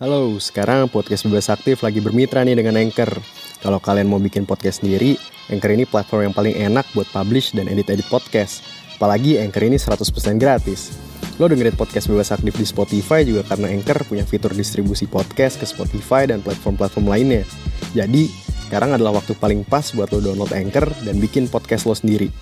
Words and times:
Halo, 0.00 0.32
sekarang 0.40 0.88
podcast 0.88 1.28
Bebas 1.28 1.52
Aktif 1.52 1.84
lagi 1.84 2.00
bermitra 2.00 2.40
nih 2.40 2.56
dengan 2.56 2.80
Anchor. 2.80 3.20
Kalau 3.60 3.76
kalian 3.84 4.08
mau 4.08 4.16
bikin 4.16 4.48
podcast 4.48 4.80
sendiri, 4.80 5.20
Anchor 5.52 5.76
ini 5.76 5.84
platform 5.84 6.24
yang 6.24 6.32
paling 6.32 6.56
enak 6.56 6.88
buat 6.96 7.04
publish 7.12 7.52
dan 7.52 7.68
edit-edit 7.68 8.08
podcast. 8.08 8.64
Apalagi 8.96 9.36
Anchor 9.36 9.60
ini 9.60 9.76
100% 9.76 10.40
gratis. 10.40 10.96
Lo 11.36 11.52
dengerin 11.52 11.76
podcast 11.76 12.08
Bebas 12.08 12.32
Aktif 12.32 12.56
di 12.56 12.64
Spotify 12.64 13.28
juga 13.28 13.44
karena 13.44 13.68
Anchor 13.76 14.08
punya 14.08 14.24
fitur 14.24 14.56
distribusi 14.56 15.04
podcast 15.04 15.60
ke 15.60 15.68
Spotify 15.68 16.24
dan 16.24 16.40
platform-platform 16.40 17.04
lainnya. 17.04 17.44
Jadi, 17.92 18.32
sekarang 18.72 18.96
adalah 18.96 19.20
waktu 19.20 19.36
paling 19.36 19.68
pas 19.68 19.92
buat 19.92 20.08
lo 20.16 20.24
download 20.24 20.56
Anchor 20.56 20.88
dan 21.04 21.20
bikin 21.20 21.44
podcast 21.44 21.84
lo 21.84 21.92
sendiri. 21.92 22.32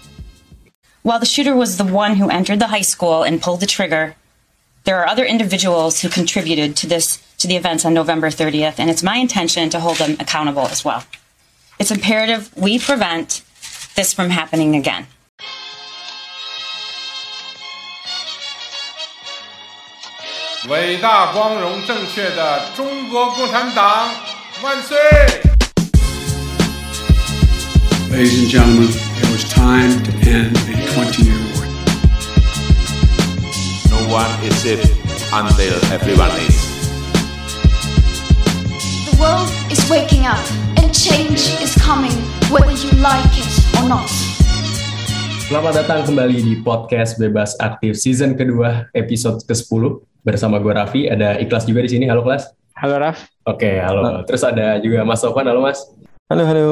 While 1.03 1.19
the 1.19 1.27
shooter 1.27 1.59
was 1.59 1.75
the 1.75 1.91
one 1.91 2.23
who 2.23 2.31
entered 2.31 2.63
the 2.63 2.71
high 2.71 2.87
school 2.87 3.27
and 3.27 3.43
pulled 3.43 3.59
the 3.59 3.67
trigger, 3.67 4.15
There 4.89 4.99
are 5.03 5.07
other 5.07 5.27
individuals 5.27 6.01
who 6.01 6.09
contributed 6.09 6.75
to 6.77 6.87
this 6.87 7.23
to 7.41 7.47
the 7.47 7.57
events 7.57 7.85
on 7.85 7.93
November 7.93 8.29
30th, 8.31 8.79
and 8.79 8.89
it's 8.89 9.03
my 9.03 9.19
intention 9.19 9.69
to 9.69 9.81
hold 9.81 9.99
them 9.99 10.17
accountable 10.19 10.67
as 10.67 10.83
well. 10.83 11.05
It's 11.79 11.91
imperative 11.91 12.51
we 12.57 12.79
prevent 12.79 13.43
this 13.97 14.15
from 14.15 14.31
happening 14.31 14.75
again. 14.77 15.07
Ladies 28.11 28.41
and 28.41 28.49
gentlemen, 28.49 28.89
it 28.89 29.31
was 29.31 29.45
time 29.51 30.03
to 30.03 30.13
end 30.31 30.57
a 30.57 30.95
20 30.95 31.25
year 31.25 31.38
war. 34.09 34.25
No 34.25 34.25
one 34.25 34.33
is 34.45 34.57
safe 34.65 34.85
until 35.33 35.75
everyone 35.93 36.33
is. 36.49 36.57
The 39.05 39.17
world 39.21 39.53
is 39.69 39.81
waking 39.93 40.25
up 40.25 40.41
and 40.81 40.89
change 40.97 41.53
is 41.61 41.77
coming 41.77 42.17
whether 42.49 42.73
you 42.73 42.91
like 43.05 43.29
it 43.37 43.53
or 43.77 43.85
not. 43.89 44.09
Selamat 45.49 45.85
datang 45.85 46.05
kembali 46.05 46.45
di 46.45 46.55
podcast 46.61 47.17
Bebas 47.17 47.57
Aktif 47.61 47.97
season 47.97 48.37
kedua 48.37 48.89
episode 48.93 49.41
ke-10 49.49 50.05
bersama 50.21 50.61
gue 50.61 50.73
Raffi, 50.77 51.09
ada 51.09 51.41
Ikhlas 51.41 51.65
juga 51.65 51.85
di 51.85 51.93
sini. 51.93 52.05
Halo 52.05 52.21
Kelas. 52.21 52.53
Halo 52.77 53.01
Raf. 53.01 53.29
Oke, 53.49 53.81
halo. 53.81 54.25
Terus 54.29 54.45
ada 54.45 54.77
juga 54.81 55.05
Mas 55.09 55.25
Sofan. 55.25 55.49
Halo 55.49 55.65
Mas. 55.65 55.81
Halo 56.29 56.45
halo. 56.45 56.69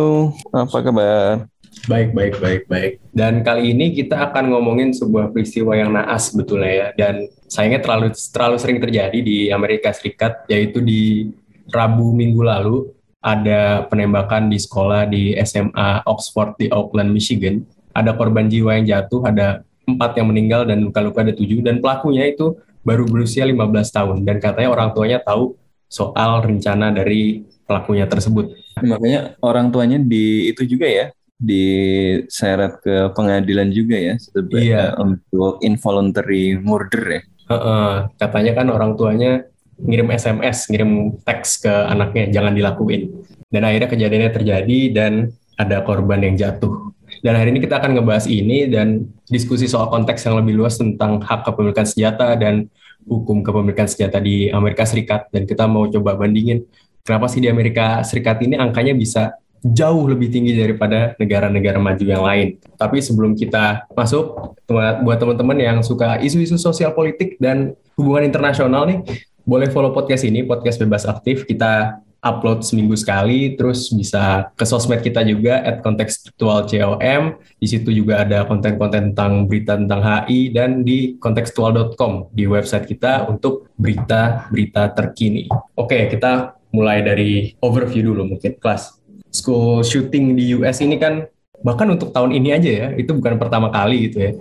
Apa 0.52 0.84
kabar? 0.84 1.48
Baik, 1.86 2.18
baik, 2.18 2.34
baik, 2.42 2.62
baik. 2.66 2.92
Dan 3.14 3.46
kali 3.46 3.70
ini 3.70 3.94
kita 3.94 4.18
akan 4.18 4.50
ngomongin 4.50 4.90
sebuah 4.90 5.30
peristiwa 5.30 5.70
yang 5.78 5.94
naas 5.94 6.34
sebetulnya 6.34 6.72
ya. 6.74 6.88
Dan 6.98 7.30
sayangnya 7.46 7.78
terlalu 7.78 8.10
terlalu 8.34 8.56
sering 8.58 8.78
terjadi 8.82 9.18
di 9.22 9.54
Amerika 9.54 9.94
Serikat, 9.94 10.50
yaitu 10.50 10.82
di 10.82 11.30
Rabu 11.70 12.10
minggu 12.10 12.42
lalu 12.42 12.90
ada 13.22 13.86
penembakan 13.86 14.50
di 14.50 14.58
sekolah 14.58 15.06
di 15.06 15.38
SMA 15.46 16.02
Oxford 16.10 16.58
di 16.58 16.66
Oakland, 16.74 17.14
Michigan. 17.14 17.62
Ada 17.94 18.18
korban 18.18 18.50
jiwa 18.50 18.74
yang 18.82 18.86
jatuh, 18.90 19.22
ada 19.22 19.62
empat 19.86 20.18
yang 20.18 20.26
meninggal 20.34 20.66
dan 20.66 20.82
luka-luka 20.82 21.22
ada 21.22 21.38
tujuh. 21.38 21.62
Dan 21.62 21.78
pelakunya 21.78 22.26
itu 22.26 22.58
baru 22.82 23.06
berusia 23.06 23.46
15 23.46 23.94
tahun. 23.94 24.16
Dan 24.26 24.42
katanya 24.42 24.74
orang 24.74 24.90
tuanya 24.90 25.22
tahu 25.22 25.54
soal 25.86 26.42
rencana 26.42 26.90
dari 26.90 27.46
pelakunya 27.62 28.10
tersebut. 28.10 28.58
Makanya 28.82 29.38
orang 29.38 29.70
tuanya 29.70 30.02
di 30.02 30.50
itu 30.50 30.66
juga 30.66 30.90
ya 30.90 31.14
diseret 31.36 32.80
ke 32.80 33.12
pengadilan 33.12 33.68
juga 33.68 33.96
ya 33.96 34.14
sebagai 34.16 34.60
Iya. 34.64 34.96
untuk 34.96 35.60
involuntary 35.60 36.56
murder 36.56 37.04
ya. 37.04 37.22
Heeh, 37.46 37.92
katanya 38.18 38.52
kan 38.58 38.66
orang 38.72 38.98
tuanya 38.98 39.46
ngirim 39.76 40.08
SMS, 40.10 40.72
ngirim 40.72 41.20
teks 41.22 41.60
ke 41.62 41.70
anaknya, 41.70 42.32
jangan 42.32 42.56
dilakuin. 42.56 43.12
Dan 43.52 43.62
akhirnya 43.62 43.92
kejadiannya 43.92 44.32
terjadi 44.32 44.78
dan 44.90 45.12
ada 45.54 45.84
korban 45.84 46.24
yang 46.24 46.34
jatuh. 46.34 46.90
Dan 47.22 47.36
hari 47.38 47.52
ini 47.54 47.62
kita 47.62 47.78
akan 47.78 47.96
ngebahas 47.96 48.26
ini 48.26 48.66
dan 48.66 49.06
diskusi 49.30 49.68
soal 49.68 49.88
konteks 49.92 50.26
yang 50.26 50.40
lebih 50.40 50.58
luas 50.58 50.80
tentang 50.80 51.22
hak 51.22 51.46
kepemilikan 51.46 51.86
senjata 51.86 52.34
dan 52.34 52.66
hukum 53.06 53.44
kepemilikan 53.46 53.86
senjata 53.86 54.18
di 54.18 54.50
Amerika 54.50 54.82
Serikat. 54.82 55.28
Dan 55.30 55.46
kita 55.46 55.68
mau 55.70 55.86
coba 55.86 56.18
bandingin 56.18 56.66
kenapa 57.06 57.30
sih 57.30 57.38
di 57.44 57.48
Amerika 57.48 58.02
Serikat 58.02 58.42
ini 58.42 58.58
angkanya 58.58 58.96
bisa 58.96 59.36
jauh 59.62 60.04
lebih 60.08 60.28
tinggi 60.28 60.56
daripada 60.56 61.14
negara-negara 61.16 61.78
maju 61.80 62.04
yang 62.04 62.24
lain. 62.24 62.48
Tapi 62.76 63.00
sebelum 63.00 63.38
kita 63.38 63.88
masuk, 63.94 64.56
buat 64.68 65.18
teman-teman 65.18 65.58
yang 65.58 65.78
suka 65.80 66.18
isu-isu 66.20 66.58
sosial 66.58 66.92
politik 66.92 67.40
dan 67.40 67.72
hubungan 67.96 68.26
internasional 68.26 68.84
nih, 68.84 69.00
boleh 69.46 69.70
follow 69.70 69.94
podcast 69.94 70.26
ini, 70.26 70.42
podcast 70.42 70.82
bebas 70.82 71.06
aktif. 71.06 71.46
Kita 71.46 72.02
upload 72.26 72.66
seminggu 72.66 72.98
sekali, 72.98 73.54
terus 73.54 73.94
bisa 73.94 74.50
ke 74.58 74.66
sosmed 74.66 74.98
kita 74.98 75.22
juga 75.22 75.62
at 75.62 75.86
kontekstual.com. 75.86 77.22
Di 77.62 77.66
situ 77.70 77.94
juga 77.94 78.26
ada 78.26 78.42
konten-konten 78.50 79.14
tentang 79.14 79.46
berita 79.46 79.78
tentang 79.78 80.02
HI 80.02 80.50
dan 80.50 80.82
di 80.82 81.14
kontekstual.com 81.22 82.34
di 82.34 82.50
website 82.50 82.90
kita 82.90 83.30
untuk 83.30 83.70
berita-berita 83.78 84.90
terkini. 84.98 85.46
Oke, 85.78 86.10
kita 86.10 86.58
mulai 86.74 87.06
dari 87.06 87.54
overview 87.62 88.10
dulu 88.10 88.36
mungkin 88.36 88.58
kelas. 88.58 88.95
School 89.36 89.84
shooting 89.84 90.32
di 90.32 90.56
US 90.56 90.80
ini 90.80 90.96
kan 90.96 91.28
bahkan 91.60 91.88
untuk 91.88 92.12
tahun 92.12 92.36
ini 92.36 92.48
aja 92.52 92.70
ya, 92.70 92.88
itu 92.96 93.12
bukan 93.16 93.36
pertama 93.40 93.68
kali 93.72 94.08
gitu 94.10 94.18
ya. 94.22 94.32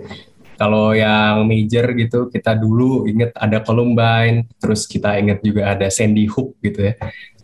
Kalau 0.56 0.96
yang 0.96 1.44
major 1.44 1.92
gitu, 1.92 2.32
kita 2.32 2.56
dulu 2.56 3.04
inget 3.04 3.28
ada 3.36 3.60
Columbine, 3.60 4.48
terus 4.56 4.88
kita 4.88 5.20
inget 5.20 5.44
juga 5.44 5.76
ada 5.76 5.92
Sandy 5.92 6.24
Hook 6.32 6.56
gitu 6.64 6.92
ya. 6.92 6.92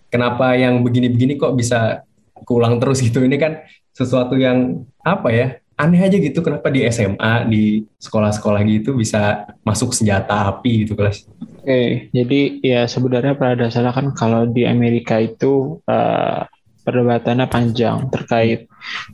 Kenapa 0.09 0.57
yang 0.57 0.81
begini-begini 0.81 1.37
kok 1.37 1.53
bisa 1.53 2.09
keulang 2.49 2.81
terus 2.81 3.05
gitu? 3.05 3.21
Ini 3.21 3.37
kan 3.37 3.61
sesuatu 3.93 4.33
yang 4.41 4.89
apa 5.05 5.29
ya? 5.29 5.49
Aneh 5.77 6.01
aja 6.05 6.17
gitu, 6.17 6.41
kenapa 6.41 6.69
di 6.73 6.85
SMA, 6.89 7.49
di 7.49 7.85
sekolah-sekolah 8.01 8.61
gitu 8.69 8.97
bisa 8.97 9.49
masuk 9.65 9.93
senjata 9.93 10.49
api 10.49 10.85
gitu, 10.85 10.97
kelas. 10.97 11.29
Oke, 11.65 12.13
jadi 12.13 12.41
ya 12.65 12.81
sebenarnya 12.89 13.35
pada 13.37 13.67
dasarnya 13.67 13.93
kan 13.93 14.13
kalau 14.17 14.49
di 14.49 14.69
Amerika 14.69 15.21
itu 15.21 15.81
eh, 15.85 16.45
perdebatannya 16.83 17.47
panjang 17.47 18.11
terkait 18.11 18.67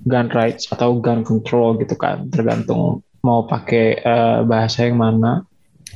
gun 0.04 0.28
rights 0.32 0.68
atau 0.72 0.96
gun 0.98 1.22
control 1.22 1.76
gitu 1.80 1.94
kan, 1.94 2.28
tergantung 2.32 3.04
mau 3.22 3.44
pakai 3.44 3.86
eh, 4.00 4.40
bahasa 4.44 4.88
yang 4.88 4.98
mana. 4.98 5.44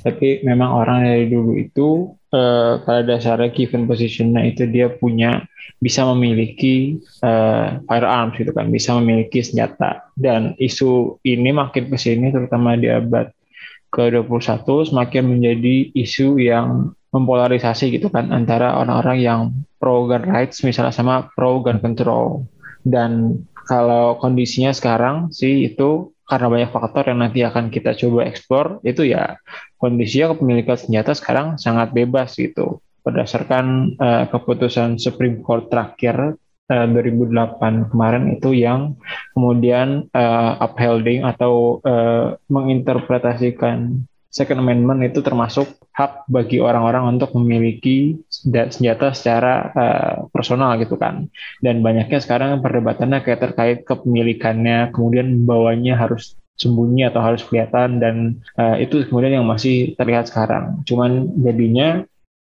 Tapi 0.03 0.43
memang 0.43 0.83
orang 0.83 1.07
dari 1.07 1.31
dulu 1.31 1.53
itu 1.55 2.11
eh, 2.35 2.75
pada 2.83 3.03
dasarnya 3.07 3.55
given 3.55 3.87
positionnya 3.87 4.43
itu 4.49 4.67
dia 4.67 4.91
punya 4.91 5.47
bisa 5.79 6.03
memiliki 6.13 6.99
eh, 7.23 7.67
firearms 7.87 8.37
gitu 8.37 8.53
kan, 8.53 8.69
bisa 8.69 8.99
memiliki 8.99 9.41
senjata. 9.41 10.13
Dan 10.13 10.59
isu 10.59 11.23
ini 11.25 11.51
makin 11.55 11.89
ke 11.89 11.97
sini 11.97 12.29
terutama 12.35 12.75
di 12.77 12.91
abad 12.91 13.31
ke-21 13.93 14.65
semakin 14.89 15.25
menjadi 15.37 15.93
isu 15.93 16.41
yang 16.41 16.97
mempolarisasi 17.13 17.93
gitu 17.93 18.09
kan 18.09 18.33
antara 18.33 18.81
orang-orang 18.81 19.19
yang 19.21 19.41
pro 19.77 20.09
gun 20.09 20.25
rights 20.25 20.65
misalnya 20.65 20.97
sama 20.97 21.29
pro 21.37 21.61
gun 21.61 21.79
control. 21.79 22.49
Dan 22.83 23.45
kalau 23.69 24.19
kondisinya 24.19 24.75
sekarang 24.75 25.31
sih 25.31 25.71
itu 25.71 26.11
karena 26.27 26.49
banyak 26.49 26.71
faktor 26.73 27.13
yang 27.13 27.21
nanti 27.21 27.45
akan 27.45 27.69
kita 27.69 27.93
coba 27.93 28.25
eksplor 28.25 28.81
itu 28.89 29.05
ya 29.05 29.37
kondisinya 29.77 30.33
kepemilikan 30.33 30.79
senjata 30.81 31.13
sekarang 31.13 31.61
sangat 31.61 31.93
bebas 31.93 32.33
gitu 32.41 32.81
berdasarkan 33.05 33.99
eh, 33.99 34.25
keputusan 34.31 34.97
Supreme 34.97 35.45
Court 35.45 35.69
terakhir 35.69 36.41
eh, 36.73 36.87
2008 36.89 37.93
kemarin 37.93 38.25
itu 38.39 38.55
yang 38.57 38.97
kemudian 39.37 40.09
eh, 40.09 40.53
upholding 40.63 41.27
atau 41.27 41.85
eh, 41.85 42.39
menginterpretasikan 42.49 44.07
Second 44.33 44.65
Amendment 44.65 45.05
itu 45.05 45.21
termasuk 45.21 45.69
hak 45.93 46.25
bagi 46.25 46.57
orang-orang 46.57 47.17
untuk 47.21 47.37
memiliki 47.37 48.17
senjata 48.33 49.13
secara 49.13 49.69
eh, 49.77 50.15
personal 50.33 50.81
gitu 50.81 50.97
kan. 50.97 51.29
Dan 51.61 51.85
banyaknya 51.85 52.17
sekarang 52.17 52.65
perdebatannya 52.65 53.21
kayak 53.21 53.41
terkait 53.45 53.79
kepemilikannya, 53.85 54.89
kemudian 54.97 55.45
bawanya 55.45 56.01
harus 56.01 56.41
sembunyi 56.57 57.13
atau 57.13 57.21
harus 57.21 57.45
kelihatan 57.45 58.01
dan 58.01 58.41
eh, 58.57 58.89
itu 58.89 59.05
kemudian 59.05 59.37
yang 59.37 59.47
masih 59.47 59.93
terlihat 60.01 60.33
sekarang. 60.33 60.81
Cuman 60.89 61.29
jadinya 61.45 62.01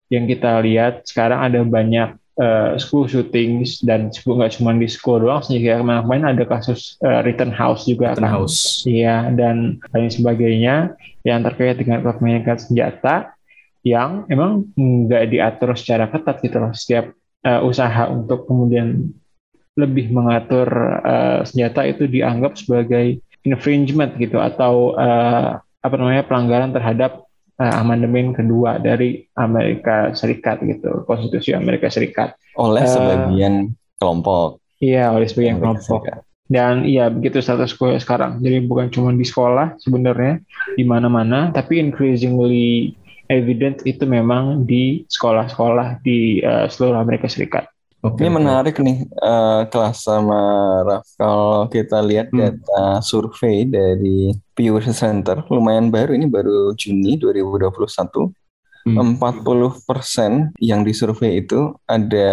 yang 0.08 0.24
kita 0.24 0.64
lihat 0.64 1.04
sekarang 1.04 1.44
ada 1.44 1.60
banyak 1.60 2.16
eh, 2.36 2.76
school 2.76 3.08
shootings 3.08 3.80
dan 3.82 4.12
nggak 4.12 4.52
cuma 4.60 4.76
di 4.76 4.88
school 4.88 5.24
doang 5.24 5.40
sih 5.40 5.60
kayak 5.60 5.82
kemarin 5.82 6.24
ada 6.28 6.44
kasus 6.44 7.00
eh, 7.00 7.20
Rittenhouse 7.24 7.88
juga 7.88 8.12
kan. 8.12 8.22
Rittenhouse. 8.22 8.84
Iya, 8.84 9.32
dan 9.32 9.80
lain 9.92 10.10
sebagainya 10.12 10.96
yang 11.24 11.42
terkait 11.42 11.80
dengan 11.80 12.04
kepemilikan 12.04 12.60
senjata 12.60 13.34
yang 13.86 14.26
emang 14.26 14.66
nggak 14.76 15.30
diatur 15.30 15.74
secara 15.78 16.10
ketat 16.10 16.42
gitu 16.42 16.56
loh. 16.58 16.72
Setiap 16.76 17.12
eh, 17.46 17.60
usaha 17.62 18.08
untuk 18.12 18.46
kemudian 18.46 19.10
lebih 19.76 20.08
mengatur 20.12 20.68
eh, 21.04 21.40
senjata 21.44 21.84
itu 21.84 22.08
dianggap 22.08 22.56
sebagai 22.56 23.20
infringement 23.46 24.16
gitu 24.18 24.42
atau 24.42 24.96
eh, 24.98 25.60
apa 25.60 25.94
namanya 25.94 26.26
pelanggaran 26.26 26.74
terhadap 26.74 27.25
uh, 27.60 27.74
amandemen 27.80 28.36
kedua 28.36 28.78
dari 28.80 29.24
Amerika 29.36 30.12
Serikat 30.12 30.62
gitu, 30.64 31.04
Konstitusi 31.04 31.52
Amerika 31.56 31.88
Serikat. 31.88 32.36
Oleh 32.56 32.84
Eh, 32.84 32.90
sebagian 32.90 33.72
kelompok. 34.00 34.60
Iya, 34.80 35.12
oleh 35.12 35.26
sebagian 35.28 35.60
Amerika 35.60 35.80
kelompok. 35.80 36.00
Serikat. 36.04 36.18
Dan 36.46 36.86
iya 36.86 37.10
begitu 37.10 37.42
status 37.42 37.74
quo 37.74 37.98
sekarang. 37.98 38.38
Jadi 38.38 38.62
bukan 38.70 38.86
cuma 38.94 39.10
di 39.10 39.26
sekolah 39.26 39.74
sebenarnya 39.82 40.38
di 40.78 40.86
mana-mana, 40.86 41.50
tapi 41.50 41.82
increasingly 41.82 42.94
evident 43.26 43.82
itu 43.82 44.06
memang 44.06 44.62
di 44.62 45.02
sekolah-sekolah 45.10 46.06
di 46.06 46.38
uh, 46.46 46.70
seluruh 46.70 47.02
Amerika 47.02 47.26
Serikat. 47.26 47.66
Oke, 48.06 48.22
Ini 48.22 48.30
menarik 48.30 48.76
nih 48.78 49.02
eh, 49.02 49.62
kelas 49.66 50.06
sama 50.06 50.38
Raf. 50.86 51.02
Kalau 51.18 51.66
kita 51.66 51.98
lihat 52.06 52.30
Hmm. 52.30 52.38
data 52.38 53.02
survei 53.02 53.66
dari 53.66 54.30
Pew 54.54 54.78
Research 54.78 55.02
Center, 55.02 55.42
lumayan 55.50 55.90
baru 55.90 56.14
ini 56.14 56.30
baru 56.30 56.70
Juni 56.78 57.18
2021. 57.18 58.30
Hmm. 58.86 59.18
40% 59.18 60.54
yang 60.62 60.86
disurvei 60.86 61.42
itu 61.42 61.74
ada 61.90 62.30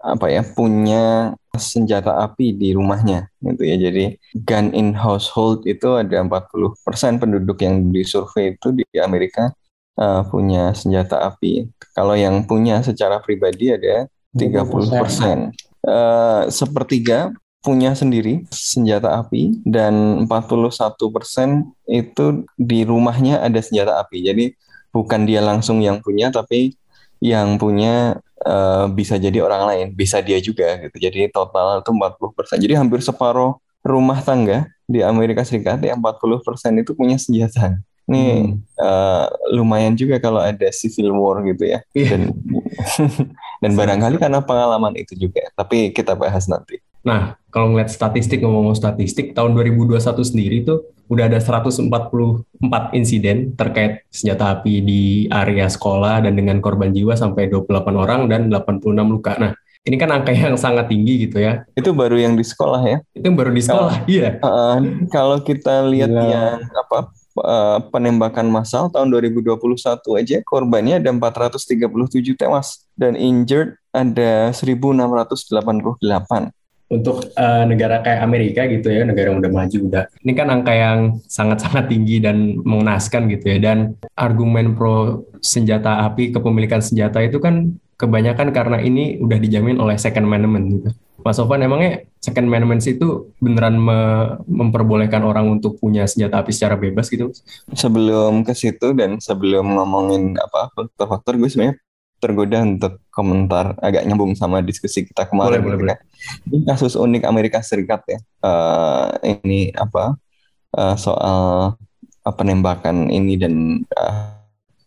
apa 0.00 0.26
ya 0.28 0.40
punya 0.44 1.32
senjata 1.56 2.24
api 2.24 2.56
di 2.56 2.72
rumahnya 2.72 3.28
gitu 3.44 3.60
ya. 3.60 3.76
Jadi 3.76 4.16
gun 4.40 4.72
in 4.72 4.96
household 4.96 5.68
itu 5.68 6.00
ada 6.00 6.24
40% 6.24 7.20
penduduk 7.20 7.60
yang 7.60 7.92
disurvei 7.92 8.56
itu 8.56 8.72
di 8.72 8.84
Amerika 8.96 9.52
eh, 10.00 10.22
punya 10.32 10.72
senjata 10.72 11.28
api. 11.28 11.68
Kalau 11.92 12.16
yang 12.16 12.48
punya 12.48 12.80
secara 12.80 13.20
pribadi 13.20 13.68
ada 13.68 14.08
30%. 14.34 15.54
Eh, 15.84 16.42
sepertiga 16.48 17.30
punya 17.64 17.96
sendiri 17.96 18.44
senjata 18.52 19.20
api 19.24 19.64
dan 19.64 20.24
41% 20.28 21.72
itu 21.88 22.44
di 22.60 22.84
rumahnya 22.84 23.40
ada 23.40 23.60
senjata 23.64 24.00
api. 24.04 24.20
Jadi 24.20 24.44
bukan 24.92 25.24
dia 25.24 25.40
langsung 25.40 25.80
yang 25.80 26.04
punya 26.04 26.28
tapi 26.28 26.76
yang 27.24 27.56
punya 27.56 28.20
eh, 28.44 28.86
bisa 28.92 29.16
jadi 29.16 29.40
orang 29.40 29.62
lain, 29.64 29.86
bisa 29.96 30.20
dia 30.20 30.40
juga 30.44 30.76
gitu. 30.80 30.96
Jadi 31.00 31.32
total 31.32 31.80
itu 31.80 31.90
40%. 31.92 32.60
Jadi 32.60 32.74
hampir 32.76 33.00
separuh 33.00 33.56
rumah 33.84 34.20
tangga 34.24 34.68
di 34.84 35.00
Amerika 35.00 35.44
Serikat 35.44 35.80
yang 35.84 36.00
40% 36.00 36.80
itu 36.80 36.92
punya 36.96 37.16
senjata. 37.16 37.76
Ini 38.04 38.52
eh, 38.60 39.26
lumayan 39.56 39.96
juga 39.96 40.20
kalau 40.20 40.40
ada 40.40 40.68
civil 40.68 41.16
war 41.16 41.40
gitu 41.44 41.64
ya. 41.64 41.80
Iya. 41.96 42.08
Dan 42.12 42.22
dan 43.64 43.72
barangkali 43.72 44.20
karena 44.20 44.44
pengalaman 44.44 44.92
itu 45.00 45.16
juga. 45.16 45.48
Tapi 45.56 45.96
kita 45.96 46.12
bahas 46.12 46.44
nanti. 46.52 46.84
Nah, 47.04 47.36
kalau 47.48 47.72
ngeliat 47.72 47.88
statistik, 47.88 48.44
ngomong 48.44 48.76
statistik, 48.76 49.32
tahun 49.32 49.56
2021 49.56 50.00
sendiri 50.24 50.64
tuh 50.64 50.88
udah 51.12 51.28
ada 51.28 51.36
144 51.36 51.88
insiden 52.96 53.52
terkait 53.56 54.08
senjata 54.08 54.56
api 54.56 54.80
di 54.80 55.02
area 55.28 55.68
sekolah 55.68 56.24
dan 56.24 56.32
dengan 56.32 56.64
korban 56.64 56.92
jiwa 56.92 57.12
sampai 57.12 57.52
28 57.52 57.72
orang 57.92 58.28
dan 58.28 58.48
86 58.48 59.04
luka. 59.04 59.36
Nah, 59.36 59.52
ini 59.84 60.00
kan 60.00 60.08
angka 60.16 60.32
yang 60.32 60.56
sangat 60.56 60.88
tinggi 60.88 61.28
gitu 61.28 61.44
ya. 61.44 61.68
Itu 61.76 61.92
baru 61.92 62.16
yang 62.16 62.40
di 62.40 62.44
sekolah 62.44 62.82
ya. 62.88 62.98
Itu 63.12 63.28
baru 63.36 63.52
di 63.52 63.60
sekolah, 63.60 64.08
iya. 64.08 64.40
Uh, 64.40 65.04
kalau 65.12 65.44
kita 65.44 65.84
lihat 65.84 66.08
Gila. 66.08 66.24
yang 66.24 66.56
apa 66.72 67.12
uh, 67.40 67.78
penembakan 67.90 68.50
massal 68.50 68.90
tahun 68.90 69.10
2021 69.10 70.20
aja 70.20 70.36
korbannya 70.46 71.02
ada 71.02 71.10
437 71.10 72.38
tewas 72.38 72.86
dan 72.94 73.18
injured 73.18 73.74
ada 73.94 74.50
1688. 74.50 76.50
Untuk 76.84 77.32
eh, 77.32 77.64
negara 77.64 78.04
kayak 78.04 78.20
Amerika 78.22 78.68
gitu 78.68 78.92
ya, 78.92 79.02
negara 79.02 79.32
yang 79.32 79.40
udah 79.40 79.50
maju 79.50 79.78
udah. 79.88 80.04
Ini 80.20 80.32
kan 80.36 80.46
angka 80.52 80.72
yang 80.76 80.98
sangat-sangat 81.26 81.90
tinggi 81.90 82.20
dan 82.20 82.60
mengenaskan 82.60 83.26
gitu 83.32 83.56
ya. 83.56 83.58
Dan 83.58 83.96
argumen 84.14 84.76
pro 84.76 85.24
senjata 85.40 86.04
api, 86.06 86.36
kepemilikan 86.36 86.84
senjata 86.84 87.24
itu 87.24 87.40
kan 87.40 87.72
kebanyakan 87.96 88.52
karena 88.52 88.78
ini 88.84 89.16
udah 89.18 89.38
dijamin 89.40 89.80
oleh 89.80 89.96
Second 89.96 90.28
Amendment 90.28 90.64
gitu. 90.70 90.90
Mas 91.24 91.40
Sofan, 91.40 91.64
emangnya 91.64 92.04
Second 92.20 92.52
Amendment 92.52 92.84
itu 92.84 93.32
beneran 93.40 93.80
me- 93.80 94.36
memperbolehkan 94.44 95.24
orang 95.24 95.56
untuk 95.56 95.80
punya 95.80 96.04
senjata 96.04 96.44
api 96.44 96.52
secara 96.52 96.76
bebas 96.76 97.08
gitu? 97.08 97.32
Sebelum 97.72 98.44
ke 98.44 98.52
situ 98.52 98.92
dan 98.92 99.16
sebelum 99.16 99.64
ngomongin 99.80 100.36
apa 100.36 100.68
faktor-faktor 100.76 101.40
gue 101.40 101.48
sebenarnya 101.48 101.80
tergoda 102.20 102.60
untuk 102.64 103.00
komentar 103.08 103.76
agak 103.80 104.04
nyambung 104.04 104.36
sama 104.36 104.60
diskusi 104.60 105.04
kita 105.08 105.24
kemarin 105.28 105.60
Boleh, 105.60 105.60
boleh, 105.64 105.76
gitu 105.76 105.84
kan. 105.88 105.98
Ini 106.52 106.58
kasus 106.68 106.92
unik 106.96 107.22
Amerika 107.24 107.58
Serikat 107.64 108.04
ya. 108.04 108.18
Eh, 108.20 109.08
ini 109.40 109.72
apa 109.72 110.16
eh, 110.76 110.96
soal 111.00 111.72
eh, 112.20 112.34
penembakan 112.36 113.08
ini 113.08 113.40
dan 113.40 113.80
eh, 113.80 114.24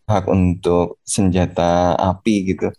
hak 0.05 0.25
untuk 0.29 1.01
senjata 1.01 1.97
api 1.97 2.53
gitu. 2.53 2.69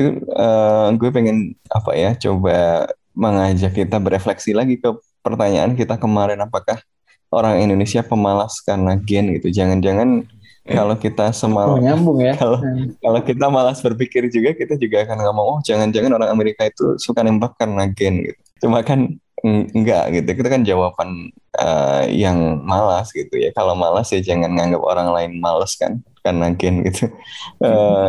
Itu 0.00 0.10
eh, 0.24 0.88
gue 0.96 1.10
pengen 1.12 1.36
apa 1.68 1.92
ya 1.92 2.16
coba 2.16 2.88
mengajak 3.12 3.76
kita 3.76 4.00
berefleksi 4.00 4.56
lagi 4.56 4.80
ke 4.80 4.88
pertanyaan 5.20 5.76
kita 5.76 6.00
kemarin 6.00 6.40
apakah 6.40 6.80
orang 7.28 7.60
Indonesia 7.60 8.00
pemalas 8.00 8.64
karena 8.64 8.96
gen 8.96 9.36
gitu. 9.36 9.52
Jangan-jangan 9.52 10.24
Eh. 10.60 10.76
kalau 10.76 10.92
kita 10.92 11.32
Oh, 11.32 11.34
semal 11.34 11.80
nyambung 11.80 12.20
ya. 12.20 12.36
kalau 12.36 12.60
kalau 13.00 13.20
kita 13.24 13.48
malas 13.48 13.80
berpikir 13.80 14.28
juga 14.28 14.52
kita 14.52 14.76
juga 14.76 15.08
akan 15.08 15.18
ngomong 15.24 15.46
oh 15.56 15.58
jangan-jangan 15.64 16.12
orang 16.20 16.30
Amerika 16.30 16.68
itu 16.68 17.00
suka 17.00 17.24
nembak 17.24 17.56
karena 17.56 17.88
gen 17.88 18.20
gitu. 18.28 18.40
Cuma 18.68 18.84
kan 18.84 19.08
eng- 19.40 19.68
enggak 19.72 20.12
gitu. 20.12 20.28
Itu 20.36 20.48
kan 20.52 20.60
jawaban 20.60 21.32
eh, 21.56 22.04
yang 22.12 22.60
malas 22.60 23.08
gitu 23.10 23.40
ya. 23.40 23.50
Kalau 23.56 23.72
malas 23.72 24.12
ya 24.12 24.20
jangan 24.20 24.52
nganggap 24.52 24.82
orang 24.84 25.08
lain 25.16 25.32
malas 25.40 25.74
kan 25.80 26.04
karena 26.20 26.52
gen 26.52 26.84
gitu. 26.86 27.08
Eh, 27.64 28.08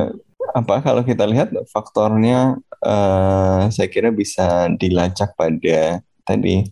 apa 0.52 0.82
kalau 0.82 1.06
kita 1.06 1.24
lihat 1.30 1.54
faktornya 1.70 2.58
eh, 2.82 3.62
saya 3.70 3.88
kira 3.88 4.10
bisa 4.10 4.68
dilacak 4.76 5.38
pada 5.38 6.02
tadi 6.26 6.66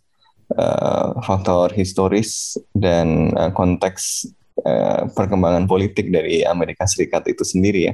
eh, 0.54 1.08
faktor 1.24 1.72
historis 1.78 2.58
dan 2.74 3.32
eh, 3.34 3.52
konteks 3.54 4.28
eh, 4.66 5.02
perkembangan 5.14 5.70
politik 5.70 6.10
dari 6.10 6.44
Amerika 6.44 6.90
Serikat 6.90 7.26
itu 7.30 7.46
sendiri 7.46 7.82
ya. 7.92 7.94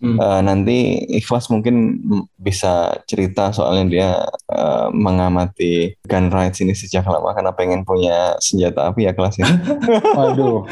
Hmm. 0.00 0.16
Eh, 0.16 0.40
nanti 0.40 0.76
Ikhlas 1.12 1.52
mungkin 1.52 2.00
bisa 2.40 2.96
cerita 3.04 3.52
soalnya 3.52 3.84
dia 3.84 4.10
eh, 4.48 4.88
mengamati 4.96 5.92
gun 6.08 6.32
rights 6.32 6.64
ini 6.64 6.72
sejak 6.72 7.04
lama 7.04 7.36
karena 7.36 7.52
pengen 7.52 7.84
punya 7.84 8.32
senjata 8.40 8.88
api 8.88 9.04
ya 9.04 9.12
kelas 9.12 9.36
ya. 9.36 9.48
Waduh. 10.16 10.64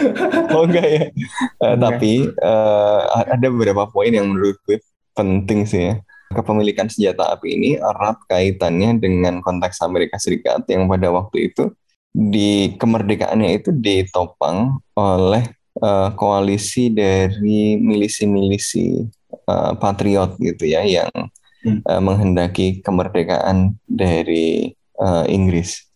Oh 0.56 0.64
enggak 0.64 0.88
ya. 0.88 1.02
Eh, 1.04 1.12
Enggak. 1.60 1.76
tapi 1.76 2.12
eh, 2.25 3.00
ada 3.28 3.46
beberapa 3.52 3.84
poin 3.92 4.08
yang 4.08 4.32
menurut 4.32 4.56
gue 4.64 4.80
penting 5.12 5.69
sih 5.69 5.92
ya. 5.92 5.94
Kepemilikan 6.32 6.88
senjata 6.88 7.36
api 7.36 7.48
ini 7.52 7.70
erat 7.76 8.16
kaitannya 8.32 8.97
dengan 8.97 9.44
konteks 9.44 9.85
Amerika 9.85 10.16
Serikat 10.16 10.64
yang 10.73 10.88
pada 10.88 11.12
waktu 11.12 11.52
itu 11.52 11.68
di 12.16 12.73
kemerdekaannya 12.80 13.61
itu 13.61 13.76
ditopang 13.76 14.80
oleh 14.97 15.44
eh, 15.85 16.08
koalisi 16.16 16.88
dari 16.88 17.76
milisi-milisi 17.76 19.17
eh, 19.49 19.73
patriot 19.81 20.37
gitu 20.37 20.69
ya 20.69 20.85
yang 20.85 21.11
Hmm. 21.59 21.83
eh, 21.83 22.02
menghendaki 22.02 22.78
kemerdekaan 22.87 23.75
dari 23.90 24.71
eh, 24.78 25.25
Inggris. 25.26 25.90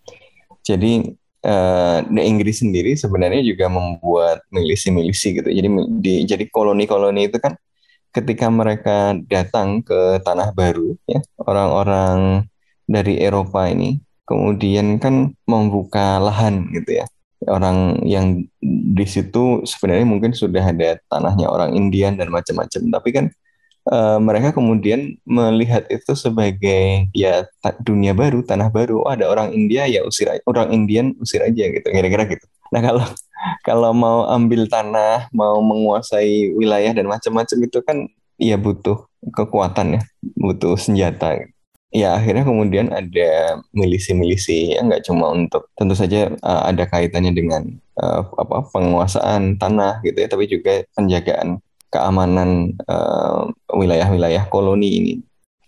Jadi 0.67 1.07
eh, 1.43 1.99
di 2.03 2.23
Inggris 2.23 2.67
sendiri 2.67 2.99
sebenarnya 2.99 3.47
juga 3.47 3.71
membuat 3.71 4.43
milisi-milisi 4.51 5.39
gitu. 5.39 5.49
Jadi 5.51 5.69
di 6.03 6.15
jadi 6.27 6.45
koloni-koloni 6.51 7.31
itu 7.31 7.39
kan 7.39 7.55
ketika 8.11 8.51
mereka 8.51 9.15
datang 9.31 9.87
ke 9.87 10.19
tanah 10.27 10.51
baru 10.51 10.99
ya, 11.07 11.23
orang-orang 11.39 12.45
dari 12.85 13.23
Eropa 13.23 13.71
ini 13.71 14.03
kemudian 14.27 14.99
kan 14.99 15.31
membuka 15.47 16.19
lahan 16.19 16.75
gitu 16.75 17.03
ya. 17.03 17.07
Orang 17.47 18.03
yang 18.07 18.47
di 18.63 19.07
situ 19.07 19.67
sebenarnya 19.67 20.07
mungkin 20.07 20.31
sudah 20.31 20.63
ada 20.63 20.95
tanahnya 21.11 21.51
orang 21.51 21.75
Indian 21.75 22.15
dan 22.15 22.31
macam-macam, 22.31 22.83
tapi 22.91 23.11
kan 23.11 23.27
eh, 23.89 24.19
mereka 24.23 24.55
kemudian 24.55 25.19
melihat 25.27 25.87
itu 25.91 26.13
sebagai 26.15 27.09
ya 27.17 27.47
dunia 27.83 28.13
baru, 28.15 28.45
tanah 28.47 28.69
baru. 28.71 29.03
Oh, 29.03 29.11
ada 29.11 29.27
orang 29.31 29.51
India 29.57 29.87
ya 29.91 30.05
usir 30.07 30.31
aja, 30.31 30.43
orang 30.47 30.71
Indian 30.71 31.17
usir 31.19 31.43
aja 31.43 31.65
gitu, 31.71 31.87
kira-kira 31.89 32.29
gitu. 32.31 32.45
Nah 32.73 32.81
kalau 32.81 33.05
kalau 33.69 33.91
mau 33.95 34.27
ambil 34.31 34.67
tanah, 34.71 35.29
mau 35.35 35.59
menguasai 35.61 36.55
wilayah 36.55 36.93
dan 36.95 37.07
macam-macam 37.11 37.59
itu 37.63 37.79
kan 37.83 37.97
ya 38.39 38.57
butuh 38.59 39.07
kekuatan 39.35 39.99
ya, 39.99 40.03
butuh 40.39 40.75
senjata. 40.79 41.47
Ya 41.93 42.17
akhirnya 42.17 42.49
kemudian 42.49 42.89
ada 42.89 43.61
milisi-milisi 43.77 44.73
ya 44.73 44.81
nggak 44.81 45.05
cuma 45.05 45.29
untuk 45.29 45.69
tentu 45.77 45.93
saja 45.93 46.33
uh, 46.41 46.65
ada 46.65 46.89
kaitannya 46.89 47.37
dengan 47.37 47.69
uh, 48.01 48.25
apa 48.41 48.65
penguasaan 48.73 49.61
tanah 49.61 50.01
gitu 50.01 50.25
ya, 50.25 50.29
tapi 50.33 50.49
juga 50.49 50.89
penjagaan 50.97 51.61
keamanan 51.93 52.73
uh, 52.89 53.53
wilayah-wilayah 53.71 54.49
koloni 54.49 54.89
ini. 54.89 55.15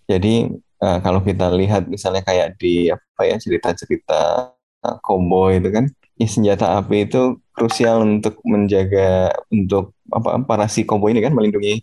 Jadi 0.09 0.49
uh, 0.81 0.99
kalau 1.05 1.21
kita 1.21 1.53
lihat 1.53 1.85
misalnya 1.85 2.25
kayak 2.25 2.57
di 2.57 2.89
apa 2.89 3.21
ya 3.23 3.37
cerita-cerita 3.37 4.49
uh, 4.81 4.97
cowboy 5.05 5.61
itu 5.61 5.69
kan, 5.69 5.85
ya 6.17 6.27
senjata 6.27 6.81
api 6.81 7.05
itu 7.07 7.37
krusial 7.55 8.03
untuk 8.03 8.39
menjaga 8.43 9.31
untuk 9.51 9.95
apa 10.11 10.39
para 10.43 10.67
si 10.67 10.83
koboi 10.83 11.15
ini 11.15 11.23
kan 11.23 11.31
melindungi 11.31 11.79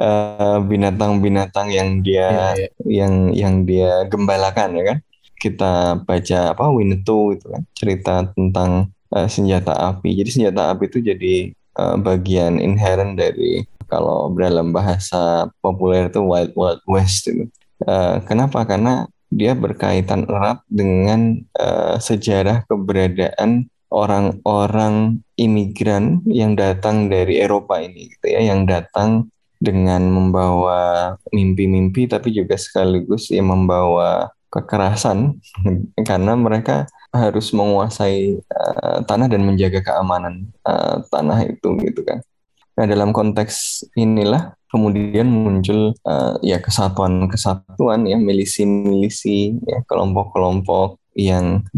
eh, 0.00 0.58
binatang-binatang 0.64 1.68
yang 1.72 2.00
dia 2.00 2.28
Iya, 2.32 2.48
iya. 2.56 2.68
yang 2.88 3.14
yang 3.36 3.54
dia 3.68 4.08
gembalakan 4.08 4.80
ya 4.80 4.84
kan 4.94 4.98
kita 5.36 5.72
baca 6.06 6.38
apa 6.54 6.64
Winnetou 6.70 7.34
itu 7.34 7.46
kan 7.50 7.62
cerita 7.76 8.14
tentang 8.32 8.92
eh, 9.12 9.28
senjata 9.28 9.76
api 9.92 10.16
jadi 10.16 10.30
senjata 10.32 10.72
api 10.72 10.88
itu 10.88 10.98
jadi 11.04 11.52
eh, 11.78 11.96
bagian 12.00 12.58
inherent 12.58 13.16
dari 13.20 13.64
kalau 13.92 14.32
dalam 14.32 14.72
bahasa 14.72 15.52
populer 15.60 16.08
itu 16.08 16.24
Wild 16.24 16.56
Wild 16.56 16.82
West 16.88 17.28
itu. 17.28 17.44
Eh, 17.84 18.16
kenapa? 18.24 18.64
Karena 18.64 19.04
dia 19.32 19.52
berkaitan 19.56 20.28
erat 20.28 20.60
dengan 20.68 21.40
eh, 21.56 21.96
sejarah 22.00 22.64
keberadaan 22.68 23.68
orang-orang 23.92 25.20
imigran 25.36 26.24
yang 26.24 26.56
datang 26.56 27.12
dari 27.12 27.44
Eropa 27.44 27.76
ini 27.84 28.08
gitu 28.08 28.32
ya 28.32 28.40
yang 28.40 28.64
datang 28.64 29.28
dengan 29.62 30.08
membawa 30.08 31.14
mimpi-mimpi 31.30 32.08
tapi 32.08 32.32
juga 32.32 32.56
sekaligus 32.56 33.28
ya 33.28 33.44
membawa 33.44 34.32
kekerasan. 34.52 35.38
Karena 36.08 36.32
mereka 36.34 36.88
harus 37.12 37.52
menguasai 37.52 38.40
eh, 38.40 38.98
tanah 39.04 39.28
dan 39.28 39.44
menjaga 39.44 39.84
keamanan 39.84 40.48
eh, 40.64 40.96
tanah 41.12 41.38
itu 41.46 41.76
gitu 41.84 42.00
kan. 42.02 42.24
Nah, 42.72 42.88
dalam 42.88 43.12
konteks 43.12 43.84
inilah 44.00 44.56
kemudian 44.72 45.28
muncul 45.28 45.92
eh, 45.92 46.34
ya 46.40 46.58
kesatuan-kesatuan 46.58 48.08
ya 48.08 48.16
milisi-milisi 48.16 49.60
ya 49.68 49.84
kelompok-kelompok 49.84 50.96
yang 51.12 51.68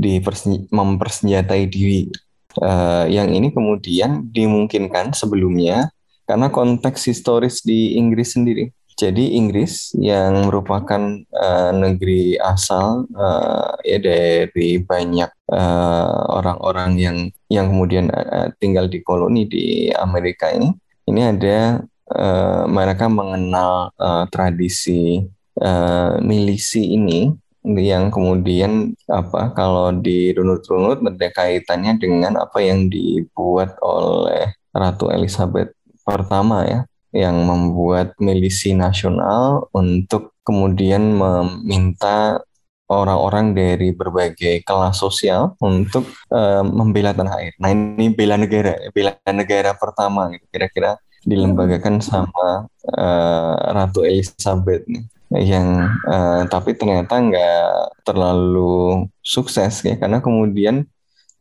mempersenjatai 0.71 1.67
diri. 1.67 2.07
Eh, 2.55 3.05
yang 3.11 3.35
ini 3.35 3.51
kemudian 3.51 4.31
dimungkinkan 4.31 5.11
sebelumnya 5.11 5.91
karena 6.25 6.49
konteks 6.49 7.11
historis 7.11 7.67
di 7.67 7.99
Inggris 7.99 8.39
sendiri. 8.39 8.71
Jadi 8.95 9.35
Inggris 9.35 9.91
yang 9.99 10.47
merupakan 10.47 11.03
eh, 11.19 11.73
negeri 11.75 12.39
asal 12.39 13.11
eh, 13.11 13.71
ya 13.91 13.99
dari 13.99 14.79
banyak 14.79 15.31
eh, 15.51 16.19
orang-orang 16.31 16.91
yang 16.99 17.17
yang 17.51 17.75
kemudian 17.75 18.07
eh, 18.15 18.55
tinggal 18.63 18.87
di 18.87 19.03
koloni 19.03 19.51
di 19.51 19.91
Amerika 19.91 20.55
ini, 20.55 20.71
ini 21.11 21.21
ada 21.27 21.83
eh, 22.15 22.65
mereka 22.71 23.11
mengenal 23.11 23.91
eh, 23.99 24.25
tradisi 24.31 25.27
eh, 25.59 26.15
milisi 26.23 26.95
ini 26.95 27.35
yang 27.65 28.13
kemudian 28.13 28.93
apa 29.09 29.57
kalau 29.57 29.89
dirunut-runut 29.91 31.01
ada 31.01 31.29
kaitannya 31.33 31.97
dengan 31.97 32.37
apa 32.37 32.61
yang 32.61 32.93
dibuat 32.93 33.81
oleh 33.81 34.53
Ratu 34.69 35.09
Elizabeth 35.09 35.73
pertama 36.05 36.69
ya 36.69 36.85
yang 37.15 37.47
membuat 37.47 38.19
milisi 38.19 38.75
nasional 38.75 39.71
untuk 39.71 40.35
kemudian 40.43 41.15
meminta 41.15 42.43
orang-orang 42.91 43.57
dari 43.57 43.95
berbagai 43.97 44.61
kelas 44.67 45.01
sosial 45.01 45.57
untuk 45.63 46.05
eh, 46.29 46.63
membela 46.67 47.17
tanah 47.17 47.35
air. 47.41 47.55
Nah 47.63 47.73
ini 47.73 48.13
bela 48.13 48.37
negara, 48.37 48.77
bela 48.93 49.17
negara 49.31 49.73
pertama 49.73 50.29
gitu 50.35 50.45
kira-kira 50.53 51.01
dilembagakan 51.25 52.05
sama 52.05 52.69
eh, 52.85 53.55
Ratu 53.73 54.05
Elizabeth 54.05 54.85
nih 54.85 55.07
yang 55.35 55.89
eh, 56.05 56.43
tapi 56.47 56.77
ternyata 56.77 57.19
nggak 57.19 58.05
terlalu 58.05 59.09
sukses 59.25 59.81
ya 59.83 59.97
karena 59.97 60.21
kemudian 60.21 60.85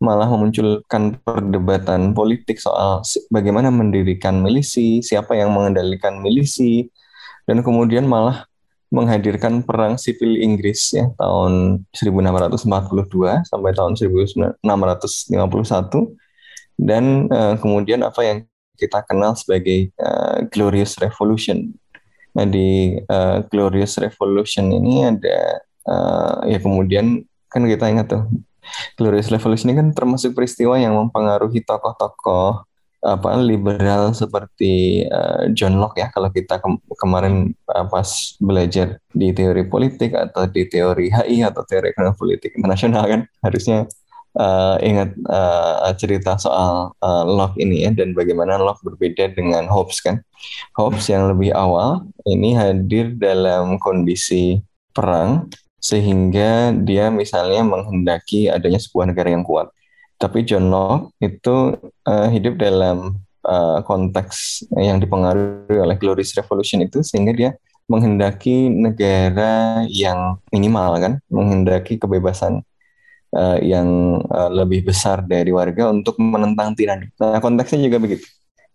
malah 0.03 0.27
memunculkan 0.27 1.15
perdebatan 1.23 2.11
politik 2.11 2.59
soal 2.59 2.99
bagaimana 3.31 3.71
mendirikan 3.71 4.43
milisi, 4.43 4.99
siapa 4.99 5.39
yang 5.39 5.55
mengendalikan 5.55 6.19
milisi, 6.19 6.91
dan 7.47 7.63
kemudian 7.63 8.03
malah 8.03 8.43
menghadirkan 8.91 9.63
perang 9.65 9.97
sipil 9.97 10.37
Inggris 10.37 10.93
ya 10.93 11.09
tahun 11.17 11.81
1642 11.95 12.67
sampai 13.49 13.71
tahun 13.73 13.97
1651 13.97 14.61
dan 16.77 17.25
eh, 17.25 17.55
kemudian 17.57 18.05
apa 18.05 18.21
yang 18.21 18.37
kita 18.77 19.01
kenal 19.09 19.33
sebagai 19.33 19.89
eh, 19.89 20.37
Glorious 20.53 21.01
Revolution. 21.01 21.73
Nah 22.37 22.45
di 22.45 23.01
eh, 23.01 23.37
Glorious 23.49 23.97
Revolution 23.97 24.69
ini 24.69 25.09
ada 25.09 25.63
eh, 25.89 26.35
ya 26.53 26.59
kemudian 26.61 27.25
kan 27.49 27.65
kita 27.65 27.89
ingat 27.89 28.13
tuh 28.13 28.29
Glorious 28.95 29.29
Revolution 29.31 29.71
ini 29.71 29.79
kan 29.79 29.87
termasuk 29.91 30.35
peristiwa 30.37 30.77
yang 30.79 30.95
mempengaruhi 30.95 31.63
tokoh-tokoh 31.63 32.65
apa 33.03 33.35
liberal 33.35 34.15
seperti 34.15 35.03
eh, 35.03 35.43
John 35.51 35.75
Locke 35.75 35.99
ya. 35.99 36.07
Kalau 36.09 36.31
kita 36.31 36.63
kem- 36.63 36.79
kemarin 36.95 37.51
eh, 37.51 37.85
pas 37.91 38.07
belajar 38.39 38.97
di 39.11 39.35
teori 39.35 39.67
politik 39.67 40.15
atau 40.15 40.47
di 40.47 40.63
teori 40.71 41.11
HI 41.11 41.43
atau 41.43 41.67
teori 41.67 41.91
ekonomi 41.91 42.15
politik 42.15 42.55
internasional 42.55 43.03
kan 43.03 43.21
harusnya 43.43 43.83
eh, 44.39 44.75
ingat 44.87 45.09
eh, 45.19 45.91
cerita 45.99 46.39
soal 46.39 46.95
eh, 47.03 47.23
Locke 47.27 47.59
ini 47.59 47.83
ya 47.83 47.91
dan 47.91 48.15
bagaimana 48.15 48.55
Locke 48.55 48.87
berbeda 48.87 49.35
dengan 49.35 49.67
Hobbes 49.67 49.99
kan. 49.99 50.23
Hobbes 50.79 51.11
yang 51.11 51.27
lebih 51.35 51.51
awal 51.51 52.07
ini 52.23 52.55
hadir 52.55 53.19
dalam 53.19 53.75
kondisi 53.83 54.63
perang 54.95 55.51
sehingga 55.83 56.71
dia 56.71 57.11
misalnya 57.11 57.59
menghendaki 57.67 58.47
adanya 58.47 58.79
sebuah 58.79 59.11
negara 59.11 59.35
yang 59.35 59.43
kuat. 59.43 59.67
Tapi 60.15 60.47
John 60.47 60.71
Locke 60.71 61.11
itu 61.19 61.75
eh, 62.07 62.27
hidup 62.31 62.55
dalam 62.55 63.19
eh, 63.43 63.79
konteks 63.83 64.63
yang 64.79 65.03
dipengaruhi 65.03 65.75
oleh 65.75 65.99
Glorious 65.99 66.31
Revolution 66.39 66.79
itu 66.79 67.03
sehingga 67.03 67.35
dia 67.35 67.51
menghendaki 67.91 68.71
negara 68.71 69.83
yang 69.91 70.39
minimal 70.55 71.03
kan, 71.03 71.13
menghendaki 71.27 71.99
kebebasan 71.99 72.63
eh, 73.35 73.57
yang 73.67 74.23
eh, 74.23 74.49
lebih 74.55 74.87
besar 74.87 75.19
dari 75.27 75.51
warga 75.51 75.91
untuk 75.91 76.15
menentang 76.15 76.79
tirani. 76.79 77.11
Nah, 77.19 77.43
konteksnya 77.43 77.83
juga 77.83 77.99
begitu. 77.99 78.23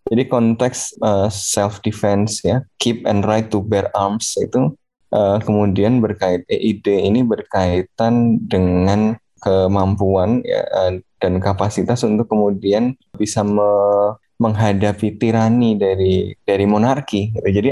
Jadi 0.09 0.25
konteks 0.25 0.97
self 1.29 1.85
defense 1.85 2.41
ya, 2.41 2.65
keep 2.81 3.05
and 3.05 3.29
right 3.29 3.51
to 3.53 3.61
bear 3.61 3.93
arms 3.93 4.33
itu 4.41 4.73
eh, 5.13 5.37
kemudian 5.43 5.99
berkait 6.03 6.45
eh, 6.49 6.59
ide 6.59 7.05
ini 7.05 7.25
berkaitan 7.25 8.41
dengan 8.45 9.17
kemampuan 9.39 10.43
ya, 10.43 10.61
eh, 10.63 10.91
dan 11.19 11.39
kapasitas 11.43 12.03
untuk 12.03 12.27
kemudian 12.31 12.95
bisa 13.15 13.43
me- 13.43 14.15
menghadapi 14.39 15.19
tirani 15.19 15.75
dari 15.75 16.33
dari 16.47 16.65
monarki. 16.67 17.35
gitu. 17.35 17.47
Jadi 17.51 17.69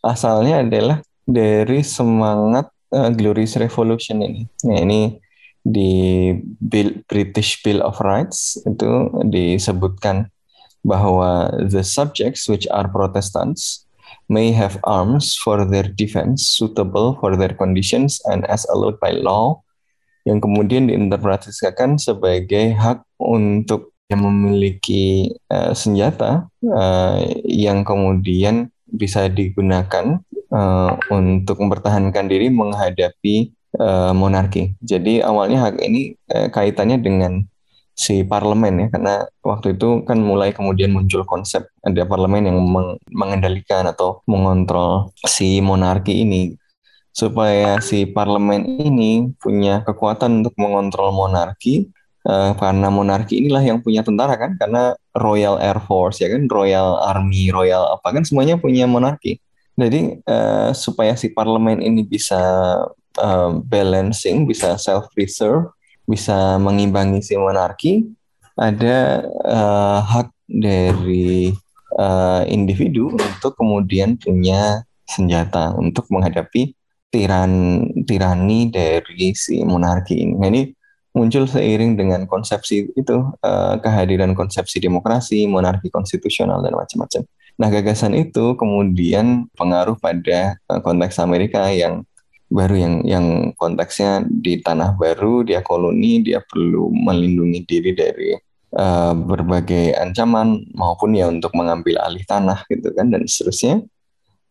asalnya 0.00 0.64
adalah 0.64 1.04
dari 1.28 1.84
semangat 1.84 2.72
eh, 2.92 3.10
Glorious 3.12 3.60
Revolution 3.60 4.24
ini. 4.24 4.42
Nah, 4.64 4.78
ini 4.80 5.00
di 5.68 6.32
Bill, 6.56 7.04
British 7.04 7.60
Bill 7.60 7.84
of 7.84 8.00
Rights 8.00 8.56
itu 8.64 9.12
disebutkan 9.28 10.32
bahwa 10.80 11.52
the 11.68 11.84
subjects 11.84 12.48
which 12.48 12.64
are 12.72 12.88
Protestants 12.88 13.84
may 14.28 14.52
have 14.52 14.76
arms 14.84 15.34
for 15.34 15.64
their 15.64 15.88
defense 15.88 16.44
suitable 16.44 17.16
for 17.18 17.34
their 17.34 17.56
conditions 17.56 18.20
and 18.28 18.44
as 18.46 18.68
allowed 18.68 19.00
by 19.00 19.16
law 19.16 19.58
yang 20.28 20.44
kemudian 20.44 20.92
diinterpretasikan 20.92 21.96
sebagai 21.96 22.76
hak 22.76 23.00
untuk 23.16 23.96
yang 24.12 24.24
memiliki 24.24 25.32
eh, 25.48 25.72
senjata 25.72 26.48
eh, 26.60 27.16
yang 27.44 27.84
kemudian 27.84 28.68
bisa 28.88 29.28
digunakan 29.32 30.20
eh, 30.32 30.92
untuk 31.12 31.56
mempertahankan 31.60 32.28
diri 32.28 32.52
menghadapi 32.52 33.36
eh, 33.76 34.12
monarki. 34.12 34.76
Jadi 34.84 35.24
awalnya 35.24 35.68
hak 35.68 35.80
ini 35.80 36.16
eh, 36.28 36.48
kaitannya 36.52 37.00
dengan 37.00 37.44
si 37.98 38.22
parlemen 38.22 38.74
ya 38.78 38.88
karena 38.94 39.26
waktu 39.42 39.74
itu 39.74 40.06
kan 40.06 40.22
mulai 40.22 40.54
kemudian 40.54 40.94
muncul 40.94 41.26
konsep 41.26 41.66
ada 41.82 42.06
parlemen 42.06 42.46
yang 42.46 42.58
meng- 42.62 43.02
mengendalikan 43.10 43.90
atau 43.90 44.22
mengontrol 44.30 45.10
si 45.26 45.58
monarki 45.58 46.22
ini. 46.22 46.54
Supaya 47.10 47.82
si 47.82 48.06
parlemen 48.06 48.62
ini 48.78 49.34
punya 49.42 49.82
kekuatan 49.82 50.46
untuk 50.46 50.54
mengontrol 50.54 51.10
monarki 51.10 51.90
eh, 52.22 52.52
karena 52.54 52.86
monarki 52.94 53.42
inilah 53.42 53.66
yang 53.66 53.82
punya 53.82 54.06
tentara 54.06 54.38
kan 54.38 54.54
karena 54.54 54.94
Royal 55.18 55.58
Air 55.58 55.82
Force 55.82 56.22
ya 56.22 56.30
kan 56.30 56.46
Royal 56.46 57.02
Army 57.02 57.50
Royal 57.50 57.98
apa 57.98 58.14
kan 58.14 58.22
semuanya 58.22 58.54
punya 58.54 58.86
monarki. 58.86 59.42
Jadi 59.74 60.22
eh, 60.22 60.70
supaya 60.70 61.18
si 61.18 61.34
parlemen 61.34 61.82
ini 61.82 62.06
bisa 62.06 62.38
eh, 63.18 63.50
balancing 63.66 64.46
bisa 64.46 64.78
self 64.78 65.10
preserve 65.10 65.74
bisa 66.08 66.56
mengimbangi 66.56 67.20
si 67.20 67.36
monarki 67.36 68.08
ada 68.56 69.22
eh, 69.28 69.98
hak 70.02 70.32
dari 70.48 71.52
eh, 71.94 72.42
individu 72.48 73.12
untuk 73.12 73.54
kemudian 73.54 74.16
punya 74.16 74.82
senjata 75.04 75.76
untuk 75.76 76.08
menghadapi 76.08 76.72
tiran 77.08 77.84
tirani 78.04 78.68
dari 78.68 79.32
si 79.32 79.64
monarki 79.64 80.20
ini. 80.20 80.34
Nah, 80.36 80.48
ini 80.52 80.62
muncul 81.16 81.48
seiring 81.48 81.96
dengan 81.96 82.28
konsepsi 82.28 82.92
itu 82.94 83.16
uh, 83.42 83.74
kehadiran 83.80 84.36
konsepsi 84.36 84.78
demokrasi, 84.78 85.48
monarki 85.48 85.88
konstitusional 85.88 86.60
dan 86.60 86.76
macam-macam. 86.76 87.24
Nah, 87.58 87.68
gagasan 87.72 88.14
itu 88.14 88.54
kemudian 88.54 89.50
pengaruh 89.56 89.98
pada 89.98 90.60
uh, 90.70 90.78
konteks 90.78 91.18
Amerika 91.18 91.66
yang 91.72 92.06
baru 92.48 92.74
yang 92.80 92.94
yang 93.04 93.26
konteksnya 93.60 94.24
di 94.24 94.60
tanah 94.64 94.96
baru, 94.96 95.44
dia 95.44 95.60
koloni, 95.60 96.24
dia 96.24 96.40
perlu 96.40 96.88
melindungi 96.88 97.60
diri 97.68 97.92
dari 97.92 98.32
uh, 98.72 99.12
berbagai 99.12 99.92
ancaman 100.00 100.64
maupun 100.72 101.12
ya 101.12 101.28
untuk 101.28 101.52
mengambil 101.52 102.00
alih 102.00 102.24
tanah 102.24 102.64
gitu 102.72 102.92
kan 102.96 103.12
dan 103.12 103.28
seterusnya. 103.28 103.84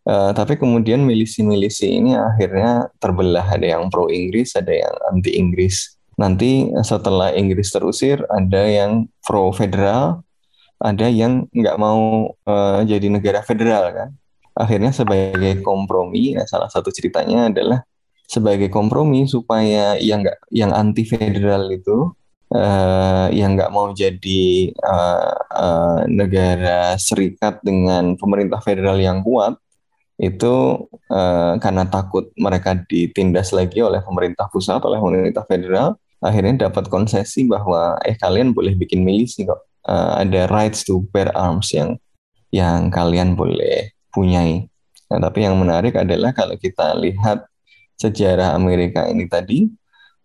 Uh, 0.07 0.31
tapi 0.31 0.55
kemudian 0.55 1.03
milisi-milisi 1.03 1.99
ini 1.99 2.15
akhirnya 2.15 2.87
terbelah, 3.01 3.43
ada 3.43 3.65
yang 3.75 3.91
pro 3.91 4.07
Inggris, 4.07 4.55
ada 4.55 4.71
yang 4.71 4.93
anti 5.11 5.35
Inggris. 5.35 5.99
Nanti 6.17 6.71
setelah 6.81 7.35
Inggris 7.35 7.69
terusir, 7.69 8.23
ada 8.31 8.63
yang 8.65 9.05
pro 9.21 9.51
federal, 9.51 10.25
ada 10.79 11.09
yang 11.09 11.49
nggak 11.51 11.77
mau 11.77 12.31
uh, 12.45 12.79
jadi 12.87 13.09
negara 13.09 13.43
federal 13.43 13.89
kan. 13.91 14.09
Akhirnya 14.57 14.89
sebagai 14.89 15.61
kompromi, 15.61 16.33
ya 16.33 16.43
salah 16.49 16.67
satu 16.67 16.89
ceritanya 16.89 17.53
adalah 17.53 17.85
sebagai 18.27 18.67
kompromi 18.67 19.23
supaya 19.29 19.95
yang 20.01 20.25
nggak 20.25 20.51
yang 20.51 20.75
anti 20.75 21.07
federal 21.07 21.71
itu 21.71 22.11
uh, 22.51 23.31
yang 23.31 23.55
nggak 23.55 23.71
mau 23.71 23.95
jadi 23.95 24.75
uh, 24.83 25.35
uh, 25.47 25.99
negara 26.11 26.99
serikat 26.99 27.63
dengan 27.63 28.19
pemerintah 28.19 28.59
federal 28.59 28.99
yang 28.99 29.23
kuat 29.23 29.55
itu 30.19 30.89
uh, 31.13 31.55
karena 31.61 31.87
takut 31.87 32.33
mereka 32.35 32.75
ditindas 32.75 33.55
lagi 33.55 33.79
oleh 33.79 34.03
pemerintah 34.03 34.49
pusat 34.51 34.83
oleh 34.83 34.99
pemerintah 34.99 35.45
federal 35.47 35.95
akhirnya 36.19 36.67
dapat 36.67 36.89
konsesi 36.89 37.45
bahwa 37.45 37.95
eh 38.01 38.17
kalian 38.17 38.51
boleh 38.51 38.73
bikin 38.73 39.05
milisi 39.05 39.45
kok. 39.45 39.61
Uh, 39.87 40.19
ada 40.19 40.51
rights 40.51 40.83
to 40.83 41.07
bear 41.15 41.31
arms 41.31 41.71
yang 41.71 41.95
yang 42.51 42.91
kalian 42.91 43.39
boleh 43.39 43.87
punyai. 44.17 44.65
Nah, 45.13 45.21
tapi 45.21 45.45
yang 45.45 45.53
menarik 45.61 45.93
adalah 45.93 46.33
kalau 46.33 46.57
kita 46.57 46.97
lihat 46.97 47.45
sejarah 48.01 48.57
Amerika 48.57 49.05
ini 49.05 49.29
tadi 49.29 49.69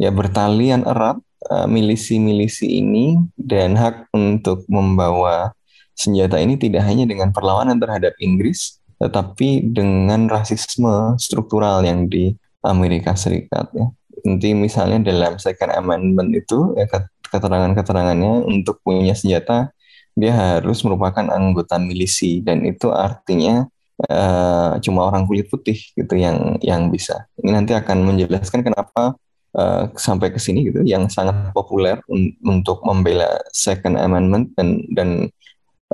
ya 0.00 0.08
bertalian 0.08 0.88
erat 0.88 1.20
uh, 1.52 1.68
milisi-milisi 1.68 2.80
ini 2.80 3.20
dan 3.36 3.76
hak 3.76 4.08
untuk 4.16 4.64
membawa 4.72 5.52
senjata 5.92 6.40
ini 6.40 6.56
tidak 6.56 6.88
hanya 6.88 7.04
dengan 7.04 7.36
perlawanan 7.36 7.76
terhadap 7.76 8.16
Inggris 8.16 8.80
tetapi 8.96 9.74
dengan 9.74 10.30
rasisme 10.30 11.18
struktural 11.18 11.82
yang 11.84 12.06
di 12.06 12.32
Amerika 12.62 13.18
Serikat 13.18 13.68
ya. 13.74 13.90
Nanti 14.22 14.54
misalnya 14.54 15.02
dalam 15.02 15.42
Second 15.42 15.74
Amendment 15.74 16.30
itu 16.30 16.78
ya 16.78 16.86
keterangan-keterangannya 17.26 18.46
untuk 18.46 18.78
punya 18.86 19.18
senjata 19.18 19.74
dia 20.12 20.30
harus 20.30 20.84
merupakan 20.84 21.24
anggota 21.32 21.80
milisi 21.80 22.44
dan 22.44 22.62
itu 22.68 22.92
artinya 22.92 23.66
uh, 24.08 24.78
cuma 24.80 25.08
orang 25.08 25.28
kulit 25.28 25.48
putih 25.48 25.78
gitu 25.94 26.14
yang 26.16 26.56
yang 26.64 26.88
bisa. 26.88 27.28
Ini 27.40 27.50
nanti 27.52 27.72
akan 27.76 28.08
menjelaskan 28.08 28.64
kenapa 28.64 29.16
uh, 29.56 29.88
sampai 29.94 30.32
ke 30.32 30.40
sini 30.40 30.68
gitu 30.68 30.80
yang 30.82 31.06
sangat 31.12 31.52
populer 31.52 32.00
un 32.08 32.32
untuk 32.44 32.80
membela 32.82 33.40
Second 33.52 34.00
Amendment 34.00 34.52
dan 34.56 34.82
dan 34.92 35.08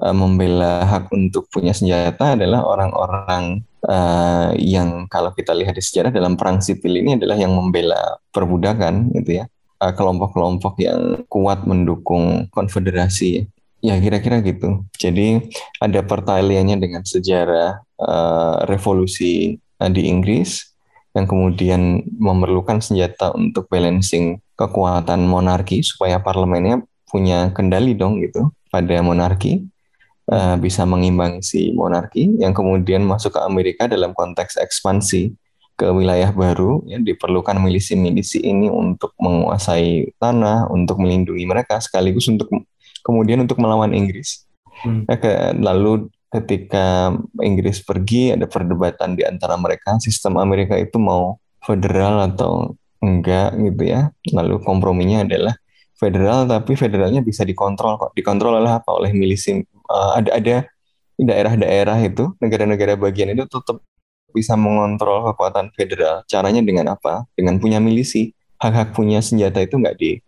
uh, 0.00 0.14
membela 0.14 0.86
hak 0.86 1.10
untuk 1.12 1.50
punya 1.50 1.74
senjata 1.74 2.38
adalah 2.38 2.64
orang-orang 2.64 3.62
uh, 3.86 4.54
yang 4.56 5.10
kalau 5.10 5.34
kita 5.34 5.52
lihat 5.54 5.74
di 5.76 5.82
sejarah 5.84 6.14
dalam 6.14 6.38
perang 6.38 6.62
sipil 6.62 6.94
ini 6.94 7.18
adalah 7.18 7.36
yang 7.36 7.52
membela 7.54 8.18
perbudakan 8.30 9.12
gitu 9.14 9.42
ya 9.42 9.46
kelompok 9.78 10.34
kelompok-kelompok 10.34 10.74
yang 10.82 11.22
kuat 11.30 11.62
mendukung 11.62 12.50
konfederasi 12.50 13.46
ya 13.78 13.94
kira-kira 13.98 14.42
gitu. 14.42 14.84
Jadi 14.98 15.50
ada 15.78 16.00
pertaliannya 16.02 16.76
dengan 16.78 17.02
sejarah 17.06 17.82
uh, 17.98 18.66
revolusi 18.66 19.58
uh, 19.78 19.90
di 19.90 20.10
Inggris 20.10 20.74
yang 21.16 21.26
kemudian 21.26 22.04
memerlukan 22.18 22.78
senjata 22.78 23.32
untuk 23.34 23.66
balancing 23.66 24.38
kekuatan 24.54 25.24
monarki 25.26 25.82
supaya 25.82 26.20
parlemennya 26.20 26.84
punya 27.08 27.48
kendali 27.56 27.96
dong 27.96 28.20
gitu 28.20 28.52
pada 28.68 29.00
monarki 29.00 29.64
uh, 30.28 30.54
bisa 30.60 30.84
mengimbangi 30.84 31.40
si 31.40 31.60
monarki 31.72 32.36
yang 32.36 32.52
kemudian 32.52 33.02
masuk 33.02 33.34
ke 33.34 33.40
Amerika 33.40 33.88
dalam 33.88 34.12
konteks 34.12 34.60
ekspansi 34.60 35.32
ke 35.78 35.86
wilayah 35.94 36.34
baru 36.34 36.82
ya 36.90 36.98
diperlukan 36.98 37.54
milisi-milisi 37.62 38.42
ini 38.42 38.66
untuk 38.66 39.14
menguasai 39.22 40.10
tanah 40.18 40.66
untuk 40.68 40.98
melindungi 40.98 41.46
mereka 41.46 41.78
sekaligus 41.78 42.26
untuk 42.26 42.50
kemudian 43.08 43.40
untuk 43.40 43.56
melawan 43.56 43.96
Inggris 43.96 44.44
hmm. 44.84 45.08
ke, 45.08 45.56
lalu 45.56 46.12
ketika 46.28 47.16
Inggris 47.40 47.80
pergi 47.80 48.36
ada 48.36 48.44
perdebatan 48.44 49.16
di 49.16 49.24
antara 49.24 49.56
mereka 49.56 49.96
sistem 49.96 50.36
Amerika 50.36 50.76
itu 50.76 51.00
mau 51.00 51.40
federal 51.64 52.20
atau 52.28 52.76
enggak 53.00 53.56
gitu 53.56 53.88
ya 53.88 54.12
lalu 54.36 54.60
komprominya 54.60 55.24
adalah 55.24 55.56
federal 55.96 56.44
tapi 56.44 56.76
federalnya 56.76 57.24
bisa 57.24 57.48
dikontrol 57.48 57.96
kok 57.96 58.12
dikontrol 58.12 58.60
oleh 58.60 58.76
apa 58.76 58.90
oleh 58.92 59.10
milisi 59.16 59.64
uh, 59.88 60.20
ada 60.20 60.36
ada 60.36 60.56
daerah-daerah 61.18 61.98
itu 62.04 62.30
negara-negara 62.38 62.94
bagian 62.94 63.34
itu 63.34 63.48
tetap 63.48 63.82
bisa 64.30 64.54
mengontrol 64.54 65.24
kekuatan 65.32 65.72
federal. 65.72 66.22
Caranya 66.28 66.60
dengan 66.60 66.94
apa? 66.94 67.24
Dengan 67.34 67.58
punya 67.58 67.80
milisi. 67.80 68.32
Hak-hak 68.58 68.90
punya 68.94 69.22
senjata 69.22 69.62
itu 69.62 69.78
nggak 69.78 69.96
di 69.98 70.18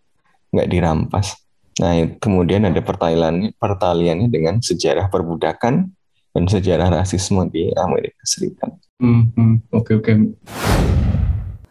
nggak 0.55 0.67
dirampas. 0.71 1.35
Nah, 1.79 1.95
kemudian 2.19 2.67
ada 2.67 2.83
pertaliannya, 2.83 3.55
pertaliannya 3.55 4.27
dengan 4.27 4.59
sejarah 4.59 5.07
perbudakan 5.07 5.87
dan 6.35 6.43
sejarah 6.43 6.91
rasisme 6.91 7.47
di 7.47 7.71
Amerika 7.79 8.19
Serikat. 8.27 8.75
Hmm, 8.99 9.31
hmm. 9.31 9.71
oke 9.71 10.03
oke. 10.03 10.11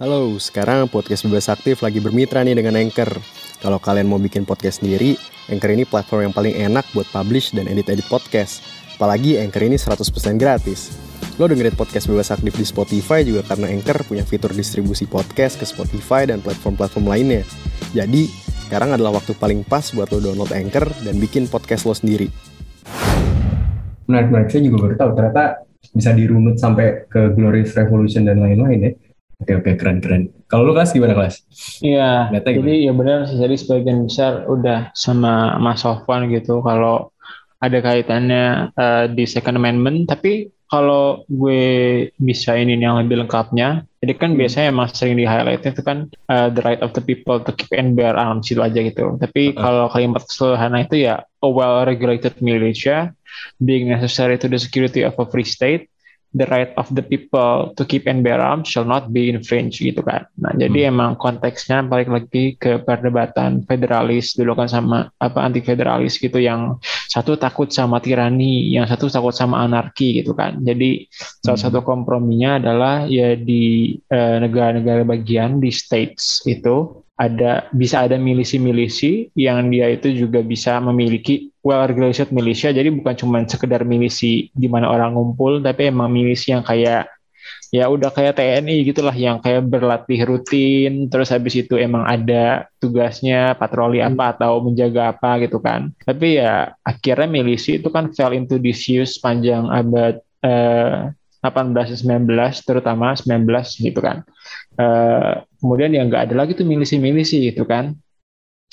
Halo, 0.00 0.32
sekarang 0.40 0.88
podcast 0.88 1.28
Bebas 1.28 1.52
Aktif 1.52 1.84
lagi 1.84 2.00
bermitra 2.00 2.40
nih 2.40 2.56
dengan 2.56 2.80
Anchor. 2.80 3.12
Kalau 3.60 3.76
kalian 3.76 4.08
mau 4.08 4.16
bikin 4.16 4.48
podcast 4.48 4.80
sendiri, 4.80 5.20
Anchor 5.52 5.76
ini 5.76 5.84
platform 5.84 6.32
yang 6.32 6.34
paling 6.34 6.56
enak 6.56 6.88
buat 6.96 7.04
publish 7.12 7.52
dan 7.52 7.68
edit-edit 7.68 8.08
podcast. 8.08 8.64
Apalagi 8.96 9.36
Anchor 9.36 9.68
ini 9.68 9.76
100% 9.76 10.40
gratis. 10.40 10.96
Lo 11.36 11.44
dengerin 11.44 11.76
podcast 11.76 12.08
Bebas 12.08 12.32
Aktif 12.32 12.56
di 12.56 12.64
Spotify 12.64 13.20
juga 13.20 13.44
karena 13.44 13.68
Anchor 13.68 14.00
punya 14.08 14.24
fitur 14.24 14.56
distribusi 14.56 15.04
podcast 15.04 15.60
ke 15.60 15.68
Spotify 15.68 16.24
dan 16.24 16.40
platform-platform 16.40 17.04
lainnya. 17.04 17.44
Jadi, 17.92 18.49
sekarang 18.70 18.94
adalah 18.94 19.18
waktu 19.18 19.34
paling 19.34 19.66
pas 19.66 19.82
buat 19.90 20.06
lo 20.14 20.22
download 20.22 20.54
Anchor 20.54 20.86
dan 21.02 21.18
bikin 21.18 21.50
podcast 21.50 21.90
lo 21.90 21.90
sendiri. 21.90 22.30
Menarik-menarik, 24.06 24.46
saya 24.46 24.62
juga 24.62 24.86
baru 24.86 24.94
tahu 24.94 25.10
ternyata 25.18 25.66
bisa 25.90 26.14
dirunut 26.14 26.54
sampai 26.54 27.02
ke 27.10 27.34
Glorious 27.34 27.74
Revolution 27.74 28.30
dan 28.30 28.38
lain-lain 28.38 28.78
ya. 28.78 28.92
Oke 29.42 29.58
oke 29.58 29.74
keren 29.74 29.98
keren. 29.98 30.30
Kalau 30.46 30.70
lu 30.70 30.72
kelas 30.78 30.94
gimana 30.94 31.18
kelas? 31.18 31.42
Iya. 31.82 32.30
Jadi 32.30 32.86
ya 32.86 32.94
benar 32.94 33.26
sih 33.26 33.42
jadi 33.42 33.58
sebagian 33.58 34.06
besar 34.06 34.46
udah 34.46 34.94
sama 34.94 35.58
Mas 35.58 35.82
Sofwan 35.82 36.30
gitu 36.30 36.62
kalau 36.62 37.10
ada 37.58 37.78
kaitannya 37.82 38.70
uh, 38.78 39.10
di 39.10 39.26
Second 39.26 39.58
Amendment. 39.58 40.06
Tapi 40.06 40.46
kalau 40.70 41.26
gue 41.26 42.06
bisa 42.22 42.54
ini 42.54 42.78
yang 42.78 43.02
lebih 43.02 43.26
lengkapnya, 43.26 43.82
jadi 44.00 44.16
kan 44.16 44.32
hmm. 44.32 44.40
biasanya 44.40 44.66
emang 44.72 44.88
sering 44.88 45.20
di 45.20 45.28
highlight 45.28 45.60
itu 45.60 45.84
kan 45.84 46.08
uh, 46.32 46.48
the 46.48 46.64
right 46.64 46.80
of 46.80 46.96
the 46.96 47.04
people 47.04 47.36
to 47.36 47.52
keep 47.52 47.68
and 47.76 47.92
bear 47.92 48.16
arms 48.16 48.48
itu 48.48 48.56
aja 48.64 48.80
gitu. 48.80 49.20
Tapi 49.20 49.52
uh 49.52 49.52
-huh. 49.52 49.60
kalau 49.60 49.86
kalimat 49.92 50.24
sederhana 50.24 50.88
itu 50.88 51.04
ya 51.04 51.20
a 51.20 51.48
well 51.48 51.84
regulated 51.84 52.32
militia 52.40 53.12
being 53.60 53.92
necessary 53.92 54.40
to 54.40 54.48
the 54.48 54.56
security 54.56 55.04
of 55.04 55.12
a 55.20 55.28
free 55.28 55.44
state 55.44 55.92
the 56.30 56.46
right 56.46 56.70
of 56.78 56.86
the 56.94 57.02
people 57.02 57.74
to 57.74 57.82
keep 57.82 58.06
and 58.06 58.22
bear 58.22 58.38
arms 58.38 58.70
shall 58.70 58.86
not 58.86 59.10
be 59.10 59.26
infringed 59.30 59.82
gitu 59.82 59.98
kan. 60.06 60.30
Nah, 60.38 60.54
hmm. 60.54 60.62
jadi 60.62 60.78
emang 60.90 61.18
konteksnya 61.18 61.82
balik 61.82 62.06
lagi 62.06 62.54
ke 62.54 62.78
perdebatan 62.82 63.66
federalis 63.66 64.38
dulu 64.38 64.54
kan 64.54 64.70
sama 64.70 65.10
apa 65.18 65.38
anti 65.42 65.58
federalis 65.60 66.22
gitu 66.22 66.38
yang 66.38 66.78
satu 67.10 67.34
takut 67.34 67.74
sama 67.74 67.98
tirani, 67.98 68.70
yang 68.70 68.86
satu 68.86 69.10
takut 69.10 69.34
sama 69.34 69.66
anarki 69.66 70.22
gitu 70.22 70.30
kan. 70.32 70.62
Jadi 70.62 71.10
salah 71.42 71.58
hmm. 71.58 71.66
satu 71.66 71.80
komprominya 71.82 72.62
adalah 72.62 73.10
ya 73.10 73.34
di 73.34 73.98
eh, 73.98 74.36
negara-negara 74.38 75.02
uh, 75.02 75.08
bagian 75.08 75.58
di 75.58 75.74
states 75.74 76.46
itu 76.46 77.02
ada 77.20 77.68
bisa 77.76 78.08
ada 78.08 78.16
milisi-milisi 78.16 79.28
yang 79.36 79.68
dia 79.68 79.92
itu 79.92 80.08
juga 80.16 80.40
bisa 80.40 80.80
memiliki 80.80 81.52
well 81.60 81.84
regulated 81.84 82.32
militia. 82.32 82.72
Jadi 82.72 82.88
bukan 82.88 83.12
cuma 83.12 83.44
sekedar 83.44 83.84
milisi 83.84 84.48
di 84.56 84.72
mana 84.72 84.88
orang 84.88 85.12
ngumpul 85.12 85.60
tapi 85.60 85.92
emang 85.92 86.08
milisi 86.08 86.56
yang 86.56 86.64
kayak 86.64 87.12
ya 87.70 87.86
udah 87.86 88.10
kayak 88.10 88.40
TNI 88.40 88.82
gitulah 88.88 89.14
yang 89.14 89.38
kayak 89.38 89.62
berlatih 89.68 90.26
rutin 90.26 91.06
terus 91.06 91.30
habis 91.30 91.54
itu 91.54 91.78
emang 91.78 92.02
ada 92.02 92.66
tugasnya 92.82 93.54
patroli 93.54 94.02
hmm. 94.02 94.16
apa 94.16 94.24
atau 94.40 94.64
menjaga 94.64 95.12
apa 95.12 95.44
gitu 95.44 95.60
kan. 95.60 95.92
Tapi 96.00 96.40
ya 96.40 96.72
akhirnya 96.80 97.28
milisi 97.28 97.76
itu 97.76 97.92
kan 97.92 98.16
fell 98.16 98.32
into 98.32 98.56
disuse 98.56 99.20
panjang 99.20 99.68
abad 99.68 100.24
eh, 100.40 101.12
18 101.40 102.04
19 102.04 102.68
terutama 102.68 103.16
19 103.16 103.48
gitu 103.80 104.00
kan 104.00 104.24
uh, 104.80 105.44
kemudian 105.60 105.92
ya 105.92 106.02
nggak 106.08 106.32
ada 106.32 106.34
lagi 106.34 106.56
tuh 106.56 106.64
milisi-milisi 106.64 107.52
gitu 107.52 107.68
kan. 107.68 107.92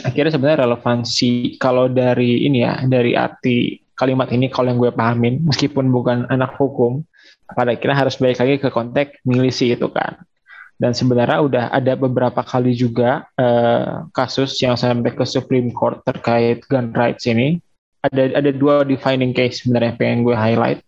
Akhirnya 0.01 0.31
sebenarnya 0.31 0.63
relevansi 0.69 1.57
kalau 1.59 1.89
dari 1.89 2.47
ini 2.47 2.63
ya 2.63 2.85
dari 2.85 3.17
arti 3.17 3.81
kalimat 3.97 4.29
ini 4.29 4.47
kalau 4.47 4.69
yang 4.69 4.79
gue 4.79 4.93
pahamin 4.93 5.41
meskipun 5.41 5.89
bukan 5.89 6.29
anak 6.29 6.53
hukum 6.55 7.01
pada 7.49 7.73
akhirnya 7.73 7.97
harus 7.97 8.15
balik 8.21 8.37
lagi 8.37 8.55
ke 8.61 8.69
konteks 8.69 9.25
milisi 9.27 9.73
itu 9.73 9.89
kan. 9.91 10.21
Dan 10.77 10.93
sebenarnya 10.93 11.41
udah 11.41 11.65
ada 11.73 11.97
beberapa 11.97 12.45
kali 12.45 12.77
juga 12.77 13.25
uh, 13.33 14.05
kasus 14.13 14.53
yang 14.61 14.77
sampai 14.77 15.09
ke 15.09 15.25
Supreme 15.25 15.73
Court 15.73 16.05
terkait 16.05 16.61
gun 16.69 16.93
rights 16.93 17.25
ini. 17.25 17.57
Ada 18.05 18.37
ada 18.37 18.51
dua 18.53 18.85
defining 18.85 19.33
case 19.33 19.65
sebenarnya 19.65 19.97
pengen 19.97 20.21
gue 20.21 20.37
highlight 20.37 20.85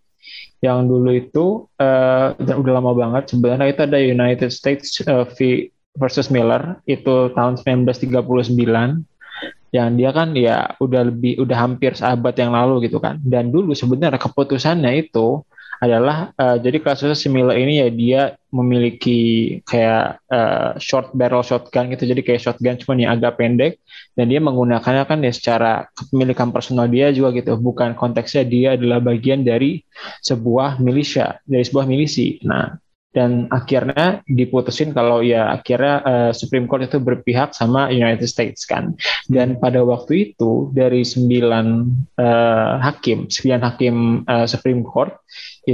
yang 0.60 0.88
dulu 0.88 1.10
itu 1.16 1.46
uh, 1.80 2.36
udah 2.36 2.74
lama 2.76 2.92
banget 2.92 3.32
sebenarnya 3.32 3.68
itu 3.72 3.82
ada 3.88 4.00
United 4.00 4.50
States 4.52 5.00
uh, 5.08 5.24
v 5.24 5.72
versus 5.96 6.28
Miller 6.32 6.80
itu 6.88 7.32
tahun 7.34 7.60
1939 7.60 8.56
yang 9.70 9.90
dia 9.94 10.10
kan 10.10 10.34
ya 10.34 10.74
udah 10.82 11.14
lebih 11.14 11.38
udah 11.46 11.58
hampir 11.58 11.94
seabad 11.94 12.34
yang 12.34 12.54
lalu 12.54 12.90
gitu 12.90 12.98
kan. 12.98 13.22
Dan 13.22 13.54
dulu 13.54 13.78
sebenarnya 13.78 14.18
keputusannya 14.18 14.98
itu 14.98 15.46
adalah 15.80 16.36
uh, 16.36 16.60
jadi 16.60 16.84
kasusnya 16.84 17.15
si 17.15 17.32
Miller 17.32 17.56
ini 17.56 17.80
ya 17.80 17.88
dia 17.88 18.22
memiliki 18.52 19.20
kayak 19.63 20.20
uh, 20.28 20.76
short 20.76 21.15
barrel 21.15 21.44
shotgun 21.44 21.88
gitu. 21.96 22.04
Jadi 22.04 22.22
kayak 22.22 22.44
shotgun 22.44 22.76
cuma 22.76 23.00
yang 23.00 23.15
agak 23.15 23.39
pendek. 23.39 23.80
Dan 24.13 24.28
dia 24.28 24.44
menggunakannya 24.44 25.08
kan 25.08 25.24
ya 25.24 25.32
secara 25.32 25.88
kepemilikan 25.96 26.52
personal 26.52 26.92
dia 26.92 27.15
juga 27.15 27.32
gitu. 27.39 27.56
Bukan 27.56 27.96
konteksnya 27.96 28.44
dia 28.44 28.76
adalah 28.76 29.00
bagian 29.00 29.48
dari 29.48 29.80
sebuah 30.20 30.84
milisya 30.84 31.39
dari 31.48 31.63
sebuah 31.63 31.88
milisi. 31.88 32.44
Nah 32.44 32.76
dan 33.10 33.50
akhirnya 33.50 34.22
diputusin 34.30 34.94
kalau 34.94 35.26
ya 35.26 35.50
akhirnya 35.50 35.96
uh, 36.06 36.32
Supreme 36.32 36.70
Court 36.70 36.86
itu 36.86 37.02
berpihak 37.02 37.58
sama 37.58 37.89
United 37.89 38.30
States 38.30 38.70
kan. 38.70 38.94
Dan 39.26 39.58
pada 39.58 39.82
waktu 39.82 40.34
itu 40.34 40.70
dari 40.78 41.02
sembilan 41.02 41.89
uh, 42.22 42.74
hakim 42.78 43.26
sembilan 43.26 43.62
hakim 43.65 43.96
uh, 44.30 44.46
Supreme 44.46 44.86
Court 44.86 45.18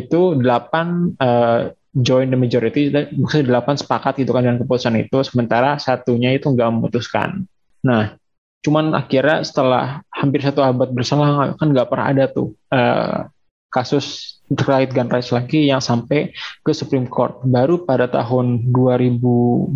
itu 0.02 0.36
delapan 0.40 1.14
uh, 1.20 1.72
join 1.96 2.28
the 2.28 2.40
majority 2.40 2.92
maksudnya 2.92 3.56
delapan 3.56 3.76
sepakat 3.80 4.20
gitu 4.20 4.36
kan 4.36 4.44
dengan 4.44 4.60
keputusan 4.60 5.00
itu 5.00 5.18
sementara 5.24 5.80
satunya 5.80 6.36
itu 6.36 6.52
nggak 6.52 6.70
memutuskan 6.72 7.48
nah 7.86 8.20
cuman 8.66 8.98
akhirnya 8.98 9.46
setelah 9.46 10.02
hampir 10.10 10.42
satu 10.42 10.66
abad 10.66 10.90
berselang 10.92 11.54
kan 11.56 11.68
nggak 11.70 11.88
pernah 11.88 12.06
ada 12.12 12.24
tuh 12.28 12.58
uh, 12.74 13.30
kasus 13.76 14.36
terkait 14.54 14.94
gun 14.94 15.12
rights 15.12 15.34
lagi 15.34 15.68
yang 15.68 15.82
sampai 15.82 16.32
ke 16.62 16.72
Supreme 16.72 17.10
Court. 17.10 17.42
Baru 17.44 17.84
pada 17.84 18.06
tahun 18.08 18.72
2008, 18.72 19.76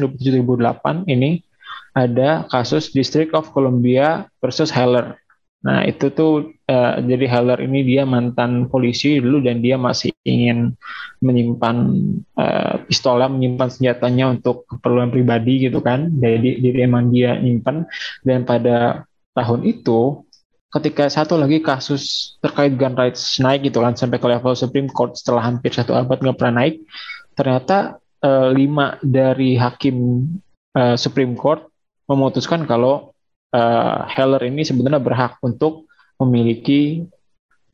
2007-2008 0.00 1.10
ini 1.10 1.42
ada 1.94 2.46
kasus 2.48 2.94
District 2.94 3.34
of 3.34 3.50
Columbia 3.50 4.30
versus 4.38 4.70
Heller. 4.70 5.18
Nah 5.64 5.80
itu 5.88 6.12
tuh 6.12 6.52
uh, 6.68 7.00
jadi 7.00 7.24
Heller 7.24 7.64
ini 7.64 7.80
dia 7.88 8.04
mantan 8.04 8.68
polisi 8.68 9.16
dulu 9.16 9.40
dan 9.40 9.64
dia 9.64 9.80
masih 9.80 10.12
ingin 10.28 10.76
menyimpan 11.24 11.76
uh, 12.36 12.84
pistolnya, 12.84 13.32
menyimpan 13.32 13.72
senjatanya 13.72 14.28
untuk 14.28 14.68
keperluan 14.68 15.08
pribadi 15.08 15.64
gitu 15.64 15.80
kan. 15.80 16.12
Jadi 16.20 16.60
jadi 16.60 16.78
emang 16.84 17.08
dia 17.08 17.40
nyimpan 17.40 17.88
dan 18.28 18.44
pada 18.44 19.08
tahun 19.32 19.64
itu 19.64 20.20
ketika 20.74 21.06
satu 21.06 21.38
lagi 21.38 21.62
kasus 21.62 22.34
terkait 22.42 22.74
gun 22.74 22.98
rights 22.98 23.38
naik 23.38 23.64
gitu 23.64 23.78
kan 23.80 23.94
sampai 23.96 24.18
ke 24.18 24.26
level 24.26 24.58
Supreme 24.58 24.90
Court 24.90 25.14
setelah 25.14 25.46
hampir 25.46 25.70
satu 25.70 25.94
abad 25.94 26.18
nggak 26.18 26.34
pernah 26.34 26.66
naik 26.66 26.82
ternyata 27.38 28.02
uh, 28.26 28.50
lima 28.50 28.98
dari 28.98 29.54
hakim 29.54 30.26
uh, 30.74 30.98
Supreme 30.98 31.38
Court 31.38 31.70
memutuskan 32.10 32.66
kalau 32.66 33.13
uh, 33.54 34.10
Heller 34.10 34.42
ini 34.42 34.66
sebenarnya 34.66 34.98
berhak 34.98 35.38
untuk 35.46 35.86
memiliki 36.18 37.06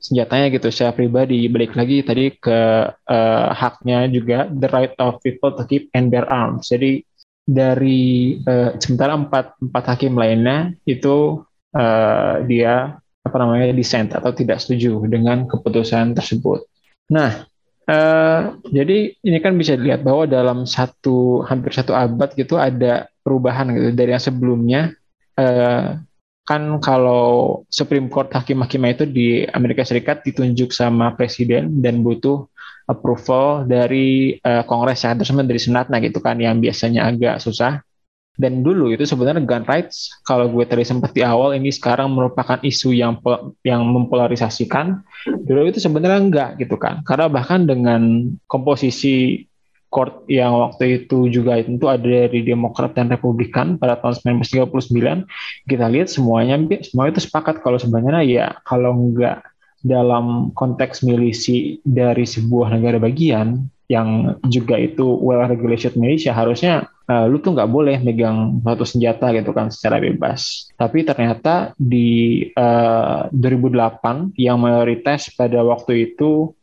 senjatanya 0.00 0.52
gitu 0.52 0.68
secara 0.72 0.96
pribadi. 0.96 1.48
Balik 1.48 1.76
lagi 1.76 2.04
tadi 2.04 2.32
ke 2.36 2.60
uh, 2.92 3.48
haknya 3.52 4.08
juga 4.08 4.48
the 4.48 4.68
right 4.68 4.96
of 5.00 5.20
people 5.24 5.52
to 5.56 5.64
keep 5.64 5.88
and 5.96 6.12
bear 6.12 6.28
arms. 6.28 6.68
Jadi 6.68 7.04
dari 7.44 8.40
uh, 8.44 8.76
sementara 8.80 9.16
empat 9.16 9.60
empat 9.60 9.84
hakim 9.96 10.16
lainnya 10.16 10.72
itu 10.88 11.44
uh, 11.76 12.34
dia 12.44 12.96
apa 13.20 13.36
namanya 13.36 13.76
dissent 13.76 14.16
atau 14.16 14.32
tidak 14.32 14.64
setuju 14.64 15.04
dengan 15.04 15.44
keputusan 15.44 16.16
tersebut. 16.16 16.64
Nah, 17.12 17.44
uh, 17.84 18.56
jadi 18.64 19.12
ini 19.20 19.38
kan 19.44 19.52
bisa 19.60 19.76
dilihat 19.76 20.00
bahwa 20.00 20.24
dalam 20.24 20.64
satu 20.64 21.44
hampir 21.44 21.76
satu 21.76 21.92
abad 21.92 22.32
gitu 22.32 22.56
ada 22.56 23.10
perubahan 23.20 23.68
gitu 23.76 23.92
dari 23.92 24.16
yang 24.16 24.24
sebelumnya 24.24 24.96
uh, 25.38 26.00
kan 26.50 26.62
kalau 26.82 27.62
Supreme 27.70 28.10
Court 28.10 28.32
hakim-hakim 28.34 28.82
itu 28.90 29.04
di 29.06 29.28
Amerika 29.54 29.86
Serikat 29.86 30.26
ditunjuk 30.26 30.74
sama 30.74 31.14
presiden 31.14 31.78
dan 31.78 32.02
butuh 32.02 32.50
approval 32.90 33.70
dari 33.70 34.34
uh, 34.42 34.66
Kongres 34.66 35.06
ya, 35.06 35.14
terus 35.14 35.30
dari 35.30 35.60
Senatnya 35.62 36.02
gitu 36.02 36.18
kan 36.18 36.42
yang 36.42 36.58
biasanya 36.58 37.06
agak 37.06 37.38
susah. 37.38 37.78
Dan 38.40 38.64
dulu 38.64 38.88
itu 38.88 39.04
sebenarnya 39.04 39.44
gun 39.44 39.68
rights, 39.68 40.16
kalau 40.24 40.48
gue 40.48 40.64
tadi 40.64 40.80
sempat 40.80 41.12
di 41.12 41.20
awal, 41.20 41.52
ini 41.52 41.68
sekarang 41.68 42.08
merupakan 42.08 42.56
isu 42.64 42.96
yang 42.96 43.20
yang 43.60 43.84
mempolarisasikan. 43.84 45.04
Dulu 45.28 45.68
itu 45.68 45.76
sebenarnya 45.76 46.20
enggak 46.24 46.50
gitu 46.56 46.80
kan. 46.80 47.04
Karena 47.04 47.28
bahkan 47.28 47.68
dengan 47.68 48.32
komposisi 48.48 49.44
court 49.90 50.22
yang 50.30 50.54
waktu 50.54 51.04
itu 51.04 51.26
juga 51.28 51.58
itu 51.58 51.82
ada 51.90 52.00
dari 52.00 52.46
Demokrat 52.46 52.94
dan 52.94 53.10
Republikan 53.10 53.74
pada 53.76 53.98
tahun 53.98 54.40
1939, 54.40 55.26
kita 55.66 55.86
lihat 55.90 56.08
semuanya 56.08 56.56
semua 56.86 57.10
itu 57.10 57.20
sepakat 57.20 57.58
kalau 57.60 57.76
sebenarnya 57.76 58.22
ya 58.22 58.46
kalau 58.62 58.94
enggak 58.94 59.42
dalam 59.82 60.54
konteks 60.54 61.02
milisi 61.02 61.82
dari 61.82 62.22
sebuah 62.22 62.70
negara 62.70 63.02
bagian 63.02 63.66
yang 63.90 64.38
juga 64.46 64.78
itu 64.78 65.02
well 65.18 65.42
regulated 65.50 65.98
militia 65.98 66.30
harusnya 66.30 66.86
uh, 67.10 67.26
lu 67.26 67.42
tuh 67.42 67.58
nggak 67.58 67.66
boleh 67.66 67.98
megang 67.98 68.62
suatu 68.62 68.86
senjata 68.86 69.34
gitu 69.34 69.50
kan 69.50 69.66
secara 69.74 69.98
bebas. 69.98 70.70
Tapi 70.78 71.02
ternyata 71.02 71.74
di 71.74 72.46
uh, 72.54 73.26
eh, 73.26 73.34
2008 73.34 74.38
yang 74.38 74.62
mayoritas 74.62 75.34
pada 75.34 75.58
waktu 75.66 76.14
itu 76.14 76.54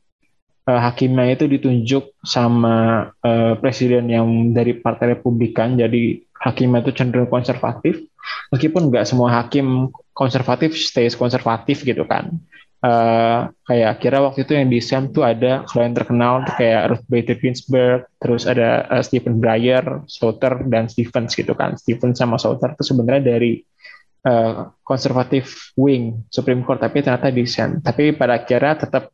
uh, 0.67 0.80
hakimnya 0.84 1.34
itu 1.34 1.47
ditunjuk 1.47 2.19
sama 2.21 3.10
uh, 3.23 3.56
presiden 3.58 4.12
yang 4.12 4.27
dari 4.51 4.75
Partai 4.75 5.17
Republikan, 5.17 5.80
jadi 5.80 6.19
hakimnya 6.43 6.84
itu 6.84 6.91
cenderung 6.93 7.32
konservatif. 7.32 8.03
Meskipun 8.51 8.91
nggak 8.91 9.08
semua 9.08 9.39
hakim 9.39 9.88
konservatif 10.12 10.75
stays 10.75 11.15
konservatif 11.15 11.88
gitu 11.88 12.03
kan 12.03 12.36
uh, 12.84 13.49
kayak 13.65 13.93
kira 14.01 14.21
waktu 14.21 14.45
itu 14.45 14.53
yang 14.53 14.67
di 14.69 14.80
Sam 14.84 15.10
tuh 15.10 15.25
ada 15.25 15.65
kalau 15.65 15.82
yang 15.86 15.95
terkenal 15.95 16.34
kayak 16.58 16.84
Ruth 16.93 17.06
Bader 17.10 17.38
Ginsburg, 17.39 18.01
terus 18.21 18.43
ada 18.45 18.86
uh, 18.89 19.03
Stephen 19.03 19.41
Breyer, 19.41 20.03
Souter 20.06 20.62
dan 20.67 20.91
Stevens 20.91 21.34
gitu 21.34 21.53
kan. 21.58 21.77
Stevens 21.80 22.17
sama 22.19 22.38
Souter 22.38 22.73
itu 22.77 22.84
sebenarnya 22.86 23.23
dari 23.38 23.62
uh, 24.27 24.69
konservatif 24.86 25.73
wing 25.77 26.27
Supreme 26.30 26.62
Court 26.62 26.82
tapi 26.82 27.01
ternyata 27.01 27.34
di 27.34 27.45
Sam. 27.49 27.82
Tapi 27.82 28.13
pada 28.13 28.41
akhirnya 28.43 28.88
tetap 28.88 29.13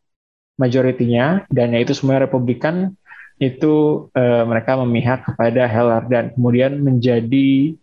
majoritinya 0.58 1.46
dan 1.50 1.74
yaitu 1.74 1.98
semua 1.98 2.22
Republikan 2.22 2.94
itu 3.42 4.08
uh, 4.14 4.44
mereka 4.46 4.78
memihak 4.78 5.26
kepada 5.26 5.66
Heller 5.66 6.06
dan 6.06 6.32
kemudian 6.38 6.80
menjadi 6.80 7.74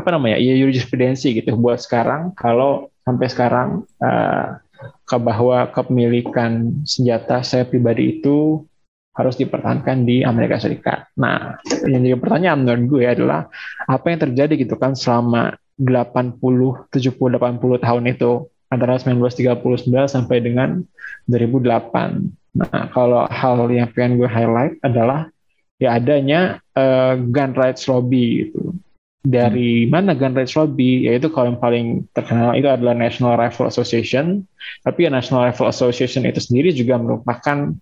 apa 0.00 0.16
namanya 0.16 0.40
ya 0.40 0.56
jurisprudensi 0.56 1.36
gitu 1.36 1.52
buat 1.60 1.76
sekarang 1.76 2.32
kalau 2.32 2.88
sampai 3.04 3.28
sekarang 3.28 3.68
uh, 4.00 4.56
ke 5.04 5.16
bahwa 5.20 5.68
kepemilikan 5.68 6.80
senjata 6.88 7.44
saya 7.44 7.68
pribadi 7.68 8.20
itu 8.20 8.64
harus 9.12 9.36
dipertahankan 9.36 10.08
di 10.08 10.24
Amerika 10.24 10.56
Serikat. 10.56 11.12
Nah, 11.20 11.60
yang 11.84 12.00
jadi 12.00 12.16
pertanyaan 12.16 12.64
menurut 12.64 12.84
gue 12.88 13.04
adalah 13.04 13.50
apa 13.84 14.06
yang 14.08 14.24
terjadi 14.24 14.54
gitu 14.56 14.80
kan 14.80 14.96
selama 14.96 15.58
80, 15.76 16.40
70, 16.88 16.88
80 16.88 17.84
tahun 17.84 18.04
itu 18.08 18.48
antara 18.70 18.96
1939 18.96 19.60
sampai 20.06 20.38
dengan 20.40 20.80
2008. 21.26 22.56
Nah, 22.56 22.90
kalau 22.90 23.26
hal 23.30 23.70
yang 23.70 23.90
pengen 23.94 24.18
gue 24.18 24.30
highlight 24.30 24.78
adalah 24.82 25.30
ya 25.78 25.96
adanya 25.96 26.58
uh, 26.74 27.14
gun 27.18 27.54
rights 27.54 27.86
lobby 27.86 28.46
gitu 28.46 28.74
dari 29.20 29.84
hmm. 29.84 29.92
mana 29.92 30.12
gun 30.16 30.32
rights 30.32 30.56
lobby 30.56 31.04
yaitu 31.04 31.28
kalau 31.28 31.52
yang 31.52 31.60
paling 31.60 31.86
terkenal 32.16 32.56
itu 32.56 32.68
adalah 32.68 32.96
National 32.96 33.36
Rifle 33.36 33.68
Association 33.68 34.44
tapi 34.84 35.08
ya 35.08 35.10
National 35.12 35.48
Rifle 35.48 35.68
Association 35.68 36.24
itu 36.24 36.40
sendiri 36.40 36.72
juga 36.72 36.96
merupakan 36.96 37.72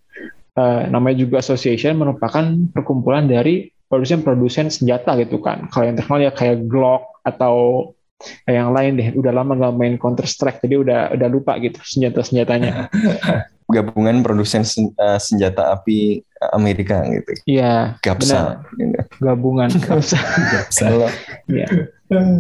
uh, 0.59 0.83
namanya 0.91 1.23
juga 1.23 1.39
association 1.39 1.95
merupakan 1.95 2.43
perkumpulan 2.75 3.31
dari 3.31 3.71
produsen-produsen 3.87 4.71
senjata 4.71 5.15
gitu 5.19 5.39
kan 5.39 5.71
kalau 5.71 5.87
yang 5.87 5.97
terkenal 5.99 6.21
ya 6.23 6.33
kayak 6.35 6.67
Glock 6.67 7.23
atau 7.23 7.91
yang 8.51 8.75
lain 8.75 8.99
deh 8.99 9.09
udah 9.15 9.33
lama 9.33 9.55
nggak 9.55 9.75
main 9.79 9.95
Counter 9.95 10.27
Strike 10.27 10.59
jadi 10.63 10.83
udah 10.83 11.01
udah 11.15 11.29
lupa 11.31 11.55
gitu 11.63 11.79
senjata 11.87 12.27
senjatanya 12.27 12.91
gabungan 13.69 14.25
produsen 14.25 14.65
uh, 14.97 15.21
senjata 15.21 15.77
api 15.77 16.25
Amerika 16.57 17.05
gitu. 17.05 17.37
Iya. 17.45 18.01
Gapsa. 18.01 18.65
Gabungan 19.21 19.69
Gapsa. 19.85 20.19
Gapsa. 20.53 20.87
Iya. 21.49 21.65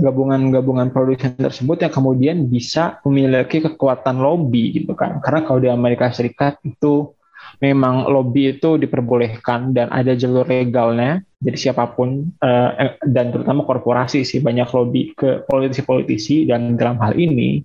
gabungan-gabungan 0.00 0.92
produsen 0.96 1.36
tersebut 1.36 1.84
yang 1.84 1.92
kemudian 1.92 2.36
bisa 2.48 3.04
memiliki 3.04 3.60
kekuatan 3.60 4.16
lobby 4.16 4.72
gitu 4.72 4.96
kan. 4.96 5.20
Karena 5.20 5.44
kalau 5.44 5.60
di 5.60 5.68
Amerika 5.68 6.08
Serikat 6.08 6.56
itu 6.64 7.12
memang 7.58 8.06
lobby 8.06 8.54
itu 8.54 8.78
diperbolehkan 8.78 9.74
dan 9.74 9.90
ada 9.90 10.14
jalur 10.14 10.46
legalnya. 10.46 11.22
Jadi 11.38 11.56
siapa 11.58 11.86
pun 11.94 12.34
uh, 12.42 12.98
dan 13.06 13.30
terutama 13.30 13.62
korporasi 13.62 14.26
sih 14.26 14.42
banyak 14.42 14.66
lobby 14.74 15.14
ke 15.14 15.46
politisi-politisi 15.46 16.50
dan 16.50 16.74
dalam 16.74 16.98
hal 16.98 17.14
ini 17.14 17.62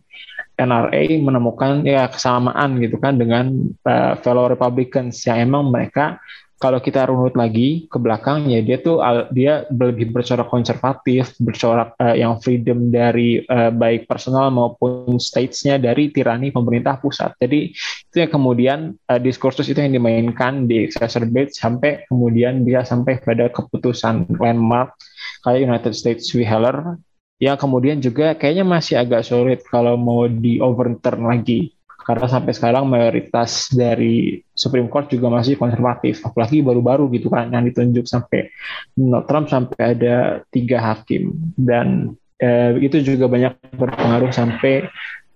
NRA 0.53 1.17
menemukan 1.17 1.82
ya 1.82 2.06
kesamaan 2.06 2.77
gitu 2.77 3.01
kan 3.01 3.17
dengan 3.17 3.73
uh, 3.89 4.13
fellow 4.21 4.45
Republicans 4.45 5.17
yang 5.25 5.49
emang 5.49 5.73
mereka 5.73 6.21
kalau 6.62 6.80
kita 6.80 7.12
runut 7.12 7.36
lagi 7.36 7.92
ke 7.92 7.98
belakang 8.00 8.48
ya 8.48 8.63
dia 8.63 8.80
tuh 8.80 9.04
dia 9.36 9.68
lebih 9.68 10.16
bercorak 10.16 10.48
konservatif, 10.48 11.36
bercorak 11.42 11.98
uh, 12.00 12.16
yang 12.16 12.39
freedom 12.39 12.88
dari 12.88 13.44
uh, 13.46 13.68
baik 13.74 14.08
personal 14.08 14.48
maupun 14.48 15.20
states-nya 15.20 15.76
dari 15.76 16.13
tirani 16.13 16.56
pemerintah 16.56 16.98
pusat. 17.04 17.36
Jadi 17.36 17.76
itu 17.76 18.16
yang 18.16 18.32
kemudian 18.32 18.80
uh, 19.12 19.20
diskursus 19.20 19.68
itu 19.68 19.80
yang 19.84 19.92
dimainkan 19.92 20.63
di 20.63 20.88
exacerbate 20.88 21.52
sampai 21.52 22.08
kemudian 22.08 22.63
bisa 22.63 22.88
sampai 22.88 23.20
pada 23.20 23.52
keputusan 23.52 24.39
landmark 24.39 24.96
kayak 25.44 25.68
United 25.68 25.94
States 25.94 26.32
v. 26.32 26.48
Heller 26.48 26.96
yang 27.44 27.60
kemudian 27.60 28.00
juga 28.00 28.39
kayaknya 28.39 28.63
masih 28.63 28.96
agak 28.96 29.28
sulit 29.28 29.60
kalau 29.68 30.00
mau 30.00 30.32
di 30.32 30.63
overturn 30.63 31.28
lagi 31.28 31.76
karena 32.04 32.28
sampai 32.28 32.52
sekarang 32.52 32.84
mayoritas 32.84 33.72
dari 33.72 34.44
Supreme 34.52 34.92
Court 34.92 35.08
juga 35.08 35.32
masih 35.32 35.56
konservatif. 35.56 36.20
Apalagi 36.28 36.60
baru-baru 36.60 37.08
gitu 37.16 37.32
kan 37.32 37.48
yang 37.48 37.63
ditunjuk 37.63 38.04
sampai 38.04 38.52
Donald 38.92 39.26
Trump 39.26 39.48
sampai 39.48 39.96
ada 39.96 40.44
tiga 40.52 40.84
hakim. 40.84 41.32
Dan 41.56 42.16
eh, 42.44 42.76
itu 42.84 43.00
juga 43.00 43.32
banyak 43.32 43.56
berpengaruh 43.80 44.36
sampai 44.36 44.92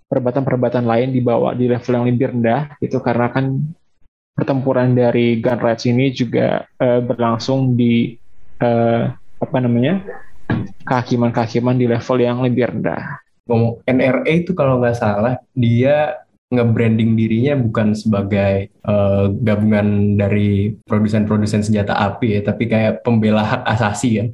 perbatan-perbatan 0.07 0.83
lain 0.83 1.15
dibawa 1.15 1.55
di 1.55 1.67
level 1.67 1.93
yang 1.95 2.07
lebih 2.07 2.27
rendah 2.35 2.79
itu 2.79 2.95
karena 3.03 3.27
kan 3.27 3.59
pertempuran 4.31 4.95
dari 4.95 5.43
gun 5.43 5.59
rights 5.59 5.87
ini 5.87 6.11
juga 6.11 6.67
eh, 6.79 6.99
berlangsung 6.99 7.75
di 7.79 8.15
eh, 8.59 9.03
apa 9.15 9.57
namanya 9.63 10.03
kehakiman-kehakiman 10.83 11.75
di 11.75 11.85
level 11.87 12.17
yang 12.19 12.39
lebih 12.43 12.75
rendah. 12.75 13.23
NRA 13.87 14.43
itu 14.43 14.51
kalau 14.51 14.83
nggak 14.83 14.99
salah 14.99 15.39
dia 15.55 16.26
nge-branding 16.47 17.19
dirinya 17.19 17.59
bukan 17.59 17.91
sebagai 17.91 18.71
uh, 18.87 19.27
gabungan 19.43 20.15
dari 20.15 20.71
produsen-produsen 20.87 21.59
senjata 21.59 21.91
api 21.95 22.39
ya, 22.39 22.41
tapi 22.47 22.71
kayak 22.71 23.03
pembela 23.03 23.43
hak 23.43 23.67
asasi 23.67 24.09
kan. 24.23 24.27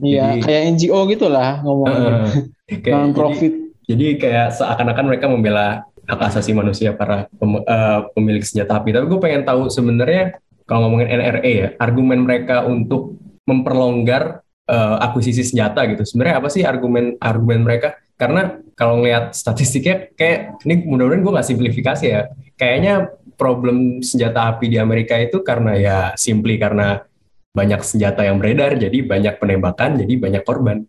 Iya, 0.00 0.40
kayak 0.42 0.62
NGO 0.76 1.06
gitulah 1.10 1.62
ngomongnya. 1.62 2.26
Uh, 2.70 2.86
non 2.94 3.10
profit. 3.10 3.50
Jadi, 3.50 3.90
jadi 3.90 4.06
kayak 4.14 4.48
seakan-akan 4.54 5.10
mereka 5.10 5.26
membela 5.26 5.82
hak 6.06 6.20
asasi 6.30 6.54
manusia 6.54 6.94
para 6.94 7.26
pem, 7.34 7.58
uh, 7.66 8.06
pemilik 8.14 8.46
senjata 8.46 8.78
api. 8.78 8.94
Tapi 8.94 9.10
gue 9.10 9.18
pengen 9.18 9.42
tahu 9.42 9.66
sebenarnya 9.66 10.38
kalau 10.70 10.86
ngomongin 10.86 11.10
NRA 11.10 11.50
ya, 11.50 11.68
argumen 11.82 12.22
mereka 12.22 12.62
untuk 12.62 13.18
memperlonggar 13.42 14.46
uh, 14.70 15.02
akuisisi 15.02 15.42
senjata 15.42 15.82
gitu. 15.90 16.06
Sebenarnya 16.06 16.38
apa 16.38 16.46
sih 16.46 16.62
argumen 16.62 17.18
argumen 17.18 17.66
mereka? 17.66 17.98
Karena 18.20 18.60
kalau 18.76 19.00
ngeliat 19.00 19.32
statistiknya 19.32 20.12
kayak 20.12 20.60
ini 20.68 20.84
mudah-mudahan 20.84 21.24
gue 21.24 21.32
nggak 21.32 21.48
simplifikasi 21.48 22.04
ya. 22.04 22.28
Kayaknya 22.60 23.08
problem 23.40 24.04
senjata 24.04 24.52
api 24.52 24.68
di 24.68 24.76
Amerika 24.76 25.16
itu 25.16 25.40
karena 25.40 25.72
ya 25.80 25.98
simply 26.20 26.60
karena 26.60 27.00
banyak 27.56 27.80
senjata 27.80 28.28
yang 28.28 28.36
beredar, 28.36 28.76
jadi 28.76 29.00
banyak 29.00 29.40
penembakan, 29.40 29.96
jadi 30.04 30.14
banyak 30.20 30.42
korban. 30.44 30.84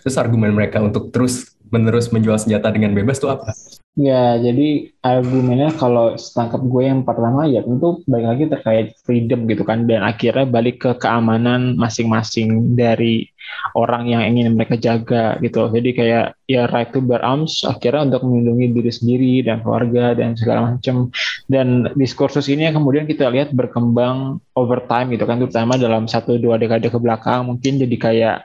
Terus 0.00 0.16
argumen 0.16 0.56
mereka 0.56 0.80
untuk 0.80 1.12
terus 1.12 1.54
menerus 1.70 2.10
menjual 2.10 2.40
senjata 2.40 2.72
dengan 2.72 2.96
bebas 2.96 3.20
itu 3.20 3.28
apa? 3.30 3.52
Ya, 3.98 4.38
jadi 4.38 4.90
argumennya 5.02 5.74
kalau 5.74 6.14
setangkap 6.14 6.62
gue 6.62 6.82
yang 6.86 7.02
pertama 7.02 7.46
ya 7.46 7.62
tentu 7.62 8.00
balik 8.06 8.26
lagi 8.26 8.44
terkait 8.48 8.86
freedom 9.02 9.44
gitu 9.50 9.66
kan 9.66 9.86
dan 9.86 10.06
akhirnya 10.06 10.46
balik 10.46 10.82
ke 10.82 10.90
keamanan 10.98 11.74
masing-masing 11.74 12.78
dari 12.78 13.28
orang 13.74 14.08
yang 14.10 14.22
ingin 14.24 14.56
mereka 14.56 14.76
jaga 14.76 15.36
gitu. 15.40 15.70
Jadi 15.70 15.90
kayak 15.94 16.26
ya 16.46 16.66
right 16.70 16.90
to 16.90 17.02
bear 17.02 17.22
arms 17.22 17.62
akhirnya 17.66 18.10
untuk 18.10 18.26
melindungi 18.26 18.66
diri 18.74 18.92
sendiri 18.92 19.34
dan 19.46 19.62
keluarga 19.62 20.16
dan 20.16 20.34
segala 20.34 20.76
macam. 20.76 21.10
Dan 21.50 21.90
diskursus 21.98 22.46
ini 22.46 22.70
yang 22.70 22.78
kemudian 22.78 23.04
kita 23.06 23.26
lihat 23.30 23.50
berkembang 23.50 24.38
over 24.54 24.82
time 24.86 25.10
gitu 25.14 25.26
kan, 25.26 25.42
terutama 25.42 25.74
dalam 25.74 26.06
satu 26.06 26.38
dua 26.38 26.56
dekade 26.58 26.88
ke 26.90 26.98
belakang 26.98 27.46
mungkin 27.50 27.78
jadi 27.78 27.96
kayak 27.98 28.36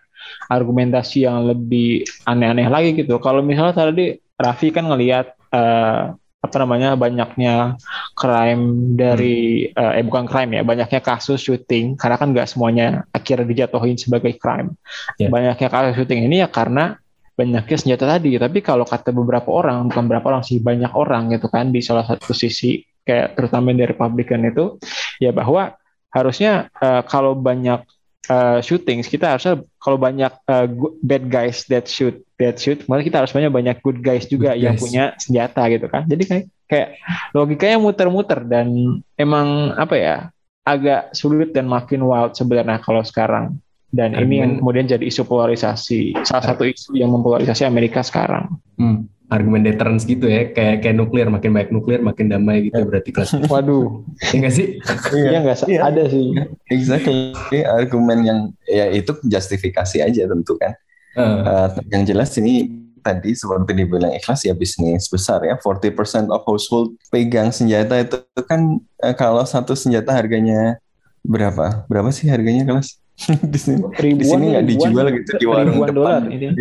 argumentasi 0.49 1.25
yang 1.25 1.45
lebih 1.45 2.05
aneh-aneh 2.25 2.65
lagi 2.69 2.97
gitu. 2.97 3.21
Kalau 3.21 3.45
misalnya 3.45 3.77
tadi 3.77 4.17
Raffi 4.35 4.73
kan 4.73 4.89
ngelihat 4.89 5.37
uh, 5.53 6.17
apa 6.45 6.55
namanya 6.61 6.93
banyaknya 6.93 7.75
crime 8.13 8.95
dari 8.95 9.69
hmm. 9.69 9.77
uh, 9.77 9.93
eh 9.97 10.05
bukan 10.05 10.25
crime 10.29 10.61
ya 10.61 10.63
banyaknya 10.63 11.01
kasus 11.01 11.41
syuting 11.41 11.97
karena 11.97 12.15
kan 12.21 12.29
nggak 12.31 12.47
semuanya 12.47 13.03
akhirnya 13.11 13.45
dijatuhin 13.49 13.97
sebagai 13.97 14.37
crime 14.37 14.77
yeah. 15.17 15.27
banyaknya 15.27 15.67
kasus 15.67 15.93
syuting 15.97 16.29
ini 16.29 16.45
ya 16.45 16.47
karena 16.47 17.01
banyaknya 17.35 17.77
senjata 17.77 18.05
tadi 18.07 18.39
tapi 18.39 18.63
kalau 18.63 18.87
kata 18.87 19.11
beberapa 19.11 19.51
orang 19.51 19.91
bukan 19.91 20.03
beberapa 20.07 20.27
orang 20.31 20.43
sih 20.47 20.63
banyak 20.63 20.93
orang 20.95 21.33
gitu 21.35 21.51
kan 21.51 21.73
di 21.73 21.83
salah 21.83 22.07
satu 22.07 22.31
sisi 22.31 22.79
kayak 23.03 23.35
terutama 23.35 23.75
dari 23.75 23.91
Republican 23.91 24.47
itu 24.47 24.79
ya 25.19 25.35
bahwa 25.35 25.75
harusnya 26.15 26.71
uh, 26.79 27.03
kalau 27.03 27.35
banyak 27.35 27.83
uh, 28.29 28.59
shootings 28.61 29.09
kita 29.09 29.35
harusnya 29.35 29.61
kalau 29.77 29.97
banyak 29.97 30.31
uh, 30.49 30.67
bad 31.01 31.27
guys 31.29 31.65
that 31.69 31.85
shoot 31.89 32.21
that 32.41 32.57
shoot 32.59 32.83
malah 32.85 33.05
kita 33.05 33.21
harus 33.23 33.33
banyak 33.33 33.51
banyak 33.51 33.77
good 33.81 33.99
guys 34.01 34.25
juga 34.27 34.53
good 34.53 34.63
yang 34.63 34.75
punya 34.75 35.13
senjata 35.17 35.61
gitu 35.71 35.87
kan. 35.87 36.03
Jadi 36.05 36.23
kayak 36.25 36.45
kayak 36.65 36.89
logikanya 37.33 37.77
muter-muter 37.77 38.41
dan 38.45 38.99
emang 39.15 39.73
apa 39.77 39.95
ya 39.95 40.15
agak 40.65 41.13
sulit 41.13 41.53
dan 41.53 41.69
makin 41.69 42.01
wild 42.01 42.33
sebenarnya 42.33 42.81
kalau 42.81 43.05
sekarang 43.05 43.61
dan 43.95 44.11
Argumen. 44.11 44.27
ini 44.27 44.35
yang 44.43 44.51
kemudian 44.59 44.85
jadi 44.91 45.05
isu 45.07 45.23
polarisasi 45.23 46.19
salah 46.27 46.43
satu 46.43 46.67
isu 46.67 46.99
yang 46.99 47.15
mempolarisasi 47.15 47.63
Amerika 47.63 48.03
sekarang. 48.03 48.59
Hmm 48.75 49.07
argumen 49.33 49.65
deterrence 49.65 50.05
gitu 50.05 50.29
ya 50.29 50.53
kayak 50.53 50.85
kayak 50.85 50.95
nuklir 50.97 51.25
makin 51.33 51.49
baik 51.49 51.69
nuklir 51.73 52.01
makin 52.01 52.29
damai 52.29 52.69
gitu 52.69 52.77
ya. 52.77 52.85
berarti 52.85 53.09
kelas. 53.09 53.31
Waduh. 53.53 54.05
Enggak 54.33 54.53
iya 54.53 54.57
sih? 54.57 54.67
Iya 55.13 55.39
enggak 55.41 55.57
iya. 55.65 55.79
ada 55.81 56.03
sih. 56.05 56.25
Exactly. 56.69 57.33
Argumen 57.65 58.19
yang 58.21 58.39
ya 58.69 58.93
itu 58.93 59.17
justifikasi 59.25 59.97
aja 60.05 60.21
tentu 60.29 60.53
kan. 60.61 60.77
Uh. 61.15 61.41
Uh, 61.41 61.67
yang 61.89 62.03
jelas 62.05 62.35
ini 62.37 62.69
tadi 62.99 63.37
seperti 63.37 63.71
dibilang 63.77 64.11
ikhlas 64.17 64.43
ya 64.43 64.53
bisnis 64.57 65.05
besar 65.07 65.45
ya 65.45 65.55
40% 65.61 66.33
of 66.33 66.41
household 66.41 66.97
pegang 67.13 67.53
senjata 67.53 68.01
itu 68.01 68.17
kan 68.49 68.81
uh, 69.05 69.15
kalau 69.15 69.45
satu 69.45 69.73
senjata 69.73 70.13
harganya 70.13 70.77
berapa? 71.25 71.85
Berapa 71.89 72.13
sih 72.13 72.29
harganya 72.29 72.67
kelas 72.67 73.01
di 73.53 73.59
sini 73.59 73.79
ribuan, 73.95 74.19
di 74.19 74.25
sini 74.27 74.45
nggak 74.51 74.65
dijual 74.67 75.07
gitu 75.15 75.31
di 75.39 75.45
warung 75.47 75.79
depan. 75.79 75.95
dolar 75.95 76.21
ini. 76.27 76.51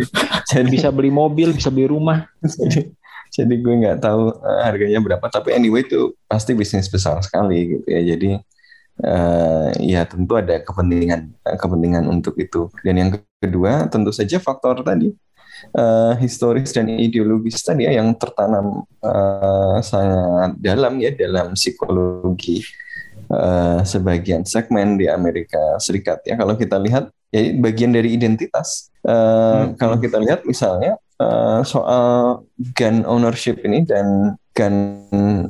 jadi 0.47 0.67
bisa 0.71 0.87
beli 0.87 1.11
mobil, 1.11 1.51
bisa 1.51 1.67
beli 1.67 1.91
rumah. 1.91 2.31
jadi, 3.35 3.53
gue 3.59 3.75
nggak 3.83 3.99
tahu 3.99 4.31
uh, 4.31 4.61
harganya 4.63 5.03
berapa, 5.03 5.25
tapi 5.27 5.51
anyway 5.51 5.83
itu 5.83 6.15
pasti 6.31 6.55
bisnis 6.55 6.87
besar 6.87 7.19
sekali 7.19 7.75
gitu 7.75 7.87
ya. 7.91 8.01
Jadi 8.15 8.39
uh, 9.03 9.67
ya 9.83 10.07
tentu 10.07 10.39
ada 10.39 10.63
kepentingan 10.63 11.35
uh, 11.43 11.57
kepentingan 11.59 12.07
untuk 12.07 12.39
itu. 12.39 12.71
Dan 12.87 12.95
yang 13.03 13.09
kedua 13.43 13.91
tentu 13.91 14.15
saja 14.15 14.39
faktor 14.39 14.79
tadi 14.79 15.11
uh, 15.75 16.13
historis 16.19 16.71
dan 16.71 16.87
ideologis 16.91 17.63
tadi 17.63 17.87
ya 17.87 17.99
yang 17.99 18.11
tertanam 18.15 18.83
uh, 19.03 19.77
sangat 19.79 20.55
dalam 20.59 20.99
ya 20.99 21.11
dalam 21.15 21.55
psikologi 21.55 22.63
uh, 23.29 23.81
sebagian 23.85 24.43
segmen 24.45 24.97
di 24.99 25.09
Amerika 25.09 25.79
Serikat 25.81 26.21
ya. 26.25 26.35
Kalau 26.37 26.57
kita 26.57 26.77
lihat 26.81 27.09
ya 27.35 27.51
bagian 27.59 27.91
dari 27.91 28.15
identitas 28.15 28.87
uh, 29.03 29.67
hmm. 29.67 29.75
kalau 29.75 29.99
kita 29.99 30.15
lihat 30.23 30.47
misalnya 30.47 30.95
uh, 31.19 31.59
soal 31.67 32.43
gun 32.71 33.03
ownership 33.03 33.59
ini 33.67 33.83
dan 33.83 34.39
gun 34.55 34.75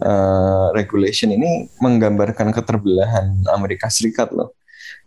uh, 0.01 0.73
regulation 0.73 1.29
ini 1.29 1.69
menggambarkan 1.77 2.49
keterbelahan 2.49 3.45
Amerika 3.53 3.85
Serikat 3.91 4.33
loh. 4.33 4.57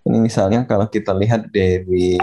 Ini 0.06 0.22
misalnya 0.22 0.62
kalau 0.64 0.86
kita 0.86 1.12
lihat 1.12 1.50
dari 1.50 2.16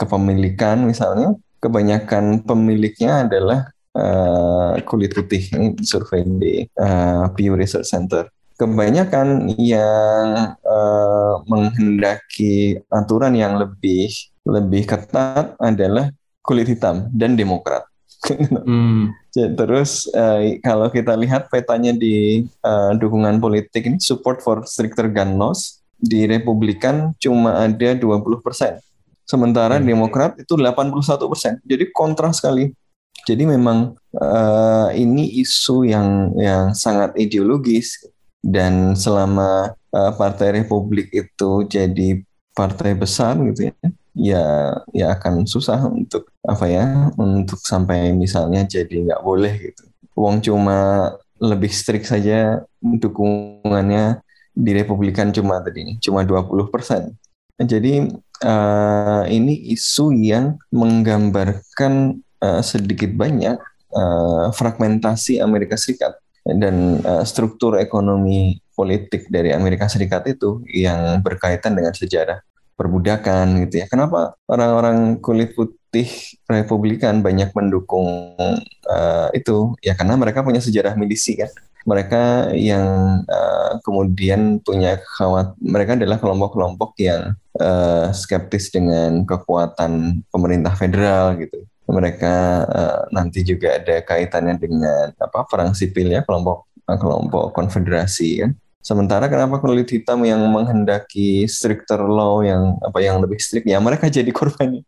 kepemilikan 0.00 0.88
misalnya 0.88 1.36
kebanyakan 1.60 2.46
pemiliknya 2.46 3.28
adalah 3.28 3.68
uh, 3.92 4.78
kulit 4.88 5.12
putih. 5.12 5.42
Ini 5.52 5.76
survei 5.84 6.24
di 6.24 6.54
uh, 6.80 7.28
Pew 7.36 7.52
Research 7.58 7.92
Center 7.92 8.24
kebanyakan 8.58 9.54
yang 9.54 10.58
uh, 10.66 11.34
menghendaki 11.46 12.82
aturan 12.90 13.38
yang 13.38 13.54
lebih 13.54 14.10
lebih 14.42 14.82
ketat 14.82 15.54
adalah 15.62 16.10
kulit 16.42 16.66
hitam 16.66 17.06
dan 17.14 17.38
demokrat. 17.38 17.86
Hmm. 18.66 19.14
Terus 19.30 20.10
uh, 20.10 20.58
kalau 20.66 20.90
kita 20.90 21.14
lihat 21.14 21.46
petanya 21.46 21.94
di 21.94 22.42
uh, 22.66 22.90
dukungan 22.98 23.38
politik 23.38 23.86
ini 23.86 24.02
support 24.02 24.42
for 24.42 24.66
stricter 24.66 25.06
gun 25.06 25.38
laws 25.38 25.78
di 25.94 26.26
Republikan 26.26 27.14
cuma 27.22 27.62
ada 27.62 27.94
20 27.94 28.42
persen. 28.42 28.82
Sementara 29.22 29.78
Demokrat 29.78 30.34
itu 30.34 30.58
81 30.58 31.30
persen. 31.30 31.52
Jadi 31.62 31.94
kontras 31.94 32.42
sekali. 32.42 32.74
Jadi 33.22 33.46
memang 33.46 33.94
uh, 34.18 34.90
ini 34.90 35.38
isu 35.38 35.86
yang 35.86 36.34
yang 36.34 36.74
sangat 36.74 37.14
ideologis 37.14 38.02
dan 38.42 38.94
selama 38.94 39.74
uh, 39.92 40.12
Partai 40.14 40.62
Republik 40.62 41.10
itu 41.10 41.66
jadi 41.66 42.22
partai 42.54 42.98
besar 42.98 43.38
gitu 43.38 43.70
ya, 43.70 43.74
ya 44.18 44.44
ya 44.90 45.06
akan 45.14 45.46
susah 45.46 45.78
untuk 45.86 46.26
apa 46.42 46.66
ya 46.66 47.14
untuk 47.14 47.62
sampai 47.62 48.10
misalnya 48.14 48.66
jadi 48.66 49.06
nggak 49.06 49.22
boleh 49.22 49.54
gitu. 49.70 49.84
Uang 50.18 50.42
cuma 50.42 51.10
lebih 51.38 51.70
strict 51.70 52.10
saja 52.10 52.66
dukungannya 52.82 54.18
di 54.58 54.70
Republikan 54.74 55.30
cuma 55.30 55.62
tadi 55.62 55.94
cuma 56.02 56.26
20 56.26 56.74
persen. 56.74 57.14
Jadi 57.58 58.06
uh, 58.42 59.22
ini 59.26 59.70
isu 59.74 60.14
yang 60.14 60.58
menggambarkan 60.70 62.22
uh, 62.42 62.62
sedikit 62.62 63.10
banyak 63.14 63.58
uh, 63.94 64.50
fragmentasi 64.54 65.42
Amerika 65.42 65.74
Serikat 65.78 66.18
dan 66.56 67.04
uh, 67.04 67.24
struktur 67.28 67.76
ekonomi 67.76 68.56
politik 68.72 69.28
dari 69.28 69.52
Amerika 69.52 69.90
Serikat 69.90 70.24
itu 70.30 70.64
yang 70.70 71.20
berkaitan 71.20 71.76
dengan 71.76 71.92
sejarah 71.92 72.40
perbudakan 72.78 73.66
gitu 73.66 73.82
ya. 73.82 73.86
Kenapa 73.90 74.38
orang-orang 74.46 75.18
kulit 75.18 75.52
putih 75.58 76.06
Republikan 76.46 77.20
banyak 77.20 77.50
mendukung 77.52 78.38
uh, 78.86 79.28
itu? 79.34 79.74
Ya 79.82 79.98
karena 79.98 80.14
mereka 80.14 80.46
punya 80.46 80.62
sejarah 80.62 80.94
milisi 80.94 81.34
kan. 81.34 81.50
Mereka 81.88 82.54
yang 82.54 83.24
uh, 83.26 83.80
kemudian 83.82 84.60
punya 84.60 85.00
khawat, 85.18 85.56
mereka 85.58 85.96
adalah 85.96 86.20
kelompok-kelompok 86.20 86.94
yang 87.00 87.34
uh, 87.58 88.12
skeptis 88.14 88.70
dengan 88.70 89.24
kekuatan 89.24 90.22
pemerintah 90.30 90.76
federal 90.76 91.34
gitu 91.40 91.64
mereka 91.88 92.64
uh, 92.68 93.00
nanti 93.08 93.40
juga 93.40 93.80
ada 93.80 94.04
kaitannya 94.04 94.60
dengan 94.60 95.10
apa 95.16 95.48
perang 95.48 95.72
sipil 95.72 96.12
ya 96.12 96.20
kelompok 96.22 96.68
kelompok 96.84 97.52
konfederasi 97.56 98.44
kan. 98.44 98.52
Sementara 98.78 99.28
kenapa 99.28 99.60
kulit 99.60 99.90
hitam 99.90 100.24
yang 100.24 100.40
menghendaki 100.48 101.44
stricter 101.44 102.00
law 102.08 102.40
yang 102.40 102.76
apa 102.80 103.00
yang 103.04 103.20
lebih 103.20 103.36
strict 103.36 103.68
ya 103.68 103.80
mereka 103.80 104.08
jadi 104.08 104.28
korban. 104.32 104.80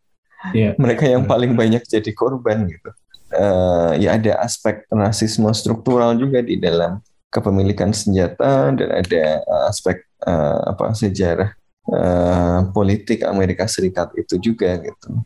Yeah. 0.57 0.73
Mereka 0.81 1.05
yang 1.05 1.29
paling 1.29 1.53
banyak 1.53 1.85
jadi 1.85 2.13
korban 2.17 2.69
gitu. 2.69 2.91
Uh, 3.31 3.95
ya 4.01 4.17
ada 4.17 4.41
aspek 4.43 4.89
rasisme 4.91 5.47
struktural 5.53 6.17
juga 6.17 6.43
di 6.43 6.57
dalam 6.57 6.99
kepemilikan 7.31 7.95
senjata 7.95 8.75
dan 8.75 8.89
ada 8.91 9.23
aspek 9.71 10.03
uh, 10.27 10.75
apa 10.75 10.91
sejarah 10.99 11.60
uh, 11.88 12.69
politik 12.75 13.25
Amerika 13.25 13.64
Serikat 13.64 14.12
itu 14.19 14.37
juga 14.37 14.77
gitu. 14.81 15.25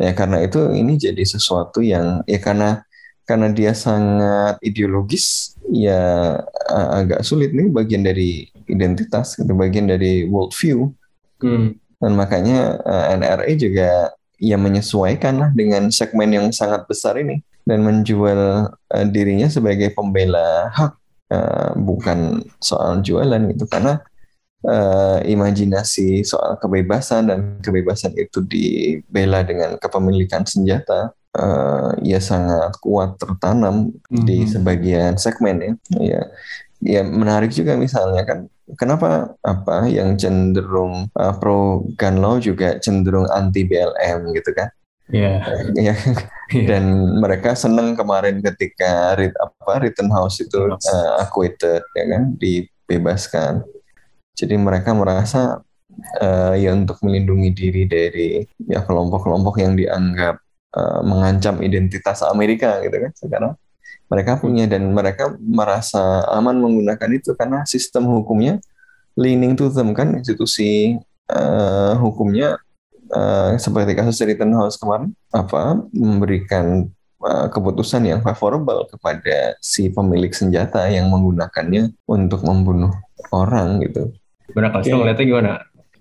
Ya 0.00 0.16
karena 0.16 0.42
itu 0.42 0.72
ini 0.72 0.96
jadi 0.96 1.22
sesuatu 1.22 1.84
yang 1.84 2.24
ya 2.24 2.40
karena 2.40 2.82
karena 3.22 3.48
dia 3.54 3.72
sangat 3.72 4.58
ideologis 4.60 5.54
ya 5.70 6.36
uh, 6.68 6.88
agak 6.98 7.22
sulit 7.22 7.54
nih 7.54 7.70
bagian 7.70 8.02
dari 8.02 8.50
identitas 8.66 9.38
gitu 9.38 9.54
bagian 9.54 9.86
dari 9.86 10.26
worldview 10.26 10.90
hmm. 11.38 11.78
dan 12.02 12.12
makanya 12.18 12.82
uh, 12.82 13.14
NRA 13.14 13.50
juga 13.54 13.90
ya 14.42 14.58
menyesuaikan 14.58 15.38
lah 15.38 15.50
dengan 15.54 15.86
segmen 15.94 16.34
yang 16.34 16.46
sangat 16.50 16.82
besar 16.90 17.14
ini 17.14 17.46
dan 17.62 17.86
menjual 17.86 18.74
uh, 18.74 19.06
dirinya 19.06 19.46
sebagai 19.46 19.94
pembela 19.94 20.66
hak 20.74 20.92
uh, 21.30 21.70
bukan 21.78 22.42
soal 22.58 22.98
jualan 23.06 23.54
gitu 23.54 23.70
karena 23.70 24.02
uh, 24.66 25.18
imajinasi 25.22 26.22
soal 26.26 26.58
kebebasan 26.58 27.30
dan 27.30 27.40
kebebasan 27.62 28.14
itu 28.18 28.42
dibela 28.42 29.42
dengan 29.42 29.78
kepemilikan 29.78 30.46
senjata 30.46 31.14
uh, 31.36 31.90
ya 32.00 32.20
sangat 32.20 32.76
kuat 32.80 33.16
tertanam 33.16 33.92
mm-hmm. 33.92 34.24
di 34.24 34.38
mhm. 34.44 34.48
sebagian 34.48 35.12
segmen 35.16 35.56
ya. 35.60 35.72
Ya, 36.00 36.20
ya 36.82 37.00
menarik 37.06 37.54
juga 37.54 37.78
misalnya 37.78 38.26
kan 38.26 38.50
kenapa 38.78 39.36
apa 39.44 39.88
yang 39.88 40.16
cenderung 40.16 41.10
uh, 41.16 41.34
pro 41.36 41.84
gun 41.96 42.20
law 42.20 42.38
juga 42.38 42.78
cenderung 42.80 43.28
anti 43.32 43.64
BLM 43.66 44.32
gitu 44.36 44.50
kan? 44.54 44.68
Iya. 45.12 45.34
Yeah. 45.76 45.94
ya. 46.56 46.64
Dan 46.68 46.84
mereka 47.20 47.56
senang 47.56 47.96
kemarin 47.96 48.40
ketika 48.40 49.16
rit, 49.16 49.34
apa 49.36 49.82
Rittenhouse 49.82 50.44
itu 50.44 50.72
uh, 50.72 51.12
acquitted 51.20 51.84
ya 51.96 52.04
kan 52.08 52.22
dibebaskan. 52.36 53.64
Jadi 54.32 54.54
mereka 54.56 54.96
merasa 54.96 55.60
uh, 56.20 56.54
ya 56.56 56.72
untuk 56.72 56.98
melindungi 57.04 57.50
diri 57.52 57.82
dari 57.84 58.28
ya 58.64 58.80
kelompok-kelompok 58.84 59.60
yang 59.60 59.76
dianggap 59.76 60.40
uh, 60.76 61.00
mengancam 61.04 61.60
identitas 61.60 62.24
Amerika 62.24 62.80
gitu 62.84 62.96
kan 62.96 63.12
sekarang 63.16 63.52
mereka 64.08 64.36
punya 64.36 64.68
dan 64.68 64.92
mereka 64.92 65.32
merasa 65.40 66.24
aman 66.32 66.60
menggunakan 66.60 67.10
itu 67.16 67.32
karena 67.32 67.64
sistem 67.64 68.08
hukumnya 68.08 68.60
leaning 69.16 69.56
to 69.56 69.72
them 69.72 69.92
kan 69.96 70.16
institusi 70.16 71.00
uh, 71.32 71.96
hukumnya 71.96 72.60
uh, 73.12 73.56
seperti 73.56 73.96
kasus 73.96 74.20
Rittenhouse 74.20 74.76
kemarin 74.80 75.12
apa 75.32 75.80
memberikan 75.92 76.88
keputusan 77.22 78.02
yang 78.02 78.18
favorable 78.18 78.82
kepada 78.90 79.54
si 79.62 79.86
pemilik 79.94 80.34
senjata 80.34 80.90
yang 80.90 81.06
menggunakannya 81.06 81.94
untuk 82.10 82.42
membunuh 82.42 82.90
orang 83.30 83.78
gitu. 83.86 84.10
Benar 84.52 84.68
kalau 84.72 84.84
okay. 84.84 84.92
ngeliatnya 84.92 85.26
gimana? 85.26 85.52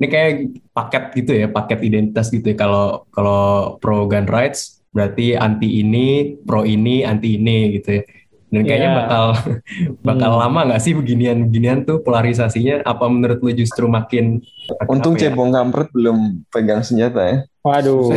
Ini 0.01 0.07
kayak 0.09 0.31
paket 0.73 1.03
gitu 1.13 1.31
ya, 1.37 1.47
paket 1.51 1.79
identitas 1.85 2.27
gitu 2.33 2.45
ya. 2.53 2.57
Kalau 2.57 3.05
kalau 3.13 3.77
pro 3.77 4.09
gun 4.09 4.25
rights 4.25 4.81
berarti 4.91 5.37
anti 5.37 5.79
ini, 5.79 6.35
pro 6.41 6.67
ini, 6.67 7.05
anti 7.05 7.37
ini 7.39 7.79
gitu 7.79 8.01
ya. 8.01 8.03
Dan 8.51 8.67
kayaknya 8.67 8.89
yeah. 8.91 8.99
bakal 8.99 9.25
bakal 10.11 10.31
hmm. 10.35 10.41
lama 10.43 10.59
nggak 10.67 10.81
sih 10.83 10.91
beginian-beginian 10.91 11.87
tuh 11.87 12.03
polarisasinya? 12.03 12.83
Apa 12.83 13.07
menurut 13.07 13.39
lu 13.39 13.51
justru 13.55 13.87
makin 13.87 14.43
Untung 14.91 15.15
ya? 15.15 15.31
cebong 15.31 15.55
kampret 15.55 15.87
belum 15.95 16.43
pegang 16.51 16.83
senjata 16.83 17.21
ya. 17.23 17.37
Waduh, 17.61 18.09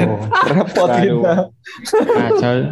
repot 0.57 0.89
gitu. 1.05 1.21
Nah, 1.21 1.45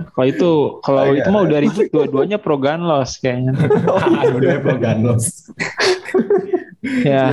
kalau 0.08 0.26
itu 0.26 0.50
kalau 0.80 1.02
oh, 1.04 1.14
itu 1.14 1.28
mah 1.28 1.42
udah 1.44 1.58
ribut 1.60 1.86
dua-duanya 1.92 2.40
pro 2.40 2.56
gun 2.56 2.82
loss 2.88 3.20
kayaknya. 3.20 3.52
dua-duanya 4.32 4.60
pro 4.64 4.76
gun 4.80 4.98
loss 5.04 5.24
ya. 7.06 7.30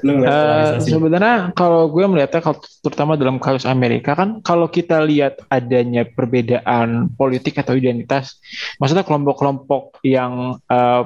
Uh, 0.00 0.80
sebenarnya 0.80 1.52
kalau 1.52 1.92
gue 1.92 2.00
melihatnya 2.08 2.40
kalau 2.40 2.56
terutama 2.80 3.12
dalam 3.12 3.36
kasus 3.36 3.68
Amerika 3.68 4.16
kan 4.16 4.40
kalau 4.40 4.72
kita 4.72 5.04
lihat 5.04 5.44
adanya 5.52 6.08
perbedaan 6.08 7.12
politik 7.12 7.60
atau 7.60 7.76
identitas, 7.76 8.40
maksudnya 8.80 9.04
kelompok-kelompok 9.04 10.00
yang 10.00 10.56
uh, 10.72 11.02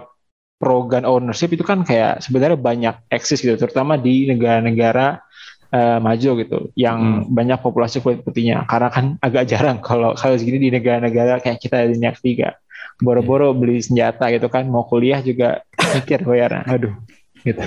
pro 0.55 0.87
gun 0.87 1.03
ownership 1.03 1.51
itu 1.51 1.67
kan 1.67 1.83
kayak 1.83 2.23
sebenarnya 2.23 2.55
banyak 2.55 2.95
eksis 3.11 3.43
gitu, 3.43 3.59
terutama 3.59 3.99
di 3.99 4.31
negara-negara 4.31 5.19
uh, 5.75 5.99
maju 5.99 6.31
gitu, 6.47 6.59
yang 6.79 7.27
hmm. 7.27 7.35
banyak 7.35 7.59
populasi 7.59 7.99
kulit 7.99 8.23
putihnya. 8.23 8.63
Karena 8.71 8.89
kan 8.95 9.19
agak 9.27 9.51
jarang 9.51 9.83
kalau 9.83 10.15
kalau 10.15 10.39
segini 10.39 10.63
di 10.63 10.71
negara-negara 10.71 11.43
kayak 11.43 11.59
kita 11.59 11.91
di 11.91 11.99
tiga 12.23 12.55
boro-boro 13.03 13.51
beli 13.51 13.83
senjata 13.83 14.31
gitu 14.31 14.47
kan, 14.47 14.71
mau 14.71 14.87
kuliah 14.87 15.19
juga 15.19 15.67
mikir 15.99 16.23
bayar, 16.23 16.63
aduh 16.71 16.95
gitu. 17.45 17.63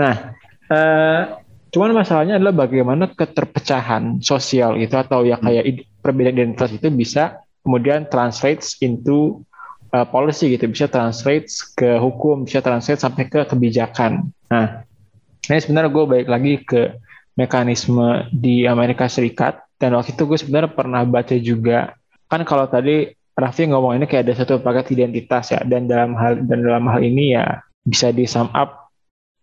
Nah, 0.00 0.32
uh, 0.70 1.42
cuman 1.74 1.92
masalahnya 1.92 2.38
adalah 2.38 2.66
bagaimana 2.66 3.10
keterpecahan 3.12 4.22
sosial 4.22 4.78
itu 4.80 4.94
atau 4.96 5.26
yang 5.26 5.42
kayak 5.42 5.84
perbedaan 6.00 6.34
identitas 6.38 6.72
itu 6.72 6.88
bisa 6.88 7.42
kemudian 7.66 8.06
translates 8.06 8.78
into 8.80 9.42
uh, 9.90 10.06
policy 10.06 10.54
gitu, 10.54 10.70
bisa 10.70 10.86
translates 10.86 11.66
ke 11.74 11.98
hukum, 11.98 12.46
bisa 12.46 12.62
translate 12.62 13.02
sampai 13.02 13.26
ke 13.26 13.42
kebijakan. 13.44 14.30
Nah, 14.48 14.86
ini 15.50 15.58
sebenarnya 15.58 15.90
gue 15.90 16.04
balik 16.06 16.28
lagi 16.30 16.54
ke 16.62 16.94
mekanisme 17.36 18.30
di 18.32 18.64
Amerika 18.64 19.10
Serikat 19.10 19.60
dan 19.76 19.92
waktu 19.92 20.16
itu 20.16 20.24
gue 20.24 20.38
sebenarnya 20.40 20.72
pernah 20.72 21.04
baca 21.04 21.36
juga 21.36 21.92
kan 22.26 22.42
kalau 22.42 22.66
tadi 22.66 23.12
Raffi 23.36 23.68
ngomong 23.68 24.00
ini 24.00 24.08
kayak 24.08 24.24
ada 24.24 24.34
satu 24.40 24.64
paket 24.64 24.96
identitas 24.96 25.52
ya 25.52 25.60
dan 25.68 25.84
dalam 25.84 26.16
hal 26.16 26.40
dan 26.48 26.64
dalam 26.64 26.88
hal 26.88 27.04
ini 27.04 27.36
ya 27.36 27.60
bisa 27.84 28.08
di 28.08 28.24
sum 28.24 28.48
up 28.56 28.85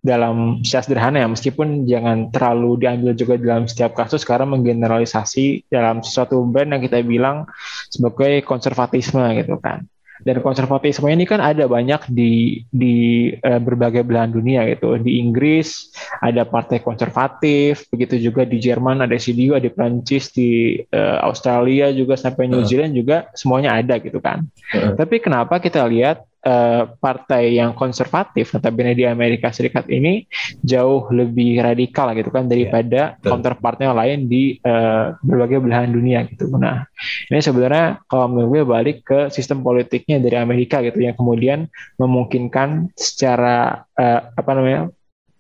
dalam 0.04 0.60
secara 0.68 0.84
sederhana 0.84 1.24
ya 1.24 1.32
meskipun 1.32 1.88
jangan 1.88 2.28
terlalu 2.28 2.84
diambil 2.84 3.16
juga 3.16 3.39
dalam 3.39 3.72
setiap 3.72 3.95
kasus 3.95 4.28
karena 4.28 4.43
menggeneralisasi 4.51 5.72
dalam 5.72 6.04
sesuatu 6.04 6.43
brand 6.43 6.76
yang 6.76 6.84
kita 6.84 6.99
bilang 7.08 7.47
sebagai 7.88 8.43
konservatisme 8.43 9.24
gitu 9.39 9.56
kan. 9.64 9.88
Dan 10.24 10.39
konservatisme 10.39 11.12
ini 11.12 11.28
kan 11.28 11.43
ada 11.43 11.68
banyak 11.68 12.08
di 12.08 12.64
di 12.72 13.28
uh, 13.43 13.60
berbagai 13.60 14.08
belahan 14.08 14.32
dunia 14.32 14.64
gitu. 14.72 14.95
Di 14.95 15.20
Inggris 15.20 15.91
ada 16.24 16.47
partai 16.47 16.80
konservatif 16.80 17.88
begitu 17.91 18.32
juga 18.32 18.47
di 18.47 18.56
Jerman 18.56 19.04
ada 19.04 19.20
CDU 19.20 19.60
di 19.60 19.68
Prancis 19.68 20.32
di 20.32 20.80
uh, 20.80 21.20
Australia 21.28 21.91
juga 21.91 22.16
sampai 22.16 22.47
New 22.47 22.64
Zealand 22.64 22.95
juga 22.95 23.28
semuanya 23.36 23.76
ada 23.76 23.99
gitu 23.99 24.24
kan. 24.24 24.47
Uh. 24.72 24.95
tapi 24.95 25.20
kenapa 25.20 25.60
kita 25.60 25.84
lihat 25.91 26.24
uh, 26.44 26.84
partai 27.00 27.58
yang 27.58 27.74
konservatif, 27.74 28.52
notabene 28.52 28.94
di 28.94 29.08
Amerika 29.08 29.50
Serikat 29.50 29.88
ini 29.89 30.28
jauh 30.62 31.08
lebih 31.10 31.64
radikal 31.64 32.12
gitu 32.14 32.30
kan 32.30 32.46
daripada 32.48 33.18
yeah, 33.18 33.24
counterpartnya 33.24 33.96
lain 33.96 34.28
di 34.28 34.60
uh, 34.62 35.16
berbagai 35.24 35.64
belahan 35.64 35.89
dunia 35.91 36.28
gitu. 36.28 36.52
Nah, 36.56 36.86
ini 37.32 37.39
sebenarnya 37.39 38.04
kalau 38.08 38.30
menurut 38.30 38.50
gue 38.52 38.62
balik 38.68 38.98
ke 39.08 39.20
sistem 39.32 39.64
politiknya 39.64 40.20
dari 40.20 40.38
Amerika 40.38 40.84
gitu 40.84 41.00
yang 41.02 41.16
kemudian 41.16 41.68
memungkinkan 41.98 42.94
secara 42.94 43.88
uh, 43.96 44.20
apa 44.36 44.52
namanya 44.54 44.91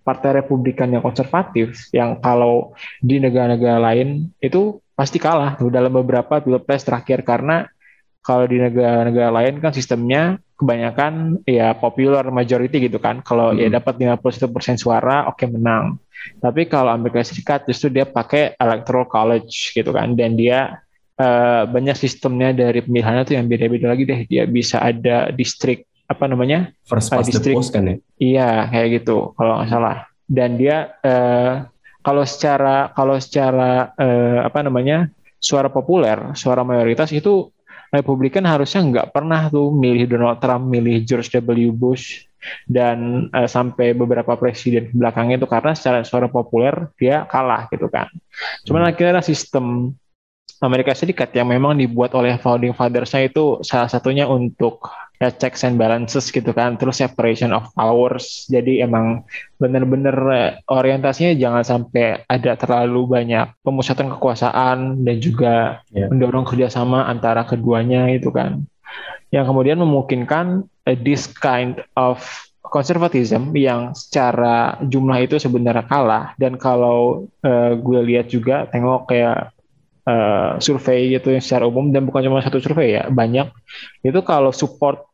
partai 0.03 0.43
Republikan 0.43 0.91
yang 0.91 0.99
konservatif 0.99 1.87
yang 1.95 2.19
kalau 2.19 2.75
di 2.99 3.23
negara-negara 3.23 3.79
lain 3.79 4.35
itu 4.43 4.83
pasti 4.93 5.17
kalah 5.17 5.55
tuh 5.55 5.71
dalam 5.71 5.95
beberapa 5.95 6.43
pilpres 6.43 6.83
terakhir 6.83 7.23
karena 7.23 7.65
kalau 8.23 8.47
di 8.47 8.59
negara-negara 8.59 9.31
lain 9.31 9.59
kan 9.59 9.75
sistemnya 9.75 10.39
kebanyakan 10.57 11.41
ya 11.43 11.73
popular 11.77 12.27
majority 12.29 12.87
gitu 12.87 13.01
kan. 13.01 13.21
Kalau 13.25 13.51
ya 13.53 13.67
hmm. 13.67 13.73
ya 13.73 13.77
dapat 13.81 13.93
51% 13.99 14.79
suara, 14.79 15.27
oke 15.29 15.39
okay, 15.41 15.47
menang. 15.49 15.97
Tapi 16.39 16.71
kalau 16.71 16.95
Amerika 16.95 17.19
Serikat 17.25 17.67
justru 17.67 17.91
dia 17.91 18.07
pakai 18.07 18.55
electoral 18.55 19.09
college 19.09 19.75
gitu 19.75 19.91
kan 19.91 20.15
dan 20.15 20.39
dia 20.39 20.79
uh, 21.19 21.67
banyak 21.67 21.99
sistemnya 21.99 22.55
dari 22.55 22.79
pemilihannya 22.79 23.23
tuh 23.27 23.35
yang 23.35 23.45
beda-beda 23.51 23.91
lagi 23.91 24.03
deh. 24.07 24.21
Dia 24.29 24.43
bisa 24.47 24.79
ada 24.79 25.33
distrik 25.33 25.89
apa 26.07 26.29
namanya? 26.29 26.71
First 26.87 27.11
past 27.11 27.27
uh, 27.27 27.29
distrik, 27.33 27.55
post 27.57 27.75
kan 27.75 27.83
ya? 27.89 27.95
Iya, 28.21 28.49
kayak 28.71 28.87
gitu 29.03 29.35
kalau 29.35 29.59
nggak 29.59 29.69
salah. 29.69 29.97
Dan 30.23 30.55
dia 30.55 30.95
uh, 31.03 31.67
kalau 31.99 32.23
secara 32.23 32.93
kalau 32.95 33.19
secara 33.19 33.91
uh, 33.99 34.47
apa 34.47 34.63
namanya? 34.63 35.11
suara 35.43 35.67
populer, 35.67 36.15
suara 36.39 36.63
mayoritas 36.63 37.11
itu 37.11 37.51
Republikan 37.93 38.41
harusnya 38.49 38.81
nggak 38.81 39.07
pernah 39.13 39.53
tuh 39.53 39.69
milih 39.69 40.09
Donald 40.09 40.41
Trump, 40.41 40.65
milih 40.65 41.05
George 41.05 41.29
W. 41.29 41.69
Bush, 41.69 42.25
dan 42.65 43.29
uh, 43.31 43.47
sampai 43.47 43.93
beberapa 43.95 44.35
presiden 44.35 44.91
belakangnya 44.91 45.39
itu 45.39 45.47
karena 45.47 45.71
secara 45.77 46.01
suara 46.03 46.27
populer 46.27 46.73
dia 46.97 47.23
kalah 47.29 47.69
gitu 47.71 47.87
kan. 47.87 48.09
Cuman 48.65 48.89
akhirnya 48.89 49.21
sistem 49.23 49.95
Amerika 50.63 50.95
Serikat 50.95 51.31
yang 51.35 51.51
memang 51.51 51.75
dibuat 51.75 52.15
oleh 52.15 52.39
founding 52.39 52.71
fathers-nya 52.71 53.27
itu 53.27 53.59
salah 53.67 53.91
satunya 53.91 54.25
untuk 54.25 54.87
ya 55.23 55.31
checks 55.31 55.63
and 55.63 55.79
balances 55.79 56.27
gitu 56.27 56.51
kan, 56.51 56.75
terus 56.75 56.99
separation 56.99 57.55
of 57.55 57.71
powers. 57.71 58.43
Jadi 58.51 58.83
emang 58.83 59.23
benar-benar 59.55 60.17
eh, 60.35 60.51
orientasinya 60.67 61.31
jangan 61.39 61.63
sampai 61.63 62.27
ada 62.27 62.59
terlalu 62.59 63.07
banyak 63.07 63.55
pemusatan 63.63 64.11
kekuasaan 64.11 65.07
dan 65.07 65.15
juga 65.23 65.79
yeah. 65.95 66.11
mendorong 66.11 66.43
kerjasama 66.43 67.07
antara 67.07 67.47
keduanya 67.47 68.11
itu 68.11 68.27
kan. 68.29 68.67
Yang 69.31 69.49
kemudian 69.49 69.79
memungkinkan 69.79 70.67
uh, 70.67 70.97
this 71.01 71.31
kind 71.31 71.79
of 71.95 72.21
konservatism 72.73 73.53
yang 73.53 73.93
secara 73.93 74.81
jumlah 74.81 75.21
itu 75.21 75.37
sebenarnya 75.37 75.85
kalah 75.85 76.33
dan 76.41 76.57
kalau 76.57 77.29
uh, 77.45 77.71
gue 77.77 78.01
lihat 78.01 78.33
juga 78.33 78.65
tengok 78.65 79.13
kayak 79.13 79.53
uh, 80.09 80.57
survei 80.57 81.13
gitu 81.13 81.29
yang 81.29 81.43
secara 81.43 81.69
umum 81.69 81.93
dan 81.93 82.07
bukan 82.07 82.25
cuma 82.25 82.41
satu 82.41 82.57
survei 82.57 82.97
ya 82.97 83.13
banyak 83.13 83.53
itu 84.01 84.19
kalau 84.25 84.49
support 84.49 85.05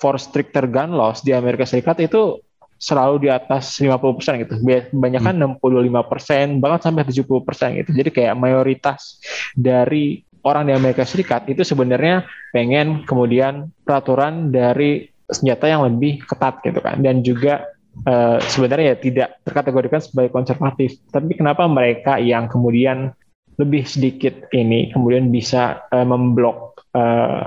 for 0.00 0.16
stricter 0.20 0.68
gun 0.68 0.92
laws 0.92 1.24
di 1.24 1.32
Amerika 1.32 1.64
Serikat 1.64 2.00
itu 2.04 2.40
selalu 2.76 3.24
di 3.24 3.28
atas 3.32 3.80
50% 3.80 4.44
gitu. 4.44 4.54
Banyak 4.92 5.22
kan 5.24 5.36
hmm. 5.40 5.64
65% 5.64 6.60
bahkan 6.60 6.80
sampai 6.92 7.08
70% 7.08 7.80
gitu. 7.80 7.90
Jadi 7.96 8.10
kayak 8.12 8.36
mayoritas 8.36 9.20
dari 9.56 10.20
orang 10.44 10.70
di 10.70 10.72
Amerika 10.76 11.02
Serikat 11.02 11.48
itu 11.50 11.64
sebenarnya 11.66 12.28
pengen 12.52 13.02
kemudian 13.08 13.72
peraturan 13.82 14.54
dari 14.54 15.08
senjata 15.26 15.66
yang 15.66 15.82
lebih 15.82 16.22
ketat 16.22 16.62
gitu 16.62 16.78
kan 16.78 17.02
dan 17.02 17.18
juga 17.26 17.66
uh, 18.06 18.38
sebenarnya 18.38 18.94
ya 18.94 18.96
tidak 19.00 19.28
terkategorikan 19.42 19.98
sebagai 19.98 20.30
konservatif. 20.30 21.00
Tapi 21.10 21.34
kenapa 21.34 21.66
mereka 21.66 22.22
yang 22.22 22.46
kemudian 22.46 23.10
lebih 23.56 23.88
sedikit 23.88 24.52
ini 24.52 24.92
kemudian 24.92 25.32
bisa 25.32 25.82
uh, 25.88 26.04
memblok 26.06 26.75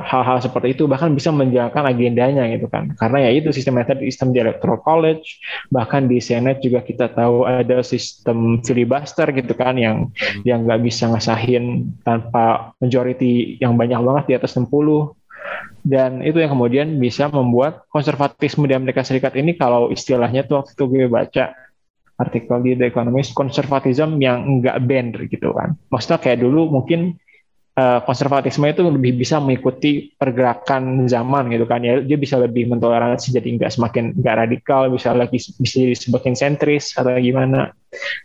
hal-hal 0.06 0.38
uh, 0.38 0.43
seperti 0.43 0.78
itu 0.78 0.86
bahkan 0.86 1.10
bisa 1.16 1.34
menjalankan 1.34 1.82
agendanya 1.89 2.45
gitu 2.54 2.70
kan 2.70 2.93
karena 2.93 3.26
ya 3.26 3.32
itu 3.34 3.50
sistem 3.50 3.82
sistem 4.06 4.30
di 4.30 4.45
electoral 4.45 4.78
college 4.86 5.41
bahkan 5.74 6.06
di 6.06 6.22
senate 6.22 6.62
juga 6.62 6.86
kita 6.86 7.10
tahu 7.10 7.50
ada 7.50 7.82
sistem 7.82 8.62
filibuster 8.62 9.26
gitu 9.34 9.54
kan 9.58 9.74
yang 9.80 10.14
hmm. 10.14 10.45
yang 10.45 10.70
nggak 10.70 10.86
bisa 10.86 11.10
ngesahin 11.10 11.95
tanpa 12.06 12.78
majority 12.78 13.58
yang 13.58 13.74
banyak 13.74 13.97
banget 13.97 14.24
di 14.30 14.34
atas 14.38 14.54
60 14.54 14.70
dan 15.82 16.22
itu 16.22 16.38
yang 16.38 16.54
kemudian 16.54 16.88
bisa 17.00 17.32
membuat 17.32 17.88
konservatisme 17.89 18.68
di 18.68 18.76
Amerika 18.76 19.02
Serikat 19.02 19.34
ini 19.39 19.56
kalau 19.56 19.89
istilahnya 19.89 20.45
tuh 20.45 20.62
waktu 20.62 20.76
itu 20.76 20.86
gue 20.86 21.06
baca 21.08 21.56
artikel 22.20 22.60
di 22.60 22.76
The 22.76 22.91
Economist 22.91 23.32
konservatisme 23.32 24.20
yang 24.20 24.43
enggak 24.43 24.78
bend 24.84 25.16
gitu 25.32 25.56
kan. 25.56 25.80
Maksudnya 25.88 26.20
kayak 26.20 26.43
dulu 26.43 26.68
mungkin 26.68 27.16
uh, 27.80 27.99
konservatisme 28.03 28.67
itu 28.67 28.84
lebih 28.84 29.15
bisa 29.15 29.39
mengikuti 29.39 30.11
pergerakan 30.19 31.07
zaman 31.07 31.47
gitu 31.55 31.63
kan. 31.63 31.80
Ya 31.80 32.03
dia 32.03 32.19
bisa 32.19 32.36
lebih 32.36 32.67
mentoleransi 32.67 33.32
jadi 33.32 33.55
enggak 33.55 33.71
semakin 33.71 34.19
enggak 34.19 34.36
radikal 34.45 34.91
bisa 34.91 35.15
lagi 35.15 35.39
bisa 35.39 35.75
jadi 35.80 35.95
semakin 35.95 36.34
sentris 36.36 36.91
atau 36.99 37.15
gimana. 37.15 37.71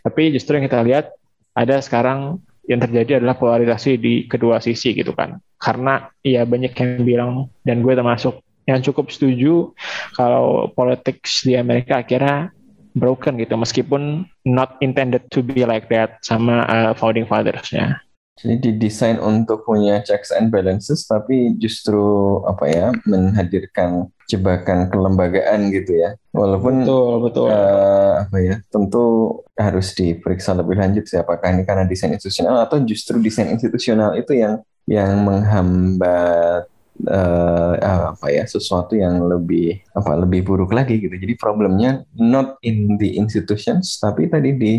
Tapi 0.03 0.35
justru 0.35 0.59
yang 0.59 0.67
kita 0.67 0.83
lihat 0.83 1.15
ada 1.55 1.79
sekarang 1.79 2.43
yang 2.67 2.81
terjadi 2.81 3.21
adalah 3.21 3.37
polarisasi 3.37 3.95
di 3.95 4.13
kedua 4.27 4.59
sisi 4.59 4.91
gitu 4.91 5.15
kan. 5.15 5.39
Karena 5.55 6.11
ya 6.25 6.43
banyak 6.43 6.73
yang 6.75 6.91
bilang 7.07 7.31
dan 7.63 7.79
gue 7.79 7.93
termasuk 7.95 8.43
yang 8.65 8.81
cukup 8.81 9.13
setuju 9.13 9.71
kalau 10.17 10.73
politik 10.73 11.21
di 11.45 11.53
Amerika 11.53 12.01
akhirnya 12.01 12.49
broken 12.97 13.37
gitu. 13.37 13.53
Meskipun 13.55 14.25
not 14.43 14.81
intended 14.81 15.29
to 15.29 15.45
be 15.45 15.61
like 15.63 15.87
that 15.93 16.17
sama 16.25 16.65
uh, 16.65 16.91
founding 16.97 17.29
fathers-nya. 17.29 18.04
Jadi 18.35 18.55
didesain 18.67 19.15
untuk 19.23 19.63
punya 19.63 20.03
checks 20.03 20.35
and 20.35 20.51
balances, 20.51 21.07
tapi 21.07 21.55
justru 21.55 22.43
apa 22.43 22.67
ya 22.67 22.87
menghadirkan 23.07 24.11
jebakan 24.27 24.91
kelembagaan 24.91 25.71
gitu 25.71 25.95
ya. 25.95 26.19
Walaupun 26.35 26.83
betul 26.83 27.11
betul. 27.23 27.47
Uh, 27.47 28.27
apa 28.27 28.37
ya 28.43 28.55
tentu 28.67 29.39
harus 29.55 29.95
diperiksa 29.95 30.51
lebih 30.51 30.75
lanjut 30.75 31.07
sih 31.07 31.15
apakah 31.15 31.55
ini 31.55 31.63
karena 31.63 31.87
desain 31.87 32.11
institusional 32.11 32.59
atau 32.59 32.83
justru 32.83 33.23
desain 33.23 33.47
institusional 33.47 34.19
itu 34.19 34.35
yang 34.35 34.59
yang 34.83 35.15
menghambat 35.23 36.67
uh, 37.07 37.73
apa 38.11 38.27
ya 38.35 38.43
sesuatu 38.43 38.99
yang 38.99 39.15
lebih 39.31 39.79
apa 39.95 40.11
lebih 40.19 40.43
buruk 40.43 40.75
lagi 40.75 40.99
gitu. 40.99 41.15
Jadi 41.15 41.39
problemnya 41.39 42.03
not 42.19 42.59
in 42.67 42.99
the 42.99 43.15
institutions 43.15 43.95
tapi 43.95 44.27
tadi 44.27 44.51
di 44.59 44.73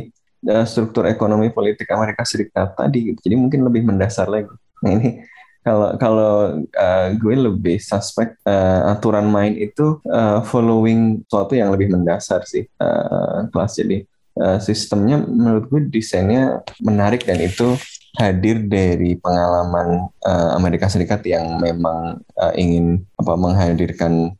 struktur 0.68 1.08
ekonomi 1.08 1.50
politik 1.50 1.88
Amerika 1.90 2.22
Serikat 2.22 2.76
tadi 2.76 3.12
gitu. 3.12 3.18
Jadi 3.24 3.36
mungkin 3.36 3.60
lebih 3.64 3.82
mendasar 3.88 4.28
lagi. 4.28 4.52
Nah 4.84 4.90
ini 4.92 5.24
kalau 5.66 5.88
kalau 5.98 6.34
uh, 6.62 7.08
gue 7.18 7.34
lebih 7.34 7.82
suspek 7.82 8.38
uh, 8.46 8.94
aturan 8.94 9.26
main 9.26 9.58
itu 9.58 9.98
uh, 10.06 10.38
following 10.46 11.26
sesuatu 11.26 11.58
yang 11.58 11.74
lebih 11.74 11.90
mendasar 11.90 12.46
sih 12.46 12.70
uh, 12.78 13.50
kelas 13.50 13.82
jadi 13.82 14.06
uh, 14.38 14.58
sistemnya 14.62 15.18
menurut 15.26 15.66
gue 15.66 15.90
desainnya 15.90 16.62
menarik 16.78 17.26
dan 17.26 17.42
itu 17.42 17.74
hadir 18.14 18.62
dari 18.62 19.18
pengalaman 19.18 20.06
uh, 20.22 20.54
Amerika 20.54 20.86
Serikat 20.86 21.26
yang 21.26 21.58
memang 21.58 22.22
uh, 22.38 22.54
ingin 22.54 23.02
apa 23.18 23.34
menghadirkan 23.34 24.38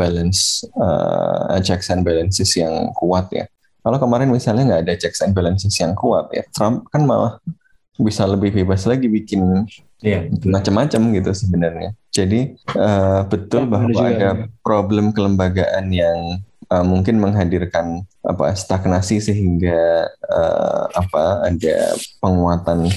balance 0.00 0.64
uh, 0.80 1.60
checks 1.60 1.92
and 1.92 2.08
balances 2.08 2.56
yang 2.56 2.88
kuat 2.96 3.28
ya. 3.28 3.44
Kalau 3.84 4.00
kemarin 4.00 4.32
misalnya 4.32 4.64
nggak 4.64 4.82
ada 4.88 4.94
checks 4.96 5.20
and 5.20 5.36
balances 5.36 5.76
yang 5.76 5.92
kuat 5.92 6.32
ya, 6.32 6.40
Trump 6.56 6.88
kan 6.88 7.04
malah 7.04 7.36
bisa 8.00 8.24
lebih 8.26 8.50
bebas 8.50 8.88
lagi 8.90 9.06
bikin 9.06 9.68
yeah. 10.02 10.26
macam-macam 10.42 11.14
gitu 11.14 11.30
sebenarnya. 11.30 11.90
Jadi 12.10 12.56
uh, 12.74 13.28
betul 13.28 13.68
ya, 13.68 13.70
bahwa 13.70 14.00
ada 14.08 14.30
problem 14.64 15.14
kelembagaan 15.14 15.92
yang 15.94 16.42
uh, 16.72 16.82
mungkin 16.82 17.22
menghadirkan 17.22 18.02
apa 18.24 18.56
stagnasi 18.56 19.20
sehingga 19.20 20.08
uh, 20.26 20.84
apa 20.96 21.46
ada 21.46 21.94
penguatan 22.18 22.90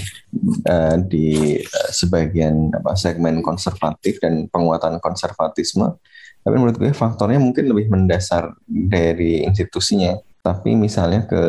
uh, 0.66 0.96
di 1.04 1.60
uh, 1.62 1.90
sebagian 1.92 2.74
apa 2.74 2.96
segmen 2.98 3.44
konservatif 3.46 4.18
dan 4.24 4.50
penguatan 4.50 4.98
konservatisme. 5.04 6.00
Tapi 6.42 6.56
menurut 6.56 6.80
gue 6.80 6.96
faktornya 6.96 7.44
mungkin 7.44 7.68
lebih 7.68 7.92
mendasar 7.92 8.56
dari 8.66 9.44
institusinya. 9.44 10.16
Tapi 10.48 10.80
misalnya 10.80 11.28
ke 11.28 11.42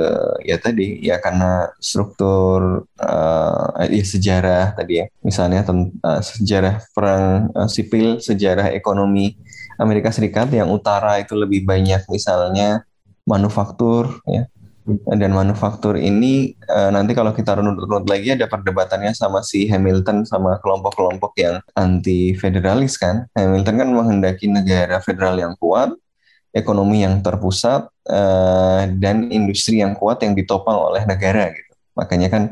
ya 0.42 0.58
tadi 0.58 0.98
ya 0.98 1.22
karena 1.22 1.70
struktur 1.78 2.82
uh, 2.98 3.86
ya 3.86 4.02
sejarah 4.02 4.74
tadi 4.74 4.92
ya, 4.98 5.06
misalnya 5.22 5.62
uh, 5.62 6.18
sejarah 6.18 6.82
perang 6.90 7.54
uh, 7.54 7.70
sipil, 7.70 8.18
sejarah 8.18 8.74
ekonomi 8.74 9.38
Amerika 9.78 10.10
Serikat 10.10 10.50
yang 10.50 10.66
utara 10.74 11.22
itu 11.22 11.38
lebih 11.38 11.62
banyak 11.62 12.02
misalnya 12.10 12.82
manufaktur 13.22 14.18
ya 14.26 14.50
Dan 14.88 15.36
manufaktur 15.36 16.00
ini 16.00 16.56
uh, 16.64 16.88
nanti 16.88 17.12
kalau 17.12 17.36
kita 17.36 17.60
runut-runut 17.60 18.08
lagi 18.08 18.32
ada 18.32 18.48
perdebatannya 18.48 19.12
sama 19.12 19.44
si 19.44 19.68
Hamilton 19.68 20.24
sama 20.24 20.56
kelompok-kelompok 20.64 21.36
yang 21.36 21.60
anti 21.76 22.32
federalis 22.32 22.96
kan. 22.96 23.28
Hamilton 23.36 23.76
kan 23.76 23.88
menghendaki 23.92 24.48
negara 24.48 24.96
federal 25.04 25.36
yang 25.36 25.52
kuat, 25.60 25.92
ekonomi 26.52 27.04
yang 27.04 27.20
terpusat 27.20 27.88
uh, 28.08 28.82
dan 28.96 29.28
industri 29.28 29.84
yang 29.84 29.92
kuat 29.94 30.24
yang 30.24 30.32
ditopang 30.32 30.76
oleh 30.76 31.04
negara 31.04 31.52
gitu. 31.52 31.72
Makanya 31.98 32.28
kan 32.30 32.42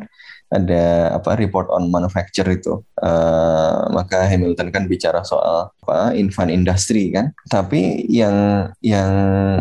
ada 0.47 1.11
apa 1.19 1.35
report 1.35 1.67
on 1.75 1.91
manufacture 1.91 2.47
itu. 2.47 2.79
Uh, 3.03 3.91
maka 3.91 4.31
Hamilton 4.31 4.71
kan 4.71 4.87
bicara 4.87 5.27
soal 5.27 5.75
apa 5.83 6.15
infant 6.15 6.53
industry 6.53 7.11
kan. 7.11 7.35
Tapi 7.51 8.07
yang 8.07 8.69
yang 8.85 9.11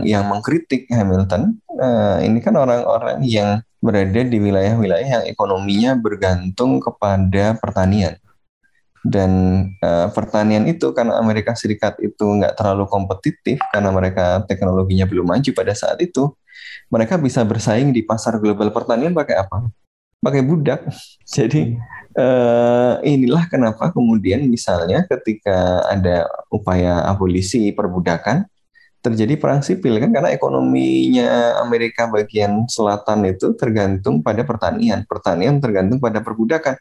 yang 0.05 0.23
mengkritik 0.29 0.85
Hamilton 0.91 1.57
uh, 1.81 2.21
ini 2.21 2.37
kan 2.43 2.53
orang-orang 2.53 3.23
yang 3.25 3.61
berada 3.81 4.25
di 4.25 4.41
wilayah-wilayah 4.41 5.21
yang 5.21 5.25
ekonominya 5.29 5.93
bergantung 5.93 6.81
kepada 6.81 7.53
pertanian 7.61 8.17
dan 9.05 9.31
uh, 9.85 10.09
pertanian 10.09 10.65
itu 10.65 10.89
karena 10.89 11.21
Amerika 11.21 11.53
Serikat 11.53 12.01
itu 12.01 12.25
nggak 12.25 12.57
terlalu 12.57 12.89
kompetitif 12.89 13.61
karena 13.69 13.93
mereka 13.93 14.41
teknologinya 14.49 15.05
belum 15.05 15.29
maju 15.29 15.49
pada 15.53 15.77
saat 15.77 16.01
itu 16.01 16.33
mereka 16.89 17.21
bisa 17.21 17.45
bersaing 17.45 17.93
di 17.93 18.01
pasar 18.01 18.41
global 18.41 18.73
pertanian 18.73 19.13
pakai 19.13 19.37
apa 19.37 19.69
pakai 20.25 20.41
budak. 20.41 20.89
Jadi 21.37 21.77
uh, 22.17 22.97
inilah 23.05 23.45
kenapa 23.45 23.93
kemudian 23.93 24.41
misalnya 24.49 25.05
ketika 25.05 25.85
ada 25.85 26.25
upaya 26.49 27.05
abolisi 27.05 27.69
perbudakan 27.69 28.49
terjadi 29.05 29.37
perang 29.37 29.61
sipil 29.61 30.01
kan 30.01 30.09
karena 30.09 30.33
ekonominya 30.33 31.61
Amerika 31.61 32.09
bagian 32.09 32.65
selatan 32.65 33.29
itu 33.29 33.53
tergantung 33.53 34.25
pada 34.25 34.41
pertanian, 34.41 35.05
pertanian 35.05 35.61
tergantung 35.61 36.01
pada 36.01 36.25
perbudakan. 36.25 36.73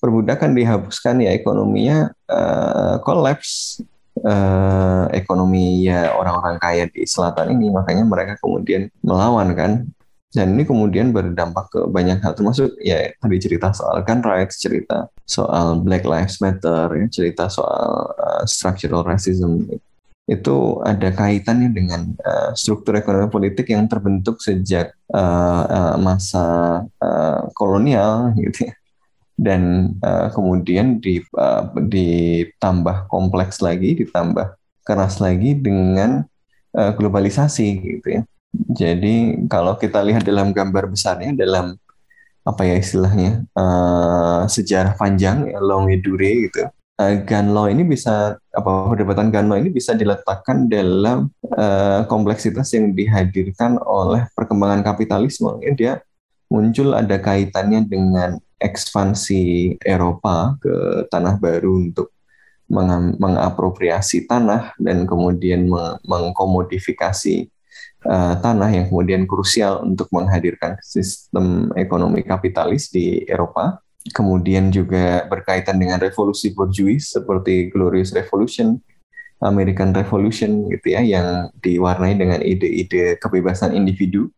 Perbudakan 0.00 0.56
dihapuskan 0.56 1.20
ya 1.20 1.36
ekonominya 1.36 2.08
uh, 2.32 2.96
kolaps 3.04 3.84
uh, 4.24 5.12
ekonomi 5.12 5.84
ya 5.84 6.16
orang-orang 6.16 6.56
kaya 6.56 6.84
di 6.88 7.04
selatan 7.04 7.52
ini 7.52 7.68
makanya 7.68 8.08
mereka 8.08 8.40
kemudian 8.40 8.88
melawan 9.04 9.52
kan 9.52 9.84
dan 10.30 10.54
ini 10.54 10.62
kemudian 10.62 11.10
berdampak 11.10 11.74
ke 11.74 11.80
banyak 11.90 12.22
hal, 12.22 12.38
termasuk 12.38 12.70
ya 12.78 13.10
tadi 13.18 13.36
cerita 13.42 13.74
soal 13.74 13.98
gun 14.06 14.22
rights, 14.22 14.62
cerita 14.62 15.10
soal 15.26 15.82
Black 15.82 16.06
Lives 16.06 16.38
Matter, 16.38 16.86
ya, 16.86 17.06
cerita 17.10 17.50
soal 17.50 18.14
uh, 18.14 18.46
structural 18.46 19.02
racism. 19.02 19.66
Itu 20.30 20.78
ada 20.86 21.10
kaitannya 21.10 21.74
dengan 21.74 22.14
uh, 22.22 22.54
struktur 22.54 22.94
ekonomi 22.94 23.26
politik 23.26 23.74
yang 23.74 23.90
terbentuk 23.90 24.38
sejak 24.38 24.94
uh, 25.10 25.62
uh, 25.66 25.94
masa 25.98 26.78
uh, 27.02 27.50
kolonial, 27.50 28.30
gitu 28.38 28.70
ya. 28.70 28.74
Dan 29.40 29.96
uh, 30.04 30.28
kemudian 30.28 31.00
di, 31.00 31.24
uh, 31.32 31.64
ditambah 31.72 33.08
kompleks 33.08 33.64
lagi, 33.64 33.96
ditambah 33.96 34.52
keras 34.84 35.16
lagi 35.16 35.56
dengan 35.56 36.28
uh, 36.76 36.92
globalisasi, 36.92 37.68
gitu 37.80 38.20
ya 38.20 38.22
jadi 38.50 39.46
kalau 39.46 39.78
kita 39.78 40.02
lihat 40.02 40.26
dalam 40.26 40.50
gambar 40.50 40.90
besarnya 40.90 41.30
dalam 41.34 41.78
apa 42.42 42.66
ya 42.66 42.74
istilahnya 42.80 43.46
uh, 43.54 44.48
sejarah 44.50 44.98
panjang 44.98 45.46
ya, 45.46 45.58
long 45.62 45.86
dure 46.02 46.50
gitu. 46.50 46.66
Uh, 47.00 47.16
gun 47.24 47.56
law 47.56 47.64
ini 47.70 47.86
bisa 47.86 48.36
apa 48.52 48.70
perdebatan 48.92 49.32
gun 49.32 49.48
law 49.48 49.56
ini 49.56 49.70
bisa 49.72 49.94
diletakkan 49.96 50.66
dalam 50.66 51.30
uh, 51.56 52.04
kompleksitas 52.10 52.74
yang 52.74 52.92
dihadirkan 52.92 53.78
oleh 53.80 54.26
perkembangan 54.34 54.82
kapitalisme. 54.82 55.62
Ya, 55.62 55.72
dia 55.72 55.92
muncul 56.50 56.98
ada 56.98 57.16
kaitannya 57.22 57.86
dengan 57.86 58.36
ekspansi 58.60 59.76
Eropa 59.80 60.58
ke 60.60 61.06
tanah 61.08 61.40
baru 61.40 61.88
untuk 61.88 62.12
mengapropriasi 63.18 64.30
tanah 64.30 64.78
dan 64.78 65.02
kemudian 65.02 65.66
mengkomodifikasi 66.06 67.50
uh, 68.06 68.34
tanah 68.38 68.70
yang 68.70 68.86
kemudian 68.86 69.26
krusial 69.26 69.82
untuk 69.82 70.06
menghadirkan 70.14 70.78
sistem 70.78 71.74
ekonomi 71.74 72.22
kapitalis 72.22 72.92
di 72.92 73.26
Eropa. 73.26 73.82
Kemudian 74.00 74.72
juga 74.72 75.28
berkaitan 75.28 75.76
dengan 75.76 76.00
revolusi 76.00 76.56
borjuis 76.56 77.12
seperti 77.12 77.68
Glorious 77.68 78.16
Revolution, 78.16 78.80
American 79.44 79.92
Revolution 79.92 80.72
gitu 80.72 80.96
ya 80.96 81.04
yang 81.04 81.52
diwarnai 81.60 82.16
dengan 82.16 82.40
ide-ide 82.40 83.20
kebebasan 83.20 83.76
individu 83.76 84.32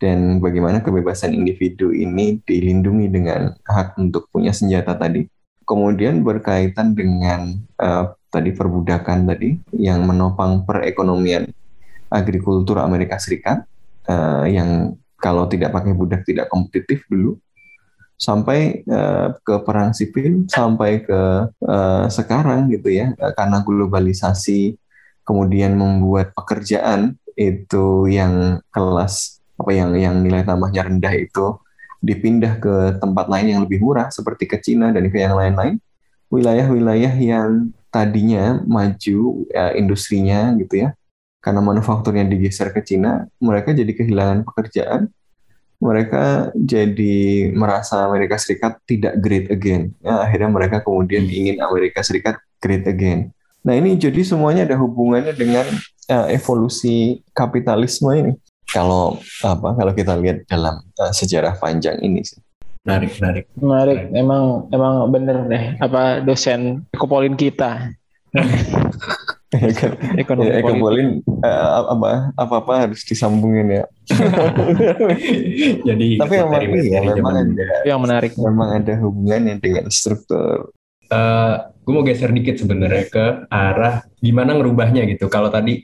dan 0.00 0.40
bagaimana 0.40 0.80
kebebasan 0.80 1.36
individu 1.36 1.92
ini 1.92 2.40
dilindungi 2.40 3.06
dengan 3.12 3.52
hak 3.68 4.00
untuk 4.00 4.32
punya 4.32 4.50
senjata 4.50 4.96
tadi. 4.96 5.28
Kemudian 5.68 6.24
berkaitan 6.24 6.96
dengan 6.96 7.54
uh, 7.78 8.16
tadi 8.32 8.50
perbudakan 8.56 9.28
tadi 9.28 9.54
yang 9.76 10.02
menopang 10.08 10.64
perekonomian 10.64 11.46
agrikultur 12.10 12.80
Amerika 12.82 13.20
Serikat 13.20 13.62
uh, 14.08 14.48
yang 14.48 14.98
kalau 15.20 15.46
tidak 15.46 15.70
pakai 15.70 15.92
budak 15.94 16.24
tidak 16.24 16.48
kompetitif 16.48 17.04
dulu 17.06 17.36
sampai 18.16 18.82
uh, 18.88 19.36
ke 19.40 19.54
perang 19.62 19.92
sipil 19.94 20.48
sampai 20.48 21.04
ke 21.04 21.20
uh, 21.64 22.04
sekarang 22.08 22.68
gitu 22.72 22.92
ya 22.92 23.12
karena 23.36 23.62
globalisasi 23.64 24.76
kemudian 25.24 25.76
membuat 25.76 26.32
pekerjaan 26.36 27.16
itu 27.32 28.10
yang 28.10 28.60
kelas 28.68 29.39
apa 29.60 29.70
yang 29.76 29.92
yang 30.00 30.16
nilai 30.24 30.40
tambahnya 30.42 30.88
rendah 30.88 31.12
itu 31.12 31.60
dipindah 32.00 32.56
ke 32.56 32.96
tempat 32.96 33.28
lain 33.28 33.46
yang 33.52 33.60
lebih 33.68 33.84
murah 33.84 34.08
seperti 34.08 34.48
ke 34.48 34.56
Cina 34.64 34.88
dan 34.88 35.04
ke 35.12 35.20
yang 35.20 35.36
lain-lain 35.36 35.76
wilayah-wilayah 36.32 37.12
yang 37.20 37.68
tadinya 37.92 38.64
maju 38.64 39.44
ya, 39.52 39.76
industrinya 39.76 40.56
gitu 40.56 40.88
ya 40.88 40.96
karena 41.40 41.64
manufakturnya 41.64 42.28
digeser 42.28 42.68
ke 42.70 42.84
Cina, 42.84 43.24
mereka 43.40 43.72
jadi 43.72 43.88
kehilangan 43.96 44.44
pekerjaan. 44.44 45.08
Mereka 45.80 46.52
jadi 46.52 47.48
merasa 47.56 48.04
Amerika 48.04 48.36
Serikat 48.36 48.76
tidak 48.84 49.16
great 49.24 49.48
again. 49.48 49.96
Ya, 50.04 50.20
akhirnya 50.20 50.52
mereka 50.52 50.84
kemudian 50.84 51.24
ingin 51.24 51.56
Amerika 51.64 52.04
Serikat 52.04 52.36
great 52.60 52.84
again. 52.84 53.32
Nah 53.64 53.72
ini 53.72 53.96
jadi 53.96 54.20
semuanya 54.20 54.68
ada 54.68 54.76
hubungannya 54.76 55.32
dengan 55.32 55.64
uh, 56.12 56.28
evolusi 56.28 57.24
kapitalisme 57.32 58.12
ini. 58.12 58.32
Kalau 58.70 59.18
apa? 59.42 59.68
Kalau 59.74 59.92
kita 59.92 60.14
lihat 60.18 60.46
dalam 60.46 60.82
uh, 60.98 61.12
sejarah 61.12 61.58
panjang 61.58 61.98
ini 62.00 62.22
sih. 62.22 62.38
Menarik, 62.86 63.10
menarik. 63.20 63.44
Menarik. 63.60 63.98
Emang 64.16 64.42
emang 64.72 64.94
bener 65.12 65.36
deh. 65.50 65.64
Apa 65.82 66.24
dosen 66.24 66.86
ekopolin 66.94 67.34
kita. 67.36 67.92
ekonomi 70.22 70.46
ya, 70.46 70.62
ekopolin 70.62 71.08
uh, 71.42 71.90
apa 71.90 72.30
apa 72.38 72.54
apa 72.62 72.72
harus 72.86 73.02
disambungin 73.02 73.82
ya. 73.82 73.84
Jadi 75.90 76.22
tapi 76.22 76.34
yang 76.38 76.48
menarik 76.54 76.70
ya, 76.86 77.00
memang 77.02 77.34
ada 77.34 77.64
yang 77.82 78.00
menarik 78.00 78.32
memang 78.38 78.68
ada 78.78 78.94
hubungannya 79.02 79.58
dengan 79.58 79.90
struktur. 79.90 80.70
Uh, 81.10 81.18
eh, 81.18 81.54
gue 81.82 81.90
mau 81.90 82.06
geser 82.06 82.30
dikit 82.30 82.62
sebenarnya 82.62 83.10
ke 83.10 83.26
arah 83.50 84.06
gimana 84.22 84.54
ngerubahnya 84.54 85.02
gitu. 85.10 85.26
Kalau 85.26 85.50
tadi 85.50 85.82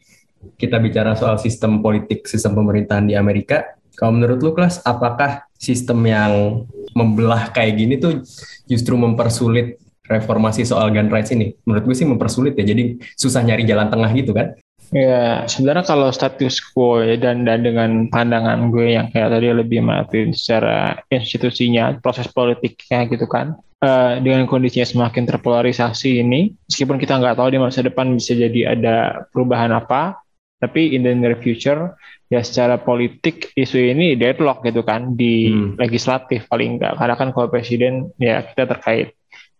kita 0.54 0.78
bicara 0.78 1.18
soal 1.18 1.36
sistem 1.42 1.82
politik, 1.82 2.30
sistem 2.30 2.54
pemerintahan 2.54 3.10
di 3.10 3.18
Amerika, 3.18 3.76
kalau 3.96 4.12
menurut 4.14 4.38
lu 4.44 4.52
kelas, 4.52 4.84
apakah 4.84 5.48
sistem 5.56 6.04
yang 6.04 6.62
membelah 6.92 7.48
kayak 7.50 7.80
gini 7.80 7.96
tuh 7.96 8.20
justru 8.68 8.94
mempersulit 8.94 9.80
reformasi 10.06 10.62
soal 10.68 10.92
gun 10.92 11.08
rights 11.08 11.32
ini? 11.32 11.56
Menurut 11.64 11.88
gue 11.88 11.96
sih 11.96 12.06
mempersulit 12.06 12.54
ya, 12.54 12.64
jadi 12.68 13.00
susah 13.16 13.40
nyari 13.42 13.64
jalan 13.64 13.88
tengah 13.88 14.12
gitu 14.12 14.36
kan? 14.36 14.52
Ya, 14.94 15.42
sebenarnya 15.50 15.82
kalau 15.82 16.14
status 16.14 16.62
quo 16.62 17.02
ya 17.02 17.18
dan 17.18 17.42
dan 17.42 17.66
dengan 17.66 18.06
pandangan 18.06 18.70
gue 18.70 18.94
yang 18.94 19.10
kayak 19.10 19.34
tadi 19.34 19.50
lebih 19.50 19.82
mati 19.82 20.30
secara 20.30 21.02
institusinya, 21.10 21.98
proses 21.98 22.30
politiknya 22.30 23.10
gitu 23.10 23.26
kan, 23.26 23.58
uh, 23.82 24.22
dengan 24.22 24.46
kondisinya 24.46 24.86
semakin 24.86 25.26
terpolarisasi 25.26 26.22
ini, 26.22 26.54
meskipun 26.70 27.02
kita 27.02 27.18
nggak 27.18 27.34
tahu 27.34 27.48
di 27.50 27.58
masa 27.58 27.82
depan 27.82 28.14
bisa 28.14 28.38
jadi 28.38 28.78
ada 28.78 29.26
perubahan 29.34 29.74
apa, 29.74 30.22
tapi 30.56 30.96
in 30.96 31.04
the 31.04 31.12
near 31.12 31.36
future 31.36 31.94
ya 32.32 32.40
secara 32.40 32.80
politik 32.80 33.52
isu 33.54 33.92
ini 33.92 34.16
deadlock 34.16 34.64
gitu 34.64 34.82
kan 34.82 35.14
di 35.14 35.52
hmm. 35.52 35.78
legislatif 35.78 36.48
paling 36.48 36.80
enggak 36.80 36.96
karena 36.96 37.14
kan 37.14 37.28
kalau 37.30 37.48
presiden 37.52 38.10
ya 38.16 38.42
kita 38.42 38.64
terkait 38.66 39.14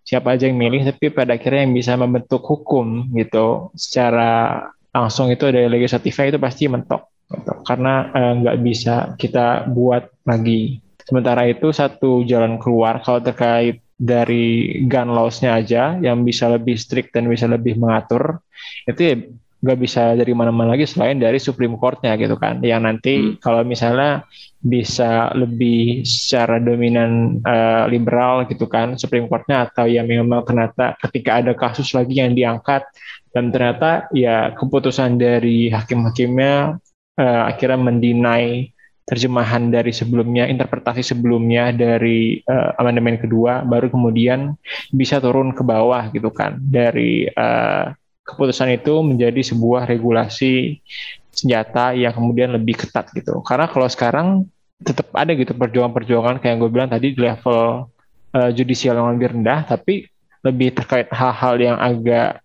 siapa 0.07 0.35
aja 0.35 0.47
yang 0.49 0.57
milih 0.57 0.87
tapi 0.87 1.11
pada 1.11 1.35
akhirnya 1.35 1.67
yang 1.67 1.75
bisa 1.75 1.99
membentuk 1.99 2.43
hukum 2.43 3.11
gitu 3.15 3.71
secara 3.75 4.63
langsung 4.95 5.29
itu 5.29 5.45
dari 5.51 5.69
legislatifnya 5.69 6.35
itu 6.35 6.39
pasti 6.41 6.65
mentok 6.71 7.03
gitu. 7.29 7.53
karena 7.67 7.95
eh, 8.15 8.33
nggak 8.43 8.57
eh, 8.57 8.63
bisa 8.63 8.95
kita 9.21 9.69
buat 9.69 10.09
lagi 10.25 10.81
sementara 11.05 11.47
itu 11.47 11.71
satu 11.71 12.25
jalan 12.25 12.59
keluar 12.59 13.05
kalau 13.05 13.21
terkait 13.21 13.85
dari 13.97 14.85
gun 14.85 15.13
laws-nya 15.13 15.57
aja 15.57 15.97
yang 16.01 16.21
bisa 16.27 16.53
lebih 16.53 16.77
strict 16.77 17.17
dan 17.17 17.31
bisa 17.31 17.49
lebih 17.49 17.81
mengatur 17.81 18.45
itu 18.85 19.01
ya 19.01 19.17
nggak 19.67 19.81
bisa 19.83 20.15
dari 20.15 20.31
mana-mana 20.31 20.79
lagi 20.79 20.87
selain 20.87 21.19
dari 21.19 21.43
Supreme 21.43 21.75
Court-nya 21.75 22.15
gitu 22.15 22.39
kan 22.39 22.63
yang 22.63 22.87
nanti 22.87 23.19
hmm. 23.19 23.43
kalau 23.43 23.67
misalnya 23.67 24.23
bisa 24.63 25.35
lebih 25.35 26.07
secara 26.07 26.63
dominan 26.63 27.43
uh, 27.43 27.91
liberal 27.91 28.47
gitu 28.47 28.71
kan 28.71 28.95
Supreme 28.95 29.27
Court-nya 29.27 29.67
atau 29.67 29.91
yang 29.91 30.07
memang 30.07 30.47
ternyata 30.47 30.95
ketika 31.03 31.43
ada 31.43 31.53
kasus 31.59 31.91
lagi 31.91 32.23
yang 32.23 32.39
diangkat 32.39 32.87
dan 33.35 33.51
ternyata 33.51 34.07
ya 34.15 34.55
keputusan 34.55 35.19
dari 35.19 35.69
hakim-hakimnya 35.75 36.79
uh, 37.19 37.43
akhirnya 37.51 37.83
mendinai 37.83 38.71
terjemahan 39.07 39.71
dari 39.71 39.95
sebelumnya, 39.95 40.51
interpretasi 40.51 41.07
sebelumnya 41.07 41.71
dari 41.71 42.43
uh, 42.43 42.75
amandemen 42.75 43.23
kedua, 43.23 43.63
baru 43.63 43.87
kemudian 43.87 44.59
bisa 44.91 45.23
turun 45.23 45.55
ke 45.55 45.63
bawah 45.63 46.11
gitu 46.11 46.35
kan 46.35 46.59
dari 46.59 47.31
uh, 47.31 47.95
keputusan 48.27 48.75
itu 48.75 48.95
menjadi 49.07 49.41
sebuah 49.55 49.87
regulasi 49.87 50.83
senjata 51.31 51.95
yang 51.95 52.11
kemudian 52.11 52.51
lebih 52.51 52.75
ketat 52.75 53.13
gitu. 53.15 53.39
Karena 53.47 53.71
kalau 53.71 53.87
sekarang 53.87 54.49
tetap 54.83 55.09
ada 55.17 55.33
gitu 55.33 55.57
perjuangan-perjuangan 55.57 56.43
kayak 56.43 56.53
yang 56.53 56.61
gue 56.61 56.73
bilang 56.73 56.91
tadi 56.91 57.17
di 57.17 57.21
level 57.21 57.89
uh, 58.35 58.51
judicial 58.53 58.99
yang 58.99 59.15
lebih 59.17 59.37
rendah, 59.37 59.65
tapi 59.65 60.09
lebih 60.45 60.75
terkait 60.75 61.09
hal-hal 61.13 61.55
yang 61.57 61.77
agak 61.79 62.41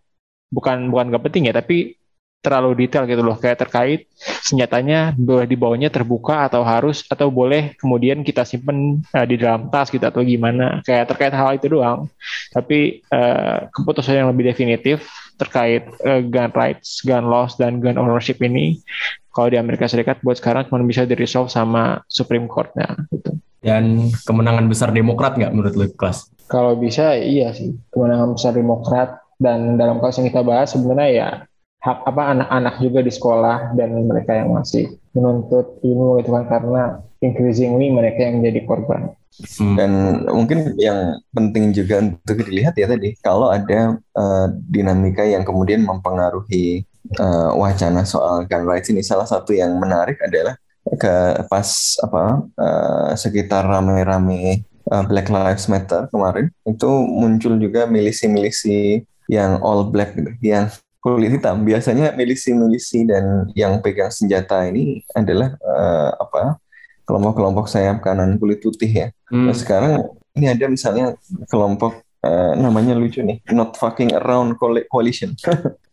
bukan 0.52 0.92
bukan 0.92 1.12
gak 1.12 1.24
penting 1.28 1.48
ya, 1.52 1.56
tapi 1.56 1.96
terlalu 2.42 2.84
detail 2.84 3.06
gitu 3.06 3.22
loh. 3.22 3.38
Kayak 3.38 3.68
terkait 3.68 4.00
senjatanya 4.42 5.14
boleh 5.14 5.46
dibawanya 5.46 5.94
terbuka 5.94 6.50
atau 6.50 6.66
harus 6.66 7.06
atau 7.06 7.30
boleh 7.30 7.78
kemudian 7.78 8.26
kita 8.26 8.44
simpen 8.44 9.06
uh, 9.14 9.26
di 9.30 9.38
dalam 9.38 9.70
tas 9.70 9.88
gitu 9.94 10.04
atau 10.04 10.26
gimana. 10.26 10.82
Kayak 10.84 11.16
terkait 11.16 11.34
hal 11.36 11.56
itu 11.56 11.70
doang. 11.70 12.10
Tapi 12.52 13.06
uh, 13.14 13.70
keputusan 13.72 14.26
yang 14.26 14.30
lebih 14.34 14.52
definitif 14.52 15.21
terkait 15.42 15.90
uh, 16.06 16.22
gun 16.22 16.54
rights, 16.54 17.02
gun 17.02 17.26
laws 17.26 17.58
dan 17.58 17.82
gun 17.82 17.98
ownership 17.98 18.38
ini 18.46 18.78
kalau 19.34 19.50
di 19.50 19.58
Amerika 19.58 19.90
Serikat 19.90 20.22
buat 20.22 20.38
sekarang 20.38 20.68
cuma 20.70 20.84
bisa 20.86 21.08
di 21.08 21.16
resolve 21.18 21.50
sama 21.50 22.04
Supreme 22.06 22.46
Court-nya 22.46 22.94
gitu. 23.10 23.34
Dan 23.62 24.10
kemenangan 24.26 24.66
besar 24.70 24.90
Demokrat 24.90 25.38
nggak 25.38 25.54
menurut 25.54 25.74
lu 25.78 25.86
kelas? 25.94 26.30
Kalau 26.50 26.76
bisa 26.78 27.18
iya 27.18 27.54
sih 27.56 27.74
kemenangan 27.94 28.36
besar 28.38 28.54
Demokrat 28.54 29.22
dan 29.42 29.80
dalam 29.80 29.98
kasus 29.98 30.22
yang 30.22 30.28
kita 30.30 30.42
bahas 30.46 30.70
sebenarnya 30.74 31.10
ya 31.10 31.30
hak 31.82 31.98
apa 32.06 32.24
anak-anak 32.38 32.76
juga 32.78 33.00
di 33.02 33.10
sekolah 33.10 33.74
dan 33.74 34.06
mereka 34.06 34.38
yang 34.38 34.54
masih 34.54 34.94
menuntut 35.18 35.82
ilmu 35.82 36.22
gitu 36.22 36.30
kan 36.30 36.46
karena 36.46 36.84
increasingly 37.26 37.90
mereka 37.90 38.30
yang 38.30 38.42
menjadi 38.42 38.62
korban. 38.70 39.02
Hmm. 39.32 39.76
Dan 39.80 39.92
mungkin 40.28 40.76
yang 40.76 41.18
penting 41.32 41.72
juga 41.72 42.04
untuk 42.04 42.44
dilihat 42.44 42.76
ya 42.76 42.86
tadi 42.86 43.16
kalau 43.24 43.48
ada 43.48 43.96
uh, 44.20 44.48
dinamika 44.68 45.24
yang 45.24 45.48
kemudian 45.48 45.88
mempengaruhi 45.88 46.84
uh, 47.16 47.56
wacana 47.56 48.04
soal 48.04 48.44
gun 48.44 48.68
rights 48.68 48.92
ini 48.92 49.00
salah 49.00 49.24
satu 49.24 49.56
yang 49.56 49.80
menarik 49.80 50.20
adalah 50.20 50.60
ke 50.84 51.16
pas 51.48 51.70
apa 52.04 52.44
uh, 52.60 53.12
sekitar 53.16 53.64
rame-rame 53.64 54.68
uh, 54.92 55.04
Black 55.08 55.32
Lives 55.32 55.72
Matter 55.72 56.12
kemarin 56.12 56.52
itu 56.68 56.92
muncul 57.08 57.56
juga 57.56 57.88
milisi-milisi 57.88 59.08
yang 59.32 59.64
all 59.64 59.88
black 59.88 60.12
gitu, 60.12 60.36
yang 60.44 60.68
kulit 61.00 61.32
hitam. 61.40 61.64
Biasanya 61.64 62.12
milisi-milisi 62.14 63.08
dan 63.08 63.48
yang 63.56 63.80
pegang 63.80 64.12
senjata 64.12 64.68
ini 64.68 65.02
adalah 65.16 65.56
uh, 65.64 66.12
apa 66.20 66.60
kelompok-kelompok 67.12 67.68
sayap 67.68 68.00
kanan 68.00 68.40
kulit 68.40 68.64
putih 68.64 68.88
ya. 68.88 69.08
Hmm. 69.28 69.52
Nah, 69.52 69.56
sekarang 69.56 69.94
ini 70.40 70.48
ada 70.48 70.66
misalnya 70.72 71.20
kelompok 71.52 72.00
uh, 72.24 72.56
namanya 72.56 72.96
lucu 72.96 73.20
nih, 73.20 73.44
Not 73.52 73.76
Fucking 73.76 74.16
Around 74.16 74.56
Coalition. 74.88 75.36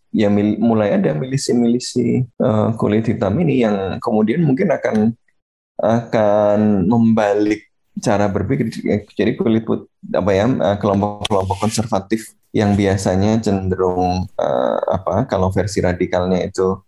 ya 0.08 0.32
mil 0.32 0.56
mulai 0.56 0.96
ada 0.96 1.12
milisi-milisi 1.12 2.24
uh, 2.40 2.72
kulit 2.80 3.04
hitam 3.04 3.36
ini 3.44 3.60
yang 3.60 4.00
kemudian 4.00 4.40
mungkin 4.40 4.72
akan 4.72 5.12
akan 5.78 6.88
membalik 6.88 7.68
cara 7.98 8.30
berpikir 8.30 8.70
jadi 9.12 9.34
kulit 9.34 9.66
put 9.66 9.90
apa 10.14 10.30
ya 10.30 10.46
eh, 10.46 10.76
kelompok-kelompok 10.78 11.58
konservatif 11.58 12.34
yang 12.54 12.72
biasanya 12.78 13.42
cenderung 13.42 14.24
uh, 14.38 14.78
apa 14.88 15.28
kalau 15.28 15.52
versi 15.52 15.82
radikalnya 15.84 16.46
itu 16.46 16.78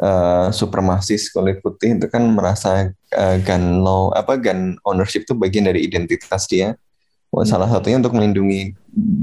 uh, 0.00 0.48
supremasis 0.48 1.28
kulit 1.32 1.60
putih 1.60 2.00
itu 2.00 2.06
kan 2.08 2.24
merasa 2.24 2.92
uh, 3.12 3.36
gun 3.44 3.84
law 3.84 4.08
apa 4.16 4.40
gun 4.40 4.80
ownership 4.88 5.28
itu 5.28 5.36
bagian 5.36 5.68
dari 5.68 5.84
identitas 5.84 6.48
dia. 6.48 6.78
Hmm. 7.32 7.48
salah 7.48 7.64
satunya 7.64 7.96
untuk 7.96 8.12
melindungi 8.12 8.76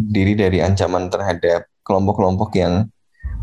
diri 0.10 0.34
dari 0.34 0.66
ancaman 0.66 1.14
terhadap 1.14 1.70
kelompok-kelompok 1.86 2.58
yang 2.58 2.90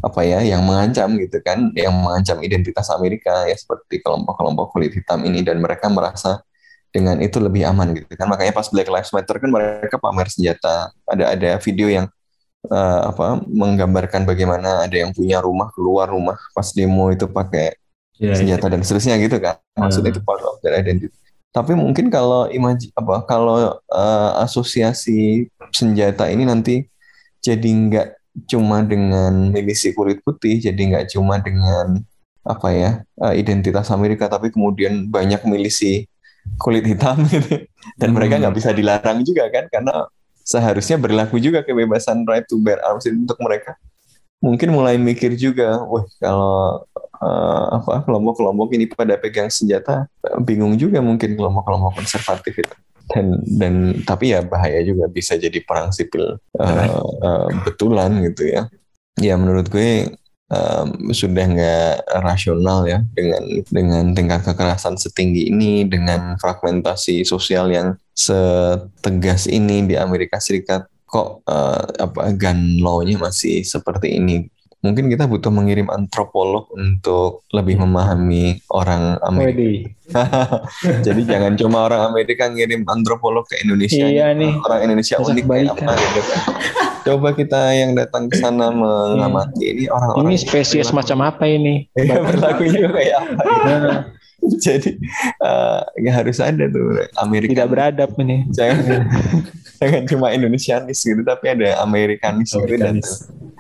apa 0.03 0.27
ya 0.27 0.43
yang 0.43 0.66
mengancam 0.66 1.14
gitu 1.22 1.39
kan 1.39 1.70
yang 1.79 1.95
mengancam 1.95 2.43
identitas 2.43 2.91
Amerika 2.91 3.47
ya 3.47 3.55
seperti 3.55 4.03
kelompok-kelompok 4.03 4.74
kulit 4.74 4.91
hitam 4.91 5.22
ini. 5.22 5.47
Dan 5.47 5.62
mereka 5.62 5.87
merasa 5.87 6.43
dengan 6.91 7.22
itu 7.22 7.39
lebih 7.39 7.62
aman 7.62 7.95
gitu 7.95 8.11
kan. 8.18 8.27
Makanya 8.27 8.51
pas 8.51 8.66
Black 8.66 8.91
Lives 8.91 9.14
Matter 9.14 9.39
kan 9.39 9.51
mereka 9.55 10.03
pamer 10.03 10.27
senjata. 10.27 10.91
Ada 11.07 11.24
ada 11.39 11.51
video 11.62 11.87
yang 11.87 12.11
uh, 12.71 13.01
apa 13.11 13.43
menggambarkan 13.47 14.27
bagaimana 14.27 14.87
ada 14.87 14.97
yang 14.97 15.11
punya 15.14 15.43
rumah 15.43 15.71
keluar 15.73 16.11
rumah 16.11 16.39
pas 16.53 16.71
demo 16.75 17.11
itu 17.11 17.27
pakai 17.27 17.77
yeah, 18.19 18.33
iya. 18.33 18.37
senjata 18.37 18.67
yeah. 18.67 18.73
dan 18.77 18.81
seterusnya 18.83 19.14
gitu 19.23 19.37
kan 19.39 19.57
maksudnya 19.79 20.11
uh. 20.11 20.14
itu 20.14 20.21
part 20.23 20.43
of 20.43 20.59
their 20.62 20.77
identity 20.77 21.12
tapi 21.55 21.73
mungkin 21.73 22.12
kalau 22.12 22.53
imaji 22.53 22.93
apa 22.93 23.25
kalau 23.25 23.81
uh, 23.89 24.31
asosiasi 24.45 25.49
senjata 25.73 26.29
ini 26.29 26.45
nanti 26.45 26.85
jadi 27.41 27.71
nggak 27.71 28.09
cuma 28.45 28.85
dengan 28.85 29.49
milisi 29.49 29.97
kulit 29.97 30.21
putih 30.21 30.61
jadi 30.61 30.77
nggak 30.77 31.17
cuma 31.17 31.41
dengan 31.41 32.05
apa 32.45 32.69
ya 32.71 32.91
uh, 33.25 33.33
identitas 33.33 33.89
Amerika 33.89 34.29
tapi 34.29 34.53
kemudian 34.53 35.09
banyak 35.09 35.41
milisi 35.49 36.05
kulit 36.61 36.85
hitam 36.85 37.25
gitu 37.33 37.64
dan 37.97 38.09
hmm. 38.12 38.17
mereka 38.17 38.35
nggak 38.39 38.55
bisa 38.55 38.71
dilarang 38.77 39.25
juga 39.25 39.49
kan 39.51 39.67
karena 39.73 40.07
seharusnya 40.47 40.94
berlaku 40.94 41.42
juga 41.42 41.66
kebebasan 41.66 42.22
right 42.22 42.47
to 42.47 42.62
bear 42.62 42.78
arms 42.86 43.03
itu 43.05 43.18
untuk 43.18 43.36
mereka. 43.42 43.74
Mungkin 44.38 44.70
mulai 44.70 44.94
mikir 44.94 45.34
juga 45.34 45.82
wah 45.82 46.07
kalau 46.22 46.86
uh, 47.18 47.64
apa 47.82 48.07
kelompok-kelompok 48.07 48.68
ini 48.78 48.86
pada 48.86 49.18
pegang 49.18 49.51
senjata 49.51 50.07
bingung 50.47 50.78
juga 50.78 51.03
mungkin 51.03 51.34
kelompok-kelompok 51.34 51.99
konservatif 51.99 52.62
itu. 52.62 52.76
Dan 53.07 53.42
dan 53.59 53.74
tapi 54.07 54.34
ya 54.34 54.42
bahaya 54.47 54.82
juga 54.86 55.11
bisa 55.11 55.34
jadi 55.34 55.59
perang 55.66 55.90
sipil 55.90 56.38
uh, 56.59 57.03
uh, 57.22 57.49
betulan 57.66 58.22
gitu 58.22 58.47
ya. 58.47 58.70
Ya 59.18 59.34
menurut 59.34 59.66
gue 59.66 60.14
um, 60.51 61.11
sudah 61.11 61.44
nggak 61.47 61.94
rasional 62.22 62.86
ya 62.86 63.03
dengan 63.14 63.42
dengan 63.70 64.05
tingkat 64.14 64.47
kekerasan 64.47 64.99
setinggi 64.99 65.51
ini 65.51 65.86
dengan 65.86 66.38
fragmentasi 66.38 67.26
sosial 67.26 67.70
yang 67.70 67.99
setegas 68.16 69.47
ini 69.51 69.84
di 69.86 69.94
Amerika 69.99 70.38
Serikat 70.38 70.86
kok 71.07 71.47
uh, 71.47 71.86
apa 72.03 72.34
gun 72.34 72.82
law-nya 72.82 73.16
masih 73.16 73.62
seperti 73.62 74.18
ini 74.18 74.51
mungkin 74.87 75.11
kita 75.11 75.26
butuh 75.26 75.51
mengirim 75.51 75.91
antropolog 75.91 76.70
untuk 76.70 77.43
lebih 77.51 77.82
memahami 77.82 78.62
orang 78.70 79.18
Amerika. 79.26 79.91
Jadi 81.07 81.26
jangan 81.26 81.59
cuma 81.59 81.91
orang 81.91 82.14
Amerika 82.14 82.47
ngirim 82.47 82.87
antropolog 82.87 83.43
ke 83.51 83.59
Indonesia. 83.66 84.07
Iya 84.07 84.30
nih. 84.39 84.55
Orang 84.62 84.80
Indonesia 84.87 85.18
unik 85.18 85.45
kayak 85.51 85.74
apa 85.74 85.93
gitu 85.99 86.20
kan. 86.22 86.41
Coba 87.07 87.28
kita 87.34 87.61
yang 87.74 87.95
datang 87.95 88.30
ke 88.30 88.39
sana 88.39 88.70
mengamati 88.70 89.62
ini 89.66 89.84
orang-orang. 89.91 90.30
Ini 90.30 90.37
spesies 90.43 90.91
macam 90.95 91.22
apa 91.22 91.47
ini? 91.47 91.87
Ya, 91.99 92.18
berlakunya 92.22 92.87
kayak 92.91 93.16
apa? 93.18 93.43
Gitu. 93.43 93.91
Jadi 94.66 94.97
uh, 95.42 95.82
harus 96.11 96.38
ada 96.38 96.64
tuh 96.70 97.03
Amerika. 97.18 97.51
Tidak 97.53 97.68
beradab 97.70 98.11
ini. 98.22 98.47
Jangan, 98.55 99.03
jangan 99.82 100.03
cuma 100.07 100.26
Indonesianis 100.32 101.03
gitu, 101.03 101.22
tapi 101.26 101.53
ada 101.53 101.82
Amerikanis, 101.82 102.55
Amerikanis. 102.55 102.62
gitu 102.62 102.76
dan 102.78 102.97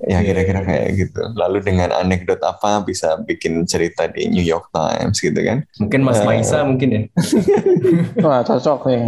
ya 0.04 0.18
kira-kira 0.22 0.60
kayak 0.62 0.88
gitu. 0.96 1.22
Lalu 1.34 1.58
dengan 1.64 1.90
anekdot 1.92 2.40
apa 2.44 2.84
bisa 2.84 3.16
bikin 3.24 3.64
cerita 3.64 4.06
di 4.10 4.28
New 4.28 4.44
York 4.44 4.70
Times 4.70 5.18
gitu 5.18 5.36
kan? 5.40 5.64
Mungkin 5.80 6.00
Mas 6.04 6.20
uh, 6.20 6.26
Maisa 6.26 6.62
mungkin 6.62 6.88
ya. 6.92 7.02
Wah 8.24 8.44
cocok 8.44 8.80
ya. 8.92 9.02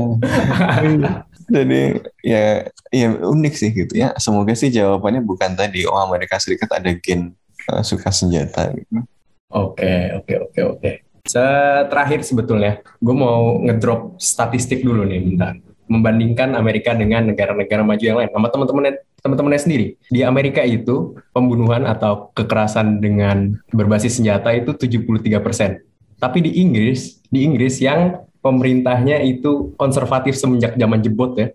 Jadi 1.49 1.83
ya 2.25 2.69
ya 2.93 3.07
unik 3.13 3.55
sih 3.57 3.71
gitu 3.73 3.95
ya. 3.97 4.13
Semoga 4.17 4.53
sih 4.57 4.73
jawabannya 4.73 5.25
bukan 5.25 5.55
tadi 5.57 5.85
oh 5.85 5.97
Amerika 6.01 6.41
Serikat 6.41 6.73
ada 6.73 6.93
gen 6.97 7.37
uh, 7.69 7.85
suka 7.85 8.09
senjata 8.09 8.73
gitu. 8.73 9.05
Oke 9.49 10.13
oke 10.13 10.35
oke 10.45 10.61
oke. 10.77 10.93
Terakhir 11.29 12.25
sebetulnya, 12.25 12.81
gue 12.99 13.15
mau 13.15 13.61
ngedrop 13.63 14.17
statistik 14.17 14.81
dulu 14.81 15.05
nih 15.05 15.21
bentar. 15.21 15.55
Membandingkan 15.89 16.53
Amerika 16.53 16.93
dengan 16.93 17.33
negara-negara 17.33 17.81
maju 17.81 18.05
yang 18.05 18.21
lain 18.21 18.29
sama 18.33 18.49
teman-temannya 18.53 18.93
teman-temannya 19.25 19.61
sendiri. 19.61 19.87
Di 20.13 20.21
Amerika 20.25 20.61
itu 20.61 21.17
pembunuhan 21.33 21.89
atau 21.89 22.29
kekerasan 22.37 23.01
dengan 23.01 23.57
berbasis 23.73 24.21
senjata 24.21 24.53
itu 24.53 24.77
73 24.77 25.41
persen. 25.41 25.81
Tapi 26.21 26.45
di 26.45 26.61
Inggris 26.61 27.25
di 27.33 27.45
Inggris 27.45 27.81
yang 27.81 28.21
pemerintahnya 28.45 29.21
itu 29.25 29.75
konservatif 29.77 30.37
semenjak 30.37 30.77
zaman 30.77 31.01
jebot 31.03 31.35
ya 31.37 31.49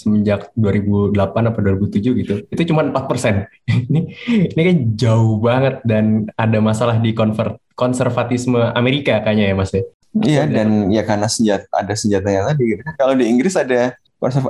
semenjak 0.00 0.48
2008 0.56 1.12
atau 1.52 1.60
2007 1.60 2.20
gitu. 2.24 2.34
Itu 2.48 2.62
cuma 2.72 2.88
4%. 2.88 3.44
ini 3.92 4.16
ini 4.24 4.60
kan 4.64 4.76
jauh 4.96 5.36
banget 5.36 5.84
dan 5.84 6.24
ada 6.40 6.58
masalah 6.64 6.96
di 6.96 7.12
konver, 7.12 7.60
konservatisme 7.76 8.72
Amerika 8.72 9.20
kayaknya 9.20 9.52
ya 9.52 9.54
Mas 9.54 9.72
ya. 9.76 9.84
Iya 10.10 10.42
dan 10.50 10.90
ya 10.90 11.06
karena 11.06 11.30
senjata 11.30 11.70
ada 11.70 11.94
senjatanya 11.94 12.50
tadi 12.50 12.74
gitu. 12.74 12.82
Kalau 12.98 13.14
di 13.14 13.28
Inggris 13.28 13.54
ada 13.54 13.94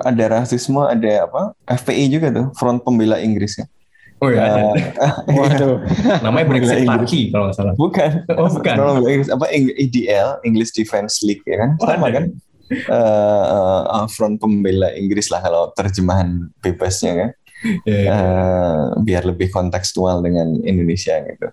ada 0.07 0.25
rasisme, 0.41 0.81
ada 0.83 1.29
apa? 1.29 1.53
FPI 1.69 2.11
juga 2.11 2.33
tuh, 2.33 2.47
Front 2.57 2.81
Pembela 2.87 3.21
Inggris 3.21 3.61
ya. 3.61 3.67
Oh 4.21 4.29
iya. 4.29 4.53
Uh, 4.53 4.77
Waduh. 5.37 5.77
Namanya 6.21 6.45
Brexit 6.45 6.85
Party 6.85 7.33
kalau 7.33 7.49
nggak 7.49 7.57
salah. 7.57 7.75
Bukan. 7.77 8.11
Oh, 8.37 8.49
bukan. 8.53 8.77
Inggris 9.01 9.33
apa 9.33 9.49
EDL, 9.53 10.45
English 10.45 10.77
Defense 10.77 11.25
League 11.25 11.45
ya 11.49 11.57
kan? 11.65 11.71
Oh, 11.81 11.89
Sama 11.89 12.13
kan? 12.13 12.25
Eh, 12.71 13.45
eh, 13.91 14.07
Front 14.09 14.39
Pembela 14.39 14.95
Inggris 14.95 15.27
lah 15.29 15.43
kalau 15.43 15.75
terjemahan 15.75 16.49
bebasnya 16.59 17.13
kan. 17.17 17.31
Iya, 17.85 17.93
iya. 17.93 18.09
Eh, 18.09 18.81
biar 19.05 19.29
lebih 19.29 19.53
kontekstual 19.53 20.25
dengan 20.25 20.57
Indonesia 20.65 21.13
gitu. 21.21 21.45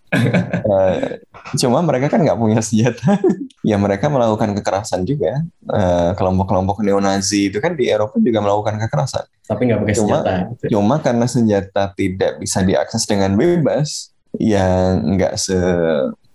Eh, 0.64 1.20
cuma 1.60 1.84
mereka 1.84 2.08
kan 2.08 2.24
nggak 2.24 2.40
punya 2.40 2.64
senjata. 2.64 3.20
ya 3.60 3.76
mereka 3.76 4.08
melakukan 4.08 4.56
kekerasan 4.56 5.04
juga. 5.04 5.44
Eh, 5.68 6.12
kelompok-kelompok 6.16 6.80
neonazi 6.80 7.52
itu 7.52 7.60
kan 7.60 7.76
di 7.76 7.92
Eropa 7.92 8.16
juga 8.24 8.40
melakukan 8.40 8.80
kekerasan. 8.88 9.28
Tapi 9.44 9.62
nggak 9.68 9.80
pakai 9.84 9.96
Cuma- 10.00 10.24
senjata. 10.24 10.34
gitu. 10.56 10.64
Cuma 10.80 10.96
karena 11.04 11.26
senjata 11.28 11.84
tidak 11.92 12.32
bisa 12.40 12.64
diakses 12.64 13.04
dengan 13.04 13.36
bebas, 13.36 14.16
ya 14.40 14.96
nggak 14.96 15.34
se 15.36 15.60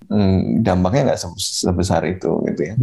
mm, 0.05 0.61
dampaknya 0.61 1.13
nggak 1.13 1.21
se- 1.25 1.65
sebesar 1.65 2.05
itu 2.05 2.45
gitu 2.45 2.61
ya. 2.61 2.75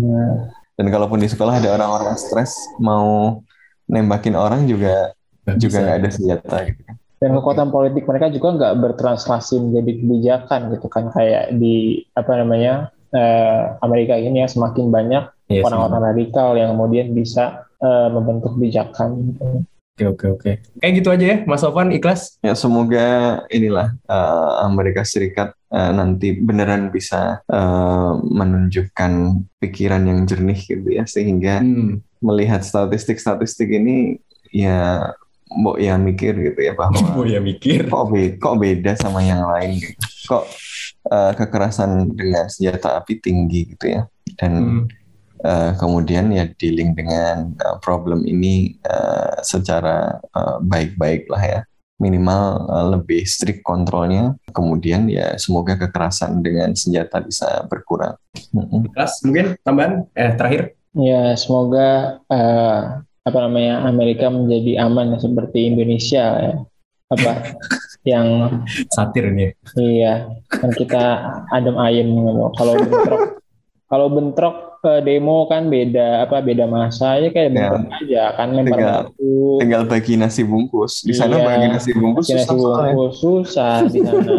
Dan 0.80 0.88
kalaupun 0.88 1.20
di 1.20 1.28
sekolah 1.28 1.60
ada 1.60 1.76
orang-orang 1.76 2.16
stres 2.16 2.56
mau 2.80 3.44
nembakin 3.92 4.40
orang 4.40 4.64
juga 4.64 5.12
Nggak 5.44 5.58
juga 5.60 5.78
nggak 5.84 5.98
ada 6.00 6.10
senjata 6.14 6.58
gitu. 6.72 6.82
Dan 7.20 7.30
kekuatan 7.36 7.68
politik 7.68 8.08
mereka 8.08 8.32
juga 8.32 8.48
nggak 8.56 8.74
bertranslasi 8.80 9.60
menjadi 9.60 9.92
kebijakan 10.00 10.62
gitu 10.72 10.88
kan 10.88 11.12
kayak 11.12 11.52
di 11.60 12.08
apa 12.16 12.32
namanya 12.40 12.96
eh, 13.12 13.76
Amerika 13.84 14.16
ini 14.16 14.40
yang 14.40 14.52
semakin 14.52 14.88
banyak 14.88 15.28
Iya 15.50 15.66
orang-orang 15.66 16.14
radikal 16.14 16.54
yang 16.56 16.78
kemudian 16.78 17.12
bisa 17.12 17.68
eh, 17.84 18.08
membentuk 18.14 18.56
kebijakan. 18.56 19.36
Gitu. 19.36 19.46
Oke 20.00 20.08
oke 20.08 20.26
oke. 20.32 20.52
Kayak 20.80 20.94
gitu 20.96 21.10
aja 21.12 21.26
ya, 21.28 21.38
Mas 21.44 21.60
Sofan 21.60 21.92
ikhlas. 21.92 22.40
Ya 22.40 22.56
semoga 22.56 23.04
inilah 23.52 24.00
eh, 24.00 24.52
Amerika 24.64 25.04
Serikat 25.04 25.52
eh, 25.68 25.92
nanti 25.92 26.32
beneran 26.34 26.88
bisa 26.88 27.44
eh, 27.44 28.12
menunjukkan 28.24 29.12
pikiran 29.60 30.08
yang 30.08 30.24
jernih 30.24 30.56
gitu 30.58 30.88
ya 30.88 31.04
sehingga 31.04 31.60
Hmm. 31.60 32.00
melihat 32.20 32.64
statistik-statistik 32.64 33.68
ini 33.68 34.24
ya 34.50 35.12
mbok 35.52 35.76
ya 35.78 36.00
mikir 36.00 36.32
gitu 36.38 36.60
ya 36.62 36.72
bahwa 36.72 36.96
Oh 37.20 37.28
ya 37.28 37.44
mikir. 37.44 37.92
kok 37.92 38.06
be- 38.08 38.40
kok 38.40 38.56
beda 38.56 38.96
sama 38.96 39.20
yang 39.20 39.44
lain 39.44 39.84
gitu. 39.84 40.00
Kok 40.32 40.44
eh, 41.12 41.32
kekerasan 41.36 42.08
dengan 42.10 42.48
senjata 42.48 42.96
api 42.96 43.20
tinggi 43.20 43.76
gitu 43.76 43.86
ya. 43.90 44.08
Dan 44.40 44.54
Hmm. 44.56 44.84
Eh, 45.44 45.72
kemudian 45.76 46.32
ya 46.32 46.48
dealing 46.56 46.94
dengan 46.96 47.54
eh, 47.56 47.78
problem 47.80 48.24
ini 48.28 48.76
eh, 48.82 49.36
secara 49.42 50.20
eh, 50.20 50.58
baik-baik 50.64 51.28
lah 51.32 51.44
ya. 51.44 51.62
Minimal 52.00 52.44
eh, 52.72 52.86
lebih 52.96 53.22
strict 53.28 53.62
kontrolnya. 53.64 54.36
Kemudian 54.56 55.08
ya 55.12 55.36
semoga 55.36 55.76
kekerasan 55.76 56.40
dengan 56.40 56.72
senjata 56.76 57.20
bisa 57.24 57.68
berkurang. 57.68 58.16
Ikhlas 58.88 59.20
mungkin 59.28 59.60
tambahan 59.64 60.08
eh 60.16 60.32
terakhir. 60.36 60.80
Ya 60.96 61.36
semoga 61.36 62.20
eh, 62.32 62.82
apa 63.20 63.40
namanya 63.46 63.86
Amerika 63.86 64.32
menjadi 64.32 64.82
aman 64.82 65.14
ya, 65.14 65.18
seperti 65.22 65.70
Indonesia 65.70 66.26
ya. 66.40 66.56
Apa 67.10 67.32
yang 68.08 68.28
Satir 68.96 69.36
ini. 69.36 69.52
ya. 69.52 69.54
iya 69.76 70.14
kan 70.48 70.72
kita 70.72 71.04
adem 71.52 71.76
ayem 71.78 72.08
gitu. 72.16 72.48
Kalau 72.56 72.74
bentrok 72.80 73.22
kalau 73.90 74.08
bentrok 74.08 74.56
demo 75.00 75.46
kan 75.46 75.68
beda 75.68 76.24
apa 76.24 76.40
beda 76.40 76.66
masa 76.66 77.18
ya 77.18 77.30
kayak 77.30 77.52
bentrok 77.52 77.86
aja 77.92 78.24
kan 78.34 78.48
lempar 78.52 78.78
Tinggal- 78.78 79.04
batu 79.12 79.36
Tinggal 79.60 79.84
bagi 79.86 80.14
nasi 80.16 80.42
bungkus. 80.42 81.04
Di 81.04 81.12
sana 81.12 81.36
Iya. 81.36 81.46
bagi 81.46 81.68
nasi 81.68 81.92
bungkus 81.92 82.26
Bagi 82.26 82.38
susah 82.38 82.48
nasi 82.48 82.64
soalnya. 82.64 82.94
bungkus 82.96 83.16
susah 83.18 83.76
di 83.86 84.00
sana. 84.02 84.38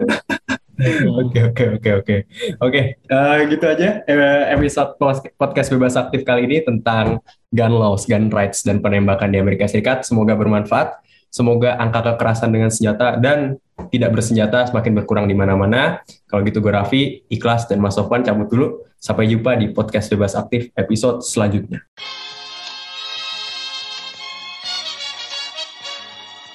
Hmm. 0.80 1.28
Oke 1.28 1.40
oke 1.44 1.64
oke 1.76 1.90
oke 1.92 2.16
oke 2.56 2.82
eh, 2.96 3.36
gitu 3.52 3.64
aja 3.68 4.00
eh, 4.00 4.16
episode 4.50 4.96
podcast 5.36 5.68
bebas 5.68 5.92
aktif 5.92 6.24
kali 6.24 6.48
ini 6.48 6.64
tentang 6.64 7.20
gun 7.52 7.76
laws, 7.76 8.08
gun 8.08 8.32
rights 8.32 8.64
dan 8.64 8.80
penembakan 8.80 9.28
di 9.28 9.36
Amerika 9.36 9.68
Serikat. 9.68 10.08
Semoga 10.08 10.32
bermanfaat. 10.32 10.96
Semoga 11.30 11.78
angka 11.78 12.02
kekerasan 12.02 12.50
dengan 12.50 12.74
senjata 12.74 13.14
dan 13.14 13.54
tidak 13.94 14.18
bersenjata 14.18 14.66
semakin 14.66 14.98
berkurang 14.98 15.26
di 15.30 15.38
mana-mana. 15.38 16.02
Kalau 16.26 16.42
gitu 16.42 16.58
gue 16.58 16.74
Raffi, 16.74 17.02
Ikhlas 17.30 17.70
dan 17.70 17.78
Mas 17.78 17.94
Sofwan 17.94 18.26
cabut 18.26 18.50
dulu. 18.50 18.66
Sampai 19.00 19.30
jumpa 19.30 19.56
di 19.56 19.72
podcast 19.72 20.10
bebas 20.12 20.36
aktif 20.36 20.68
episode 20.76 21.24
selanjutnya. 21.24 21.86